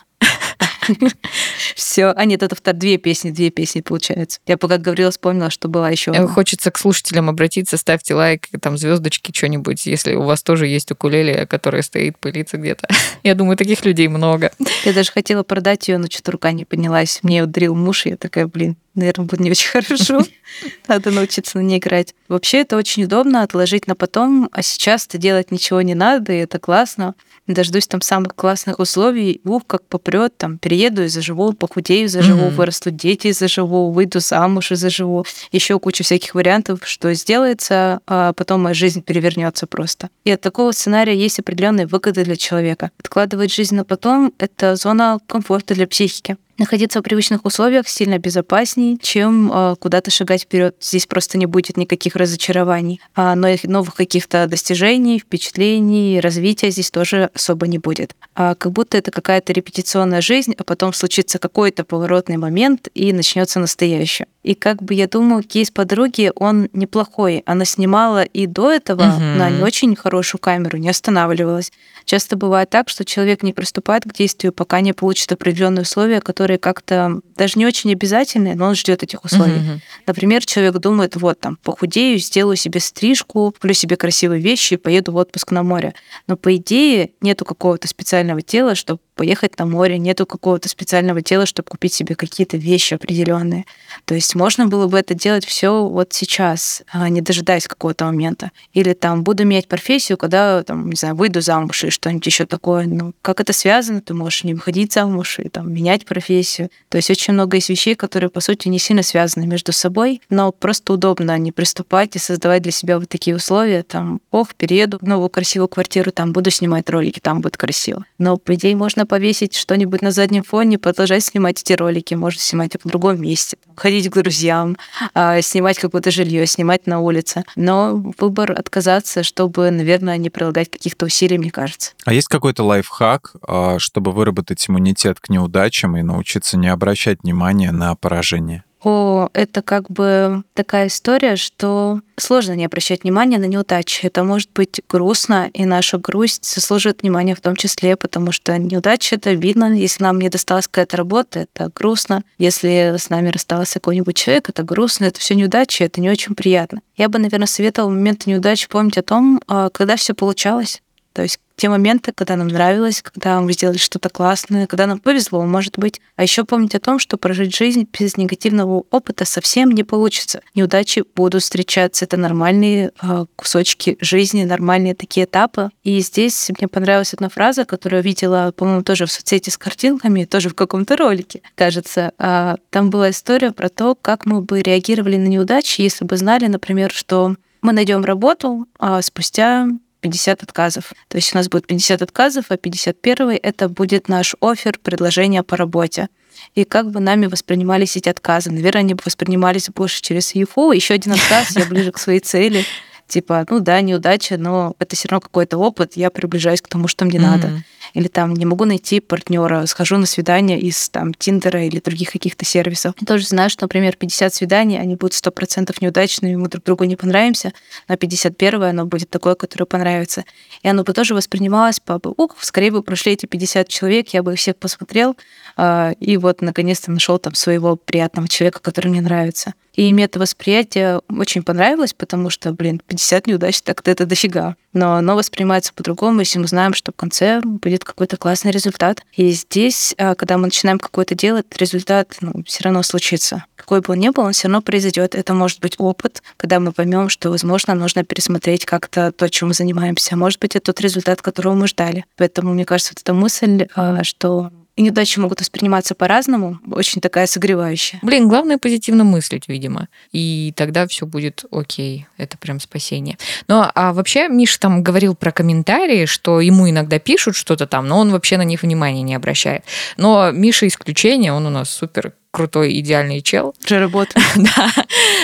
Все. 1.75 2.13
А 2.17 2.25
нет, 2.25 2.43
это 2.43 2.73
две 2.73 2.97
песни, 2.97 3.31
две 3.31 3.51
песни 3.51 3.81
получается. 3.81 4.41
Я 4.47 4.57
пока 4.57 4.79
говорила, 4.79 5.11
вспомнила, 5.11 5.51
что 5.51 5.69
была 5.69 5.91
еще. 5.91 6.13
Э, 6.13 6.27
хочется 6.27 6.71
к 6.71 6.79
слушателям 6.79 7.29
обратиться, 7.29 7.77
ставьте 7.77 8.15
лайк, 8.15 8.49
там 8.61 8.77
звездочки, 8.77 9.33
что-нибудь, 9.35 9.87
если 9.87 10.15
у 10.15 10.23
вас 10.23 10.43
тоже 10.43 10.67
есть 10.67 10.91
укулеле, 10.91 11.47
которая 11.47 11.83
стоит, 11.83 12.19
пылится 12.19 12.57
где-то. 12.57 12.89
Я 13.23 13.35
думаю, 13.35 13.57
таких 13.57 13.85
людей 13.85 14.09
много. 14.09 14.53
Я 14.85 14.93
даже 14.93 15.13
хотела 15.13 15.43
продать 15.43 15.89
ее, 15.89 15.99
но 15.99 16.07
что-то 16.11 16.33
рука 16.33 16.53
не 16.53 16.65
поднялась. 16.65 17.21
Мне 17.23 17.43
ударил 17.43 17.75
муж, 17.75 18.07
и 18.07 18.11
я 18.11 18.17
такая, 18.17 18.47
блин, 18.47 18.77
наверное, 18.95 19.27
будет 19.27 19.41
не 19.41 19.51
очень 19.51 19.71
хорошо. 19.71 20.23
Надо 20.89 21.11
научиться 21.11 21.59
на 21.59 21.63
ней 21.63 21.79
играть. 21.79 22.15
Вообще 22.29 22.59
это 22.59 22.77
очень 22.77 23.05
удобно 23.05 23.43
отложить 23.43 23.87
на 23.87 23.95
потом, 23.95 24.49
а 24.53 24.63
сейчас-то 24.63 25.19
делать 25.19 25.51
ничего 25.51 25.83
не 25.83 25.95
надо, 25.95 26.33
и 26.33 26.39
это 26.39 26.59
классно 26.59 27.15
дождусь 27.47 27.87
там 27.87 28.01
самых 28.01 28.35
классных 28.35 28.79
условий, 28.79 29.41
ух, 29.45 29.63
как 29.67 29.85
попрет, 29.87 30.37
там, 30.37 30.59
перееду 30.59 31.03
и 31.03 31.09
заживу, 31.09 31.53
похудею 31.53 32.09
заживу, 32.09 32.47
mm-hmm. 32.47 32.55
вырастут 32.55 32.97
дети 32.97 33.29
и 33.29 33.33
заживу, 33.33 33.91
выйду 33.91 34.21
замуж 34.21 34.73
и 34.73 34.77
заживу. 34.77 35.25
Еще 35.51 35.79
куча 35.79 36.05
всяких 36.05 36.35
вариантов, 36.35 36.81
что 36.85 37.13
сделается, 37.15 38.01
а 38.07 38.33
потом 38.33 38.63
моя 38.63 38.75
жизнь 38.75 39.03
перевернется 39.03 39.67
просто. 39.67 40.09
И 40.25 40.31
от 40.31 40.41
такого 40.41 40.73
сценария 40.73 41.17
есть 41.17 41.39
определенные 41.39 41.87
выгоды 41.87 42.25
для 42.25 42.37
человека. 42.37 42.91
Откладывать 42.99 43.53
жизнь 43.53 43.75
на 43.75 43.85
потом— 43.85 44.33
это 44.39 44.77
зона 44.77 45.19
комфорта 45.27 45.75
для 45.75 45.87
психики 45.87 46.37
находиться 46.63 47.01
в 47.01 47.03
привычных 47.03 47.45
условиях 47.45 47.89
сильно 47.89 48.19
безопаснее, 48.19 48.97
чем 49.01 49.51
э, 49.53 49.75
куда-то 49.81 50.11
шагать 50.13 50.43
вперед. 50.43 50.77
Здесь 50.81 51.07
просто 51.07 51.37
не 51.37 51.47
будет 51.47 51.77
никаких 51.77 52.15
разочарований. 52.15 53.01
А 53.15 53.35
новых 53.35 53.95
каких-то 53.97 54.47
достижений, 54.47 55.19
впечатлений, 55.19 56.21
развития 56.21 56.71
здесь 56.71 56.91
тоже 56.91 57.31
особо 57.35 57.67
не 57.67 57.79
будет. 57.79 58.15
А 58.35 58.55
как 58.55 58.73
будто 58.73 58.97
это 58.97 59.11
какая-то 59.11 59.53
репетиционная 59.53 60.21
жизнь, 60.21 60.55
а 60.57 60.63
потом 60.63 60.93
случится 60.93 61.41
какой-то 61.41 61.85
поворотный 61.85 62.37
момент 62.37 62.89
и 62.95 63.13
начнется 63.13 63.59
настоящее. 63.59 64.29
И 64.43 64.55
как 64.55 64.83
бы 64.83 64.95
я 64.95 65.07
думаю, 65.07 65.43
кейс 65.45 65.71
подруги, 65.71 66.33
он 66.35 66.69
неплохой. 66.73 67.43
Она 67.47 67.65
снимала 67.65 68.25
и 68.25 68.47
до 68.47 68.73
этого 68.73 69.03
угу. 69.03 69.21
на 69.21 69.51
не 69.51 69.63
очень 69.63 69.95
хорошую 69.95 70.41
камеру, 70.41 70.79
не 70.79 70.89
останавливалась. 70.89 71.71
Часто 72.05 72.37
бывает 72.37 72.69
так, 72.69 72.89
что 72.89 73.05
человек 73.05 73.45
не 73.45 73.53
приступает 73.53 74.05
к 74.05 74.13
действию, 74.13 74.53
пока 74.53 74.81
не 74.81 74.93
получит 74.93 75.31
определенные 75.31 75.83
условия, 75.83 76.21
которые 76.21 76.59
как-то 76.59 77.21
даже 77.37 77.59
не 77.59 77.67
очень 77.67 77.93
обязательные, 77.93 78.57
но 78.57 78.67
он 78.67 78.75
ждет 78.75 79.05
этих 79.05 79.25
условий. 79.25 79.57
Угу. 79.57 79.81
Например, 80.07 80.45
человек 80.45 80.75
думает, 80.79 81.15
вот 81.17 81.39
там, 81.39 81.57
похудею, 81.63 82.19
сделаю 82.19 82.57
себе 82.57 82.81
стрижку, 82.81 83.53
куплю 83.53 83.75
себе 83.75 83.97
красивые 83.97 84.43
вещи 84.43 84.75
и 84.75 84.77
поеду 84.77 85.13
в 85.13 85.17
отпуск 85.17 85.53
на 85.53 85.63
море. 85.63 85.95
Но 86.27 86.37
по 86.37 86.55
идее 86.57 87.13
нету 87.21 87.45
какого-то 87.45 87.87
специального 87.87 88.43
тела, 88.43 88.75
чтобы 88.75 89.01
поехать 89.15 89.59
на 89.59 89.67
море, 89.67 89.99
нету 89.99 90.27
какого-то 90.27 90.69
специального 90.69 91.23
тела, 91.23 91.47
чтобы 91.47 91.69
купить 91.69 91.93
себе 91.93 92.15
какие-то 92.15 92.57
вещи 92.57 92.95
определенные. 92.95 93.65
То 94.05 94.15
есть 94.15 94.35
можно 94.35 94.67
было 94.67 94.87
бы 94.87 94.99
это 94.99 95.15
делать 95.15 95.45
все 95.45 95.87
вот 95.87 96.13
сейчас, 96.13 96.83
а 96.91 97.09
не 97.09 97.21
дожидаясь 97.21 97.67
какого-то 97.67 98.07
момента. 98.07 98.51
Или 98.73 98.95
там 98.95 99.23
буду 99.23 99.45
менять 99.45 99.69
профессию, 99.69 100.19
когда 100.19 100.63
там, 100.63 100.91
не 100.91 100.97
знаю, 100.97 101.15
выйду 101.15 101.41
замуж 101.41 101.85
и 101.85 101.91
что-нибудь 101.91 102.27
еще 102.27 102.47
такое. 102.47 102.87
Ну, 102.87 103.13
как 103.23 103.41
это 103.41 103.53
связано? 103.53 104.01
Ты 104.01 104.15
можешь 104.15 104.45
не 104.45 104.55
выходить 104.55 104.93
замуж 104.93 105.39
и 105.39 105.49
там 105.49 105.73
менять 105.73 106.05
профессию. 106.05 106.71
То 106.89 106.97
есть 106.97 107.11
очень 107.11 107.35
много 107.35 107.57
есть 107.57 107.69
вещей, 107.69 107.95
которые, 107.95 108.31
по 108.31 108.41
сути, 108.41 108.69
не 108.69 108.79
сильно 108.79 109.03
связаны 109.03 109.47
между 109.47 109.73
собой, 109.73 110.21
но 110.31 110.53
просто 110.53 110.93
удобно 110.93 111.37
не 111.39 111.53
приступать 111.53 112.17
и 112.17 112.19
создавать 112.19 112.63
для 112.63 112.73
себя 112.73 112.99
вот 112.99 113.09
такие 113.09 113.37
условия. 113.37 113.83
Там, 113.83 114.21
ох, 114.31 114.55
перееду 114.55 114.99
в 115.01 115.07
новую 115.07 115.29
красивую 115.29 115.69
квартиру, 115.69 116.13
там 116.13 116.33
буду 116.33 116.51
снимать 116.51 116.89
ролики, 116.91 117.21
там 117.21 117.41
будет 117.41 117.57
красиво. 117.57 118.05
Но, 118.19 118.37
по 118.37 118.55
идее, 118.55 118.77
можно 118.77 119.02
можно 119.03 119.07
повесить 119.07 119.57
что-нибудь 119.57 120.03
на 120.03 120.13
заднем 120.13 120.45
фоне, 120.45 120.79
продолжать 120.79 121.25
снимать 121.25 121.61
эти 121.61 121.73
ролики, 121.73 122.15
можно 122.15 122.41
снимать 122.41 122.77
в 122.83 122.89
другом 122.89 123.21
месте, 123.21 123.57
ходить 123.75 124.09
к 124.09 124.15
друзьям, 124.15 124.77
а, 125.15 125.43
снимать 125.43 125.79
какое-то 125.79 126.11
жилье, 126.11 126.47
снимать 126.47 126.87
на 126.87 127.01
улице. 127.01 127.45
Но 127.57 128.01
выбор 128.19 128.53
отказаться, 128.53 129.25
чтобы, 129.25 129.71
наверное, 129.71 130.19
не 130.19 130.31
прилагать 130.31 130.71
каких-то 130.71 131.07
усилий, 131.07 131.39
мне 131.39 131.51
кажется. 131.51 131.93
А 132.05 132.13
есть 132.13 132.29
какой-то 132.29 132.63
лайфхак, 132.63 133.35
а, 133.47 133.79
чтобы 133.79 134.13
выработать 134.13 134.65
иммунитет 134.69 135.19
к 135.19 135.29
неудачам 135.31 135.97
и 135.97 136.03
научиться 136.03 136.57
не 136.57 136.69
обращать 136.69 137.23
внимания 137.23 137.73
на 137.73 137.97
поражение? 137.97 138.63
О, 138.85 139.29
это 139.33 139.63
как 139.63 139.89
бы 139.91 140.43
такая 140.55 140.89
история, 140.89 141.37
что 141.37 142.01
сложно 142.17 142.55
не 142.55 142.65
обращать 142.65 143.05
внимания 143.05 143.39
на 143.39 143.45
неудачи. 143.45 144.07
Это 144.07 144.25
может 144.25 144.51
быть 144.53 144.81
грустно, 144.89 145.51
и 145.53 145.65
наша 145.65 145.99
грусть 145.99 146.45
заслуживает 146.45 147.03
внимания 147.03 147.37
в 147.37 147.41
том 147.41 147.55
числе, 147.55 147.97
потому 147.97 148.33
что 148.33 148.59
неудача— 148.59 149.15
это 149.17 149.33
видно. 149.33 149.73
Если 149.73 150.03
нам 150.03 150.19
не 150.19 150.29
досталась 150.29 150.67
какая-то 150.67 150.97
работа, 150.97 151.41
это 151.41 151.71
грустно. 151.73 152.25
Если 152.39 152.97
с 152.99 153.09
нами 153.09 153.29
расстался 153.29 153.75
какой-нибудь 153.75 154.17
человек, 154.17 154.49
это 154.49 154.65
грустно. 154.65 155.05
Это 155.05 155.21
все 155.21 155.37
неудачи, 155.37 155.85
это 155.85 156.01
не 156.01 156.11
очень 156.11 156.35
приятно. 156.35 156.81
Я 156.97 157.09
бы, 157.09 157.21
наверное, 157.21 157.47
советовала 157.47 157.91
в 157.91 157.95
момент 157.95 158.27
неудачи 158.27 158.69
помнить 158.69 158.99
о 158.99 159.03
том, 159.03 159.41
а, 159.47 159.71
когда 159.71 159.95
все 159.95 160.13
получалось. 160.15 160.83
То 161.13 161.23
есть 161.23 161.39
те 161.57 161.69
моменты, 161.69 162.13
когда 162.13 162.37
нам 162.37 162.49
нравилось, 162.49 163.03
когда 163.03 163.41
мы 163.41 163.53
сделали 163.53 163.77
что-то 163.77 164.09
классное, 164.09 164.67
когда 164.67 164.87
нам 164.87 164.99
повезло, 164.99 165.43
может 165.45 165.79
быть. 165.79 166.01
А 166.17 166.23
еще 166.23 166.45
помнить 166.45 166.75
о 166.75 166.81
том, 166.81 166.99
что 166.99 167.17
прожить 167.17 167.55
жизнь 167.55 167.87
без 167.99 168.17
негативного 168.17 168.85
опыта 168.91 169.25
совсем 169.25 169.71
не 169.71 169.85
получится. 169.85 170.41
Неудачи 170.55 171.05
будут 171.15 171.43
встречаться. 171.43 172.05
Это 172.05 172.17
нормальные 172.17 172.93
э, 173.01 173.27
кусочки 173.37 173.97
жизни, 174.01 174.45
нормальные 174.45 174.95
такие 174.95 175.27
этапы. 175.27 175.71
И 175.85 176.01
здесь 176.01 176.51
мне 176.59 176.69
понравилась 176.69 177.15
одна 177.15 177.29
фраза, 177.29 177.65
которую 177.65 177.99
я 177.99 178.03
видела, 178.03 178.53
по-моему, 178.57 178.83
тоже 178.83 179.07
в 179.07 179.13
соцсети 179.13 179.51
с 179.51 179.59
картинками, 179.59 180.25
тоже 180.25 180.49
в 180.49 180.55
каком-то 180.55 180.97
ролике, 180.97 181.43
кажется. 181.55 182.13
А, 182.19 182.57
там 182.71 182.91
была 182.91 183.11
история 183.11 183.53
про 183.53 183.69
то, 183.69 183.95
как 183.95 184.27
мы 184.27 184.41
бы 184.41 184.63
реагировали 184.63 185.17
на 185.17 185.29
неудачи, 185.29 185.83
если 185.83 186.05
бы 186.05 186.17
знали, 186.17 186.47
например, 186.47 186.91
что 186.91 187.37
мы 187.61 187.73
найдем 187.73 188.05
работу 188.05 188.67
а 188.79 189.01
спустя 189.03 189.69
50 190.03 190.43
отказов. 190.43 190.93
То 191.09 191.17
есть 191.17 191.35
у 191.35 191.39
нас 191.39 191.49
будет 191.49 191.67
50 191.67 192.03
отказов, 192.03 192.47
а 192.51 192.57
51 192.59 193.39
это 193.43 193.69
будет 193.69 194.09
наш 194.09 194.35
офер, 194.43 194.79
предложение 194.83 195.43
по 195.43 195.57
работе. 195.57 196.09
И 196.55 196.65
как 196.65 196.91
бы 196.91 197.01
нами 197.01 197.27
воспринимались 197.27 197.97
эти 197.97 198.09
отказы? 198.09 198.51
Наверное, 198.51 198.81
они 198.81 198.95
бы 198.95 199.03
воспринимались 199.05 199.71
больше 199.71 200.03
через 200.03 200.35
ЮФО. 200.35 200.73
Еще 200.73 200.95
один 200.95 201.13
отказ, 201.13 201.57
я 201.57 201.65
ближе 201.65 201.93
к 201.93 201.99
своей 201.99 202.21
цели. 202.21 202.65
Типа, 203.13 203.45
ну 203.51 203.61
да, 203.61 203.83
неудача, 203.83 204.39
но 204.39 204.75
это 204.79 204.97
все 204.97 205.07
равно 205.07 205.21
какой-то 205.21 205.59
опыт, 205.59 205.97
я 205.97 206.09
приближаюсь 206.09 206.63
к 206.63 206.69
тому, 206.69 206.89
что 206.89 207.05
мне 207.05 207.19
mm-hmm. 207.19 207.21
надо 207.21 207.63
или 207.95 208.09
там 208.09 208.33
не 208.35 208.47
могу 208.47 208.65
найти 208.65 209.01
партнера, 209.01 209.67
схожу 209.67 209.99
на 209.99 210.07
свидание 210.07 210.61
из 210.61 210.89
там 210.89 211.13
Тиндера 211.15 211.65
или 211.65 211.81
других 211.81 212.13
каких-то 212.13 212.45
сервисов. 212.45 212.95
Я 213.01 213.07
тоже 213.07 213.27
знаю, 213.27 213.51
что, 213.51 213.65
например, 213.65 213.97
50 213.97 214.33
свиданий, 214.35 214.81
они 214.81 214.97
будут 214.97 215.13
100% 215.13 215.75
неудачными, 215.81 216.37
мы 216.37 216.49
друг 216.49 216.65
другу 216.65 216.85
не 216.85 216.97
понравимся, 216.97 217.53
на 217.89 217.97
51 217.97 218.63
оно 218.63 218.87
будет 218.87 219.11
такое, 219.11 219.35
которое 219.35 219.67
понравится. 219.67 220.25
И 220.63 220.69
оно 220.69 220.85
бы 220.85 220.93
тоже 220.93 221.15
воспринималось 221.15 221.81
по 221.81 222.01
ух, 222.17 222.37
скорее 222.41 222.71
бы 222.71 222.83
прошли 222.83 223.13
эти 223.13 223.27
50 223.27 223.69
человек, 223.69 224.09
я 224.11 224.23
бы 224.23 224.33
их 224.33 224.39
всех 224.39 224.57
посмотрел, 224.57 225.17
и 225.59 226.17
вот 226.17 226.43
наконец-то 226.43 226.91
нашел 226.91 227.19
там 227.19 227.35
своего 227.35 227.77
приятного 227.77 228.29
человека, 228.29 228.61
который 228.61 228.89
мне 228.89 229.01
нравится. 229.01 229.55
И 229.75 229.93
мне 229.93 230.05
это 230.05 230.19
восприятие 230.19 231.01
очень 231.09 231.43
понравилось, 231.43 231.95
потому 231.95 232.31
что, 232.31 232.53
блин, 232.53 232.81
50 232.87 233.27
неудач, 233.27 233.63
так-то 233.63 233.91
это 233.91 234.05
дофига. 234.05 234.57
Но 234.75 234.95
оно 234.95 235.17
воспринимается 235.17 235.73
по-другому, 235.73 236.21
если 236.21 236.39
мы 236.39 236.47
знаем, 236.47 236.75
что 236.75 236.93
в 236.93 236.97
конце 236.97 237.41
будет 237.43 237.85
какой-то 237.85 238.17
классный 238.17 238.51
результат. 238.51 239.03
И 239.17 239.31
здесь, 239.31 239.95
а, 239.99 240.15
когда 240.15 240.37
мы 240.37 240.45
начинаем 240.45 240.79
какое-то 240.79 241.15
делать, 241.15 241.47
результат 241.59 242.17
ну, 242.21 242.43
все 242.47 242.65
равно 242.65 242.83
случится. 242.83 243.45
Какой 243.57 243.81
бы 243.81 243.93
он 243.93 243.99
ни 243.99 244.09
был, 244.11 244.25
он 244.25 244.33
все 244.33 244.49
равно 244.49 244.63
произойдет. 244.63 245.15
Это 245.15 245.35
может 245.35 245.61
быть 245.61 245.75
опыт, 245.79 246.23
когда 246.37 246.61
мы 246.61 246.73
поймем, 246.73 247.09
что, 247.09 247.31
возможно, 247.31 247.75
нужно 247.75 248.05
пересмотреть 248.05 248.65
как-то 248.67 249.13
то, 249.13 249.29
чем 249.29 249.49
мы 249.49 249.55
занимаемся. 249.55 250.17
Может 250.17 250.41
быть, 250.41 250.57
это 250.57 250.67
тот 250.73 250.81
результат, 250.81 251.23
которого 251.23 251.55
мы 251.55 251.67
ждали. 251.67 252.05
Поэтому, 252.17 252.53
мне 252.53 252.65
кажется, 252.65 252.93
вот 252.95 253.01
эта 253.03 253.15
мысль, 253.15 253.69
а, 253.75 254.05
что 254.05 254.51
и 254.77 254.83
неудачи 254.83 255.19
могут 255.19 255.41
восприниматься 255.41 255.95
по-разному, 255.95 256.59
очень 256.71 257.01
такая 257.01 257.27
согревающая. 257.27 258.01
Блин, 258.03 258.29
главное 258.29 258.59
позитивно 258.59 259.05
мыслить, 259.05 259.49
видимо. 259.49 259.89
И 260.13 260.55
тогда 260.57 260.87
все 260.87 261.07
будет 261.07 261.45
окей. 261.51 262.07
Это 262.17 262.39
прям 262.39 262.59
спасение. 262.59 263.19
Ну, 263.49 263.65
а 263.75 263.93
вообще 263.93 264.29
Миша 264.29 264.59
там 264.59 264.83
говорил 264.83 265.15
про 265.15 265.31
комментарии, 265.31 266.07
что 266.07 266.41
ему 266.41 266.69
иногда 266.71 266.99
пишут 266.99 267.37
что-то 267.37 267.67
там, 267.67 267.87
но 267.87 267.99
он 267.99 268.11
вообще 268.13 268.39
на 268.39 268.45
них 268.45 268.63
внимания 268.63 269.03
не 269.03 269.15
обращает. 269.15 269.65
Но 269.97 270.31
Миша 270.31 270.67
исключение, 270.67 271.33
он 271.33 271.47
у 271.47 271.51
нас 271.51 271.69
супер 271.69 272.15
крутой, 272.33 272.81
идеальный 272.81 273.21
чел. 273.21 273.55
Уже 273.65 273.79
работает. 273.79 274.27
да. 274.37 274.73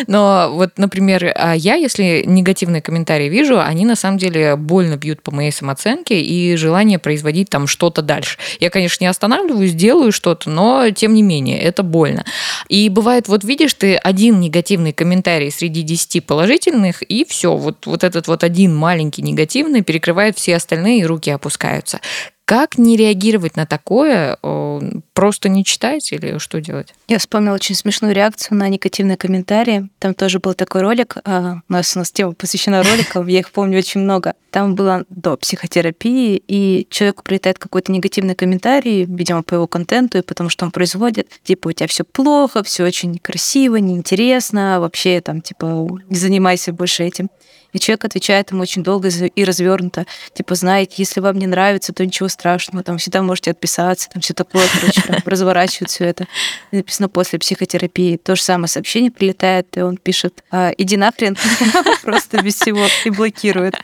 Но 0.06 0.50
вот, 0.52 0.72
например, 0.76 1.32
а 1.34 1.54
я, 1.54 1.74
если 1.74 2.22
негативные 2.24 2.82
комментарии 2.82 3.28
вижу, 3.28 3.58
они 3.58 3.84
на 3.84 3.96
самом 3.96 4.18
деле 4.18 4.54
больно 4.56 4.96
бьют 4.96 5.22
по 5.22 5.32
моей 5.32 5.50
самооценке 5.50 6.20
и 6.20 6.54
желание 6.56 6.98
производить 6.98 7.48
там 7.50 7.66
что-то 7.66 8.02
дальше. 8.02 8.38
Я, 8.60 8.70
конечно, 8.70 9.02
не 9.02 9.08
останавливаюсь, 9.08 9.72
делаю 9.72 10.12
что-то, 10.12 10.50
но 10.50 10.90
тем 10.90 11.14
не 11.14 11.22
менее, 11.22 11.58
это 11.58 11.82
больно. 11.82 12.24
И 12.68 12.88
бывает, 12.88 13.26
вот 13.26 13.42
видишь, 13.42 13.74
ты 13.74 13.96
один 13.96 14.38
негативный 14.38 14.92
комментарий 14.92 15.50
среди 15.50 15.82
десяти 15.82 16.20
положительных, 16.20 17.02
и 17.02 17.24
все, 17.24 17.56
вот, 17.56 17.86
вот 17.86 18.04
этот 18.04 18.28
вот 18.28 18.44
один 18.44 18.76
маленький 18.76 19.22
негативный 19.22 19.82
перекрывает 19.82 20.36
все 20.36 20.56
остальные, 20.56 21.00
и 21.00 21.06
руки 21.06 21.30
опускаются 21.30 22.00
Как 22.48 22.78
не 22.78 22.96
реагировать 22.96 23.56
на 23.56 23.66
такое? 23.66 24.38
Просто 25.12 25.50
не 25.50 25.66
читать 25.66 26.10
или 26.14 26.38
что 26.38 26.62
делать? 26.62 26.94
Я 27.06 27.18
вспомнила 27.18 27.54
очень 27.54 27.74
смешную 27.74 28.14
реакцию 28.14 28.56
на 28.56 28.70
негативные 28.70 29.18
комментарии. 29.18 29.90
Там 29.98 30.14
тоже 30.14 30.38
был 30.38 30.54
такой 30.54 30.80
ролик. 30.80 31.18
А, 31.26 31.56
у 31.68 31.72
нас 31.72 31.94
у 31.94 31.98
нас 31.98 32.10
тема 32.10 32.32
посвящена 32.32 32.82
роликам, 32.82 33.26
я 33.26 33.40
их 33.40 33.50
помню 33.50 33.76
очень 33.76 34.00
много. 34.00 34.32
Там 34.50 34.76
было 34.76 35.04
до 35.10 35.36
психотерапии, 35.36 36.42
и 36.48 36.86
человеку 36.88 37.22
прилетает 37.22 37.58
какой-то 37.58 37.92
негативный 37.92 38.34
комментарий, 38.34 39.04
видимо, 39.04 39.42
по 39.42 39.52
его 39.52 39.66
контенту 39.66 40.16
и 40.16 40.22
потому 40.22 40.48
что 40.48 40.64
он 40.64 40.70
производит. 40.70 41.28
Типа, 41.44 41.68
у 41.68 41.72
тебя 41.72 41.86
все 41.86 42.04
плохо, 42.04 42.62
все 42.62 42.84
очень 42.84 43.18
красиво, 43.18 43.76
неинтересно, 43.76 44.80
вообще 44.80 45.20
там, 45.20 45.42
типа, 45.42 45.86
не 46.08 46.16
занимайся 46.16 46.72
больше 46.72 47.04
этим. 47.04 47.28
И 47.72 47.78
человек 47.78 48.04
отвечает 48.04 48.50
ему 48.50 48.62
очень 48.62 48.82
долго 48.82 49.08
и 49.08 49.44
развернуто. 49.44 50.06
Типа, 50.34 50.54
знаете, 50.54 50.94
если 50.98 51.20
вам 51.20 51.38
не 51.38 51.46
нравится, 51.46 51.92
то 51.92 52.04
ничего 52.04 52.28
страшного, 52.28 52.82
там 52.82 52.98
всегда 52.98 53.22
можете 53.22 53.50
отписаться, 53.50 54.08
там 54.10 54.22
все 54.22 54.34
такое, 54.34 54.66
короче, 54.72 55.22
разворачивают 55.24 55.90
все 55.90 56.04
это. 56.04 56.26
И 56.70 56.76
написано 56.76 57.08
после 57.08 57.38
психотерапии. 57.38 58.16
То 58.16 58.36
же 58.36 58.42
самое 58.42 58.68
сообщение 58.68 59.10
прилетает, 59.10 59.76
и 59.76 59.82
он 59.82 59.96
пишет, 59.96 60.42
а, 60.50 60.72
иди 60.78 60.96
нахрен, 60.96 61.36
просто 62.02 62.42
без 62.42 62.56
всего, 62.56 62.86
и 63.04 63.10
блокирует. 63.10 63.74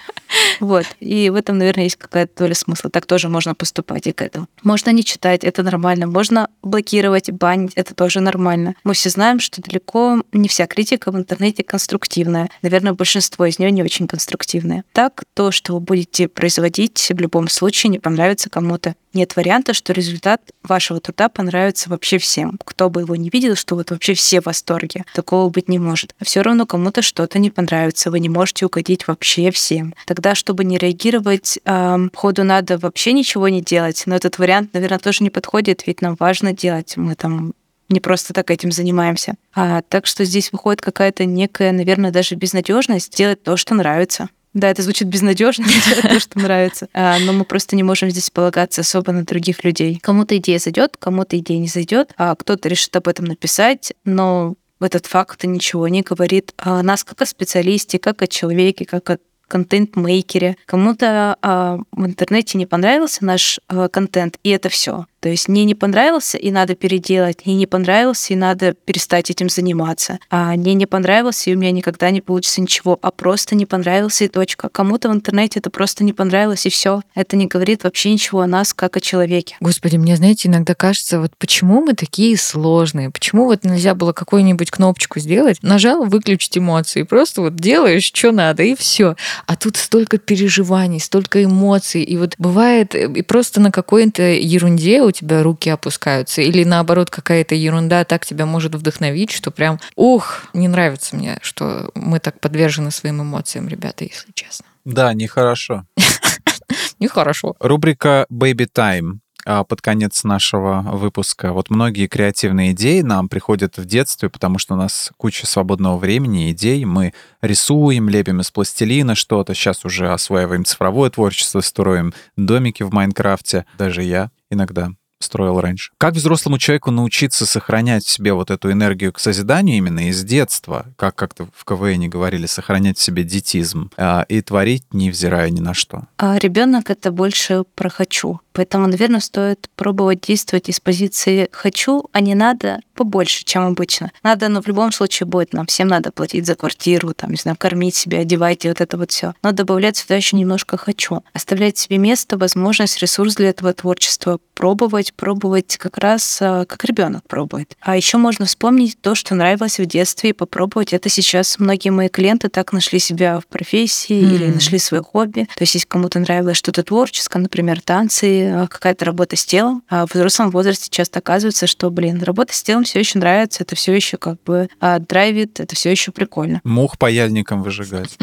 Вот. 0.60 0.86
И 1.00 1.30
в 1.30 1.34
этом, 1.34 1.58
наверное, 1.58 1.84
есть 1.84 1.96
какая-то 1.96 2.32
доля 2.44 2.54
смысла. 2.54 2.90
Так 2.90 3.06
тоже 3.06 3.28
можно 3.28 3.54
поступать 3.54 4.06
и 4.06 4.12
к 4.12 4.22
этому. 4.22 4.46
Можно 4.62 4.90
не 4.90 5.04
читать, 5.04 5.44
это 5.44 5.62
нормально. 5.62 6.06
Можно 6.06 6.48
блокировать, 6.62 7.30
банить, 7.30 7.72
это 7.74 7.94
тоже 7.94 8.20
нормально. 8.20 8.74
Мы 8.84 8.94
все 8.94 9.10
знаем, 9.10 9.40
что 9.40 9.60
далеко 9.62 10.22
не 10.32 10.48
вся 10.48 10.66
критика 10.66 11.10
в 11.10 11.16
интернете 11.16 11.62
конструктивная. 11.62 12.48
Наверное, 12.62 12.92
большинство 12.92 13.44
из 13.46 13.58
нее 13.58 13.70
не 13.74 13.82
очень 13.82 14.06
конструктивные. 14.06 14.84
Так, 14.92 15.24
то, 15.34 15.50
что 15.50 15.74
вы 15.74 15.80
будете 15.80 16.28
производить, 16.28 17.10
в 17.10 17.18
любом 17.18 17.48
случае 17.48 17.90
не 17.90 17.98
понравится 17.98 18.48
кому-то. 18.48 18.94
Нет 19.12 19.36
варианта, 19.36 19.74
что 19.74 19.92
результат 19.92 20.42
вашего 20.64 21.00
труда 21.00 21.28
понравится 21.28 21.88
вообще 21.88 22.18
всем. 22.18 22.58
Кто 22.64 22.90
бы 22.90 23.02
его 23.02 23.14
не 23.14 23.30
видел, 23.30 23.54
что 23.54 23.76
вот 23.76 23.90
вообще 23.90 24.14
все 24.14 24.40
в 24.40 24.46
восторге. 24.46 25.04
Такого 25.14 25.50
быть 25.50 25.68
не 25.68 25.78
может. 25.78 26.14
Все 26.20 26.42
равно 26.42 26.66
кому-то 26.66 27.00
что-то 27.00 27.38
не 27.38 27.50
понравится. 27.50 28.10
Вы 28.10 28.18
не 28.18 28.28
можете 28.28 28.66
угодить 28.66 29.06
вообще 29.06 29.52
всем. 29.52 29.94
Тогда, 30.06 30.34
чтобы 30.34 30.64
не 30.64 30.78
реагировать, 30.78 31.60
э, 31.64 32.08
ходу 32.12 32.42
надо 32.42 32.76
вообще 32.78 33.12
ничего 33.12 33.48
не 33.48 33.62
делать. 33.62 34.02
Но 34.06 34.16
этот 34.16 34.38
вариант, 34.38 34.74
наверное, 34.74 34.98
тоже 34.98 35.22
не 35.22 35.30
подходит, 35.30 35.86
ведь 35.86 36.02
нам 36.02 36.16
важно 36.18 36.52
делать. 36.52 36.96
Мы 36.96 37.14
там 37.14 37.54
не 37.94 38.00
просто 38.00 38.34
так 38.34 38.50
этим 38.50 38.70
занимаемся. 38.72 39.36
А, 39.54 39.80
так 39.82 40.06
что 40.06 40.24
здесь 40.24 40.52
выходит 40.52 40.82
какая-то 40.82 41.24
некая, 41.24 41.72
наверное, 41.72 42.10
даже 42.10 42.34
безнадежность 42.34 43.16
делать 43.16 43.42
то, 43.42 43.56
что 43.56 43.74
нравится. 43.74 44.28
Да, 44.52 44.68
это 44.70 44.82
звучит 44.82 45.08
безнадежно, 45.08 45.66
то, 46.02 46.20
что 46.20 46.38
нравится. 46.38 46.88
А, 46.92 47.18
но 47.20 47.32
мы 47.32 47.44
просто 47.44 47.74
не 47.76 47.82
можем 47.82 48.10
здесь 48.10 48.30
полагаться 48.30 48.82
особо 48.82 49.12
на 49.12 49.24
других 49.24 49.64
людей. 49.64 49.98
Кому-то 50.02 50.36
идея 50.36 50.58
зайдет, 50.58 50.96
кому-то 50.98 51.38
идея 51.38 51.58
не 51.58 51.68
зайдет, 51.68 52.12
а 52.16 52.34
кто-то 52.34 52.68
решит 52.68 52.94
об 52.94 53.08
этом 53.08 53.24
написать, 53.24 53.92
но 54.04 54.54
этот 54.80 55.06
факт 55.06 55.42
ничего 55.44 55.88
не 55.88 56.02
говорит 56.02 56.52
о 56.58 56.82
нас 56.82 57.04
как 57.04 57.22
о 57.22 57.26
специалисте, 57.26 57.98
как 57.98 58.22
о 58.22 58.26
человеке, 58.26 58.84
как 58.84 59.08
о 59.10 59.18
контент-мейкере. 59.48 60.56
Кому-то 60.66 61.36
а, 61.42 61.78
в 61.92 62.06
интернете 62.06 62.58
не 62.58 62.66
понравился 62.66 63.24
наш 63.24 63.60
а, 63.68 63.88
контент, 63.88 64.38
и 64.42 64.50
это 64.50 64.68
все. 64.68 65.06
То 65.24 65.30
есть 65.30 65.48
мне 65.48 65.64
не 65.64 65.74
понравился, 65.74 66.36
и 66.36 66.50
надо 66.50 66.74
переделать, 66.74 67.46
мне 67.46 67.54
не 67.54 67.66
понравился, 67.66 68.34
и 68.34 68.36
надо 68.36 68.74
перестать 68.74 69.30
этим 69.30 69.48
заниматься. 69.48 70.18
А 70.28 70.52
мне 70.52 70.74
не 70.74 70.84
понравился, 70.84 71.48
и 71.48 71.54
у 71.54 71.58
меня 71.58 71.70
никогда 71.70 72.10
не 72.10 72.20
получится 72.20 72.60
ничего, 72.60 72.98
а 73.00 73.10
просто 73.10 73.54
не 73.54 73.64
понравился, 73.64 74.24
и 74.24 74.28
точка. 74.28 74.68
Кому-то 74.68 75.08
в 75.08 75.14
интернете 75.14 75.60
это 75.60 75.70
просто 75.70 76.04
не 76.04 76.12
понравилось, 76.12 76.66
и 76.66 76.68
все. 76.68 77.00
Это 77.14 77.36
не 77.36 77.46
говорит 77.46 77.84
вообще 77.84 78.12
ничего 78.12 78.42
о 78.42 78.46
нас, 78.46 78.74
как 78.74 78.98
о 78.98 79.00
человеке. 79.00 79.56
Господи, 79.60 79.96
мне, 79.96 80.14
знаете, 80.16 80.48
иногда 80.48 80.74
кажется, 80.74 81.18
вот 81.18 81.32
почему 81.38 81.80
мы 81.80 81.94
такие 81.94 82.36
сложные? 82.36 83.08
Почему 83.08 83.46
вот 83.46 83.64
нельзя 83.64 83.94
было 83.94 84.12
какую-нибудь 84.12 84.70
кнопочку 84.70 85.20
сделать, 85.20 85.56
нажал, 85.62 86.04
выключить 86.04 86.58
эмоции, 86.58 87.02
просто 87.02 87.40
вот 87.40 87.56
делаешь, 87.56 88.12
что 88.14 88.30
надо, 88.30 88.62
и 88.62 88.74
все. 88.74 89.16
А 89.46 89.56
тут 89.56 89.78
столько 89.78 90.18
переживаний, 90.18 91.00
столько 91.00 91.42
эмоций, 91.42 92.02
и 92.02 92.18
вот 92.18 92.34
бывает, 92.36 92.94
и 92.94 93.22
просто 93.22 93.62
на 93.62 93.72
какой-то 93.72 94.22
ерунде 94.22 95.00
у 95.00 95.13
тебя 95.14 95.42
руки 95.42 95.70
опускаются. 95.70 96.42
Или 96.42 96.64
наоборот, 96.64 97.10
какая-то 97.10 97.54
ерунда 97.54 98.04
так 98.04 98.26
тебя 98.26 98.44
может 98.44 98.74
вдохновить, 98.74 99.30
что 99.30 99.50
прям, 99.50 99.80
ух, 99.96 100.44
не 100.52 100.68
нравится 100.68 101.16
мне, 101.16 101.38
что 101.40 101.90
мы 101.94 102.20
так 102.20 102.40
подвержены 102.40 102.90
своим 102.90 103.22
эмоциям, 103.22 103.68
ребята, 103.68 104.04
если 104.04 104.32
честно. 104.34 104.66
Да, 104.84 105.14
нехорошо. 105.14 105.86
Нехорошо. 106.98 107.56
Рубрика 107.58 108.26
Baby 108.30 108.68
Time 108.72 109.18
а, 109.46 109.64
под 109.64 109.80
конец 109.80 110.24
нашего 110.24 110.82
выпуска. 110.82 111.52
Вот 111.52 111.70
многие 111.70 112.06
креативные 112.06 112.72
идеи 112.72 113.02
нам 113.02 113.28
приходят 113.28 113.76
в 113.76 113.84
детстве, 113.84 114.30
потому 114.30 114.58
что 114.58 114.74
у 114.74 114.76
нас 114.76 115.10
куча 115.16 115.46
свободного 115.46 115.98
времени, 115.98 116.50
идей. 116.50 116.84
Мы 116.84 117.12
рисуем, 117.42 118.08
лепим 118.08 118.40
из 118.40 118.50
пластилина 118.50 119.14
что-то. 119.14 119.54
Сейчас 119.54 119.84
уже 119.84 120.12
осваиваем 120.12 120.64
цифровое 120.64 121.10
творчество, 121.10 121.60
строим 121.60 122.14
домики 122.36 122.82
в 122.82 122.92
Майнкрафте. 122.92 123.66
Даже 123.76 124.02
я 124.02 124.30
иногда 124.50 124.90
строил 125.24 125.60
раньше. 125.60 125.92
Как 125.98 126.14
взрослому 126.14 126.58
человеку 126.58 126.90
научиться 126.90 127.46
сохранять 127.46 128.04
в 128.04 128.10
себе 128.10 128.32
вот 128.32 128.50
эту 128.50 128.70
энергию 128.70 129.12
к 129.12 129.18
созиданию 129.18 129.76
именно 129.76 130.08
из 130.08 130.22
детства, 130.22 130.86
как 130.96 131.14
как-то 131.16 131.48
в 131.54 131.64
КВН 131.64 132.08
говорили, 132.08 132.46
сохранять 132.46 132.98
в 132.98 133.02
себе 133.02 133.24
детизм 133.24 133.90
а, 133.96 134.24
и 134.28 134.40
творить, 134.40 134.84
невзирая 134.92 135.50
ни 135.50 135.60
на 135.60 135.74
что? 135.74 136.04
А 136.18 136.38
ребенок 136.38 136.90
это 136.90 137.10
больше 137.10 137.64
про 137.74 137.88
хочу. 137.88 138.40
Поэтому, 138.54 138.86
наверное, 138.86 139.18
стоит 139.18 139.68
пробовать 139.74 140.20
действовать 140.20 140.68
из 140.68 140.78
позиции 140.78 141.48
«хочу», 141.50 142.04
а 142.12 142.20
не 142.20 142.36
«надо» 142.36 142.78
побольше, 142.94 143.44
чем 143.44 143.64
обычно. 143.64 144.12
Надо, 144.22 144.48
но 144.48 144.62
в 144.62 144.68
любом 144.68 144.92
случае 144.92 145.26
будет. 145.26 145.52
Нам 145.52 145.66
всем 145.66 145.88
надо 145.88 146.12
платить 146.12 146.46
за 146.46 146.54
квартиру, 146.54 147.12
там, 147.14 147.30
не 147.30 147.36
знаю, 147.36 147.56
кормить 147.58 147.96
себя, 147.96 148.20
одевать 148.20 148.64
и 148.64 148.68
вот 148.68 148.80
это 148.80 148.96
вот 148.96 149.10
все. 149.10 149.34
Но 149.42 149.50
добавлять 149.50 149.96
сюда 149.96 150.14
еще 150.14 150.36
немножко 150.36 150.76
«хочу». 150.76 151.24
Оставлять 151.32 151.78
себе 151.78 151.98
место, 151.98 152.38
возможность, 152.38 153.00
ресурс 153.00 153.34
для 153.34 153.48
этого 153.48 153.72
творчества. 153.72 154.38
Пробовать, 154.54 155.13
пробовать 155.16 155.76
как 155.76 155.98
раз 155.98 156.38
а, 156.40 156.64
как 156.64 156.84
ребенок 156.84 157.22
пробует. 157.26 157.76
А 157.80 157.96
еще 157.96 158.18
можно 158.18 158.46
вспомнить 158.46 158.98
то, 159.00 159.14
что 159.14 159.34
нравилось 159.34 159.78
в 159.78 159.86
детстве, 159.86 160.30
и 160.30 160.32
попробовать 160.32 160.92
это 160.92 161.08
сейчас. 161.08 161.58
Многие 161.58 161.90
мои 161.90 162.08
клиенты 162.08 162.48
так 162.48 162.72
нашли 162.72 162.98
себя 162.98 163.40
в 163.40 163.46
профессии 163.46 164.20
mm. 164.20 164.34
или 164.34 164.46
нашли 164.46 164.78
свое 164.78 165.02
хобби. 165.02 165.48
То 165.56 165.62
есть, 165.62 165.74
если 165.74 165.86
кому-то 165.86 166.18
нравилось 166.18 166.56
что-то 166.56 166.82
творческое, 166.82 167.38
например, 167.38 167.80
танцы, 167.80 168.50
а, 168.50 168.66
какая-то 168.66 169.04
работа 169.04 169.36
с 169.36 169.44
телом. 169.44 169.82
А 169.88 170.06
в 170.06 170.14
взрослом 170.14 170.50
возрасте 170.50 170.88
часто 170.90 171.18
оказывается, 171.18 171.66
что, 171.66 171.90
блин, 171.90 172.22
работа 172.22 172.54
с 172.54 172.62
телом 172.62 172.84
все 172.84 173.00
еще 173.00 173.18
нравится, 173.18 173.62
это 173.62 173.76
все 173.76 173.92
еще 173.92 174.16
как 174.16 174.42
бы 174.42 174.68
а, 174.80 174.98
драйвит, 174.98 175.60
это 175.60 175.74
все 175.74 175.90
еще 175.90 176.12
прикольно. 176.12 176.60
Мух 176.64 176.98
паяльником 176.98 177.62
выжигать. 177.62 178.16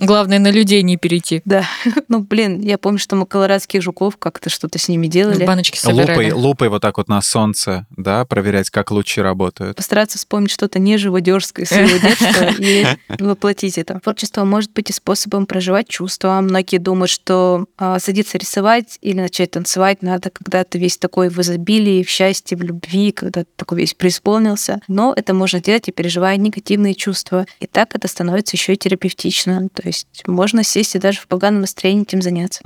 Главное, 0.00 0.38
на 0.38 0.50
людей 0.50 0.82
не 0.82 0.96
перейти. 0.96 1.42
Да. 1.44 1.64
Ну, 2.08 2.20
блин, 2.20 2.60
я 2.60 2.78
помню, 2.78 2.98
что 2.98 3.16
мы 3.16 3.26
колорадских 3.26 3.82
жуков 3.82 4.16
как-то 4.18 4.50
что-то 4.50 4.78
с 4.78 4.88
ними 4.88 5.06
делали. 5.06 5.44
Баночки 5.44 5.78
собирали. 5.78 6.10
Лупой, 6.10 6.32
лупой 6.32 6.68
вот 6.68 6.82
так 6.82 6.98
вот 6.98 7.08
на 7.08 7.20
солнце, 7.22 7.86
да, 7.96 8.24
проверять, 8.24 8.70
как 8.70 8.90
лучи 8.90 9.20
работают. 9.20 9.76
Постараться 9.76 10.18
вспомнить 10.18 10.50
что-то 10.50 10.78
неживодерское 10.78 11.66
своего 11.66 11.96
детства 11.96 12.50
и 12.58 12.86
воплотить 13.18 13.78
это. 13.78 13.98
Творчество 14.00 14.44
может 14.44 14.72
быть 14.72 14.90
и 14.90 14.92
способом 14.92 15.46
проживать 15.46 15.88
чувства. 15.88 16.40
Многие 16.40 16.78
думают, 16.78 17.10
что 17.10 17.66
а, 17.78 17.98
садиться 17.98 18.38
рисовать 18.38 18.98
или 19.00 19.20
начать 19.20 19.52
танцевать 19.52 20.02
надо, 20.02 20.30
когда 20.30 20.64
ты 20.64 20.78
весь 20.78 20.98
такой 20.98 21.28
в 21.28 21.38
изобилии, 21.40 22.02
в 22.04 22.10
счастье, 22.10 22.56
в 22.56 22.62
любви, 22.62 23.12
когда 23.12 23.42
ты 23.44 23.48
такой 23.56 23.78
весь 23.78 23.94
преисполнился. 23.94 24.80
Но 24.88 25.14
это 25.16 25.34
можно 25.34 25.60
делать 25.60 25.88
и 25.88 25.92
переживая 25.92 26.36
негативные 26.36 26.94
чувства. 26.94 27.46
И 27.60 27.66
так 27.66 27.94
это 27.94 28.08
становится 28.08 28.56
еще 28.56 28.74
и 28.74 28.76
терапевтично. 28.76 29.68
То 29.74 29.82
есть 29.84 29.93
можно 30.26 30.62
сесть 30.62 30.94
и 30.94 30.98
даже 30.98 31.20
в 31.20 31.26
поганом 31.26 31.62
настроении 31.62 32.02
этим 32.02 32.22
заняться. 32.22 32.62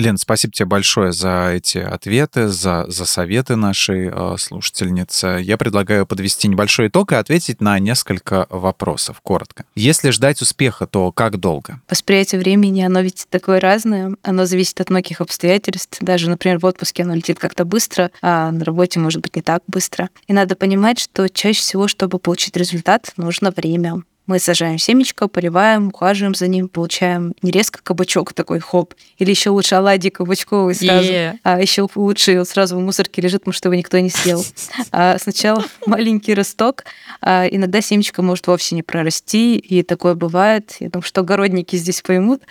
Лен, 0.00 0.18
спасибо 0.18 0.52
тебе 0.52 0.66
большое 0.66 1.12
за 1.12 1.52
эти 1.52 1.78
ответы, 1.78 2.48
за, 2.48 2.86
за 2.88 3.04
советы 3.04 3.56
нашей 3.56 4.10
э, 4.12 4.36
слушательницы. 4.38 5.38
Я 5.42 5.56
предлагаю 5.56 6.06
подвести 6.06 6.48
небольшой 6.48 6.88
итог 6.88 7.12
и 7.12 7.16
ответить 7.16 7.60
на 7.60 7.78
несколько 7.78 8.46
вопросов, 8.50 9.20
коротко. 9.20 9.64
Если 9.74 10.10
ждать 10.10 10.40
успеха, 10.42 10.86
то 10.86 11.12
как 11.12 11.38
долго? 11.38 11.80
Восприятие 11.88 12.40
времени, 12.40 12.82
оно 12.82 13.00
ведь 13.00 13.26
такое 13.30 13.60
разное. 13.60 14.14
Оно 14.22 14.46
зависит 14.46 14.80
от 14.80 14.90
многих 14.90 15.20
обстоятельств. 15.20 15.98
Даже, 16.00 16.28
например, 16.28 16.58
в 16.58 16.64
отпуске 16.64 17.02
оно 17.02 17.14
летит 17.14 17.38
как-то 17.38 17.64
быстро, 17.64 18.10
а 18.22 18.50
на 18.50 18.64
работе, 18.64 18.98
может 18.98 19.20
быть, 19.20 19.36
не 19.36 19.42
так 19.42 19.62
быстро. 19.66 20.08
И 20.26 20.32
надо 20.32 20.56
понимать, 20.56 20.98
что 20.98 21.28
чаще 21.28 21.60
всего, 21.60 21.88
чтобы 21.88 22.18
получить 22.18 22.56
результат, 22.56 23.12
нужно 23.16 23.50
время 23.50 24.02
Мы 24.30 24.38
сажаем 24.38 24.78
семечко, 24.78 25.26
поливаем, 25.26 25.88
ухаживаем 25.88 26.36
за 26.36 26.46
ним, 26.46 26.68
получаем 26.68 27.34
не 27.42 27.50
резко 27.50 27.80
кабачок 27.82 28.32
такой 28.32 28.60
хоп, 28.60 28.94
или 29.18 29.30
еще 29.30 29.50
лучше 29.50 29.74
оладьи 29.74 30.08
кабачковый 30.08 30.76
сразу, 30.76 31.00
Yeah. 31.10 31.38
а 31.42 31.60
еще 31.60 31.88
лучше 31.96 32.38
он 32.38 32.46
сразу 32.46 32.76
в 32.76 32.80
мусорке 32.80 33.20
лежит, 33.22 33.40
потому 33.40 33.54
что 33.54 33.66
его 33.66 33.74
никто 33.74 33.98
не 33.98 34.08
съел. 34.08 34.44
А 34.92 35.18
сначала 35.18 35.64
маленький 35.84 36.32
росток, 36.32 36.84
а 37.20 37.46
иногда 37.50 37.80
семечко 37.80 38.22
может 38.22 38.46
вовсе 38.46 38.76
не 38.76 38.84
прорасти, 38.84 39.56
и 39.56 39.82
такое 39.82 40.14
бывает. 40.14 40.76
Я 40.78 40.90
думаю, 40.90 41.02
что 41.02 41.22
огородники 41.22 41.74
здесь 41.74 42.00
поймут, 42.00 42.42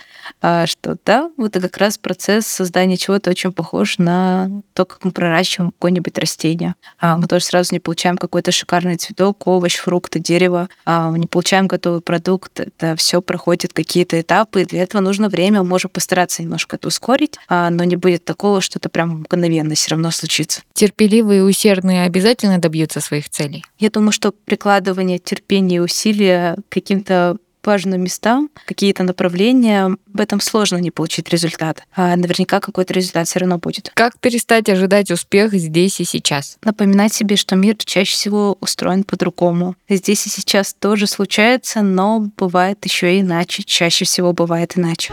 а, 0.42 0.66
что 0.66 0.98
да, 1.06 1.30
вот 1.38 1.56
это 1.56 1.68
как 1.70 1.78
раз 1.78 1.96
процесс 1.96 2.46
создания 2.46 2.98
чего-то 2.98 3.30
очень 3.30 3.52
похож 3.52 3.96
на 3.96 4.50
то, 4.74 4.84
как 4.84 5.02
мы 5.02 5.12
проращиваем 5.12 5.70
какое-нибудь 5.70 6.18
растение. 6.18 6.74
А 6.98 7.16
мы 7.16 7.26
тоже 7.26 7.46
сразу 7.46 7.72
не 7.72 7.80
получаем 7.80 8.18
какой-то 8.18 8.52
шикарный 8.52 8.96
цветок, 8.96 9.46
овощ, 9.46 9.76
фрукты, 9.76 10.18
дерево, 10.18 10.68
а 10.84 11.10
не 11.12 11.26
получаем 11.26 11.69
готовый 11.70 12.00
продукт. 12.00 12.60
Это 12.60 12.96
все 12.96 13.22
проходит 13.22 13.72
какие-то 13.72 14.20
этапы, 14.20 14.62
и 14.62 14.64
для 14.64 14.82
этого 14.82 15.00
нужно 15.00 15.28
время. 15.28 15.62
Можем 15.62 15.90
постараться 15.90 16.42
немножко 16.42 16.76
это 16.76 16.88
ускорить, 16.88 17.38
а, 17.48 17.70
но 17.70 17.84
не 17.84 17.96
будет 17.96 18.24
такого, 18.24 18.60
что 18.60 18.78
это 18.78 18.88
прям 18.88 19.20
мгновенно 19.20 19.74
все 19.74 19.90
равно 19.90 20.10
случится. 20.10 20.62
Терпеливые 20.74 21.40
и 21.40 21.42
усердные 21.42 22.04
обязательно 22.04 22.58
добьются 22.58 23.00
своих 23.00 23.28
целей. 23.28 23.64
Я 23.78 23.90
думаю, 23.90 24.12
что 24.12 24.32
прикладывание 24.32 25.18
терпения 25.18 25.76
и 25.76 25.80
усилия 25.80 26.56
к 26.68 26.72
каким-то 26.72 27.36
важным 27.64 28.02
местам, 28.02 28.50
какие-то 28.66 29.02
направления, 29.02 29.96
в 30.12 30.20
этом 30.20 30.40
сложно 30.40 30.76
не 30.76 30.90
получить 30.90 31.28
результат. 31.30 31.84
А 31.94 32.16
наверняка 32.16 32.60
какой-то 32.60 32.92
результат 32.94 33.28
все 33.28 33.40
равно 33.40 33.58
будет. 33.58 33.90
Как 33.94 34.18
перестать 34.18 34.68
ожидать 34.68 35.10
успех 35.10 35.52
здесь 35.52 36.00
и 36.00 36.04
сейчас? 36.04 36.58
Напоминать 36.64 37.12
себе, 37.12 37.36
что 37.36 37.56
мир 37.56 37.76
чаще 37.76 38.12
всего 38.12 38.56
устроен 38.60 39.04
по-другому. 39.04 39.76
Здесь 39.88 40.26
и 40.26 40.30
сейчас 40.30 40.74
тоже 40.74 41.06
случается, 41.06 41.82
но 41.82 42.30
бывает 42.36 42.84
еще 42.84 43.16
и 43.16 43.20
иначе. 43.20 43.62
Чаще 43.62 44.04
всего 44.04 44.32
бывает 44.32 44.76
иначе. 44.76 45.12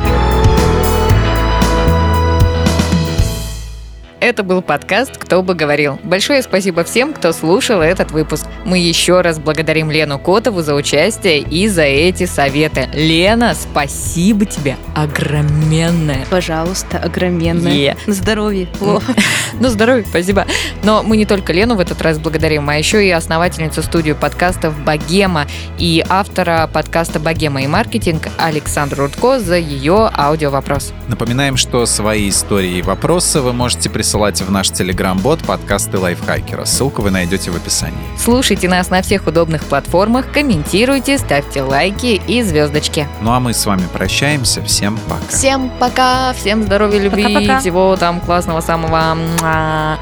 Это 4.20 4.42
был 4.42 4.64
подкаст 4.64 5.16
«Кто 5.16 5.44
бы 5.44 5.54
говорил». 5.54 6.00
Большое 6.02 6.42
спасибо 6.42 6.84
всем, 6.84 7.14
кто 7.14 7.32
слушал 7.34 7.82
этот 7.82 8.10
выпуск. 8.10 8.48
Мы 8.66 8.80
еще 8.80 9.22
раз 9.22 9.38
благодарим 9.38 9.92
Лену 9.92 10.18
Котову 10.18 10.64
за 10.64 10.74
участие 10.74 11.42
и 11.42 11.68
за 11.68 11.84
эти 11.84 12.26
советы. 12.26 12.90
Лена, 12.94 13.54
спасибо 13.54 14.46
тебе 14.46 14.76
огроменное. 14.96 16.26
Пожалуйста, 16.32 16.98
огроменное. 16.98 17.72
Е. 17.72 17.98
На 18.08 18.14
здоровье. 18.14 18.68
О. 18.82 19.00
Ну, 19.60 19.70
здоровья, 19.70 20.06
спасибо. 20.08 20.46
Но 20.84 21.02
мы 21.04 21.18
не 21.18 21.26
только 21.26 21.52
Лену 21.54 21.76
в 21.76 21.80
этот 21.80 22.02
раз 22.02 22.20
благодарим, 22.20 22.70
а 22.70 22.76
еще 22.76 23.08
и 23.08 23.10
основательницу 23.10 23.82
студии 23.82 24.12
подкастов 24.12 24.78
«Богема» 24.84 25.48
и 25.80 26.04
автора 26.08 26.70
подкаста 26.72 27.20
«Богема 27.20 27.64
и 27.64 27.68
маркетинг» 27.68 28.28
Александру 28.38 29.06
Рудко 29.06 29.40
за 29.40 29.58
ее 29.58 30.12
аудиовопрос. 30.14 30.94
Напоминаем, 31.08 31.56
что 31.56 31.86
свои 31.88 32.30
истории 32.30 32.80
и 32.80 32.82
вопросы 32.84 33.40
вы 33.42 33.54
можете 33.54 33.90
присылать 33.90 34.07
в 34.14 34.52
наш 34.52 34.70
телеграм-бот 34.70 35.40
подкасты 35.44 35.98
Лайфхакера. 35.98 36.66
Ссылку 36.66 37.02
вы 37.02 37.12
найдете 37.12 37.52
в 37.52 37.56
описании. 37.56 37.98
Слушайте 38.18 38.70
нас 38.70 38.90
на 38.90 39.02
всех 39.02 39.28
удобных 39.28 39.64
платформах, 39.66 40.32
комментируйте, 40.32 41.18
ставьте 41.18 41.62
лайки 41.62 42.22
и 42.28 42.42
звездочки. 42.42 43.08
Ну 43.22 43.32
а 43.32 43.40
мы 43.40 43.54
с 43.54 43.66
вами 43.66 43.84
прощаемся. 43.92 44.64
Всем 44.64 44.98
пока. 45.10 45.28
Всем 45.30 45.70
пока, 45.80 46.34
всем 46.34 46.64
здоровья, 46.64 47.00
любви, 47.00 47.24
Пока-пока. 47.24 47.60
всего 47.60 47.98
там 47.98 48.22
классного 48.22 48.62
самого. 48.62 49.16
Муа. 49.16 49.98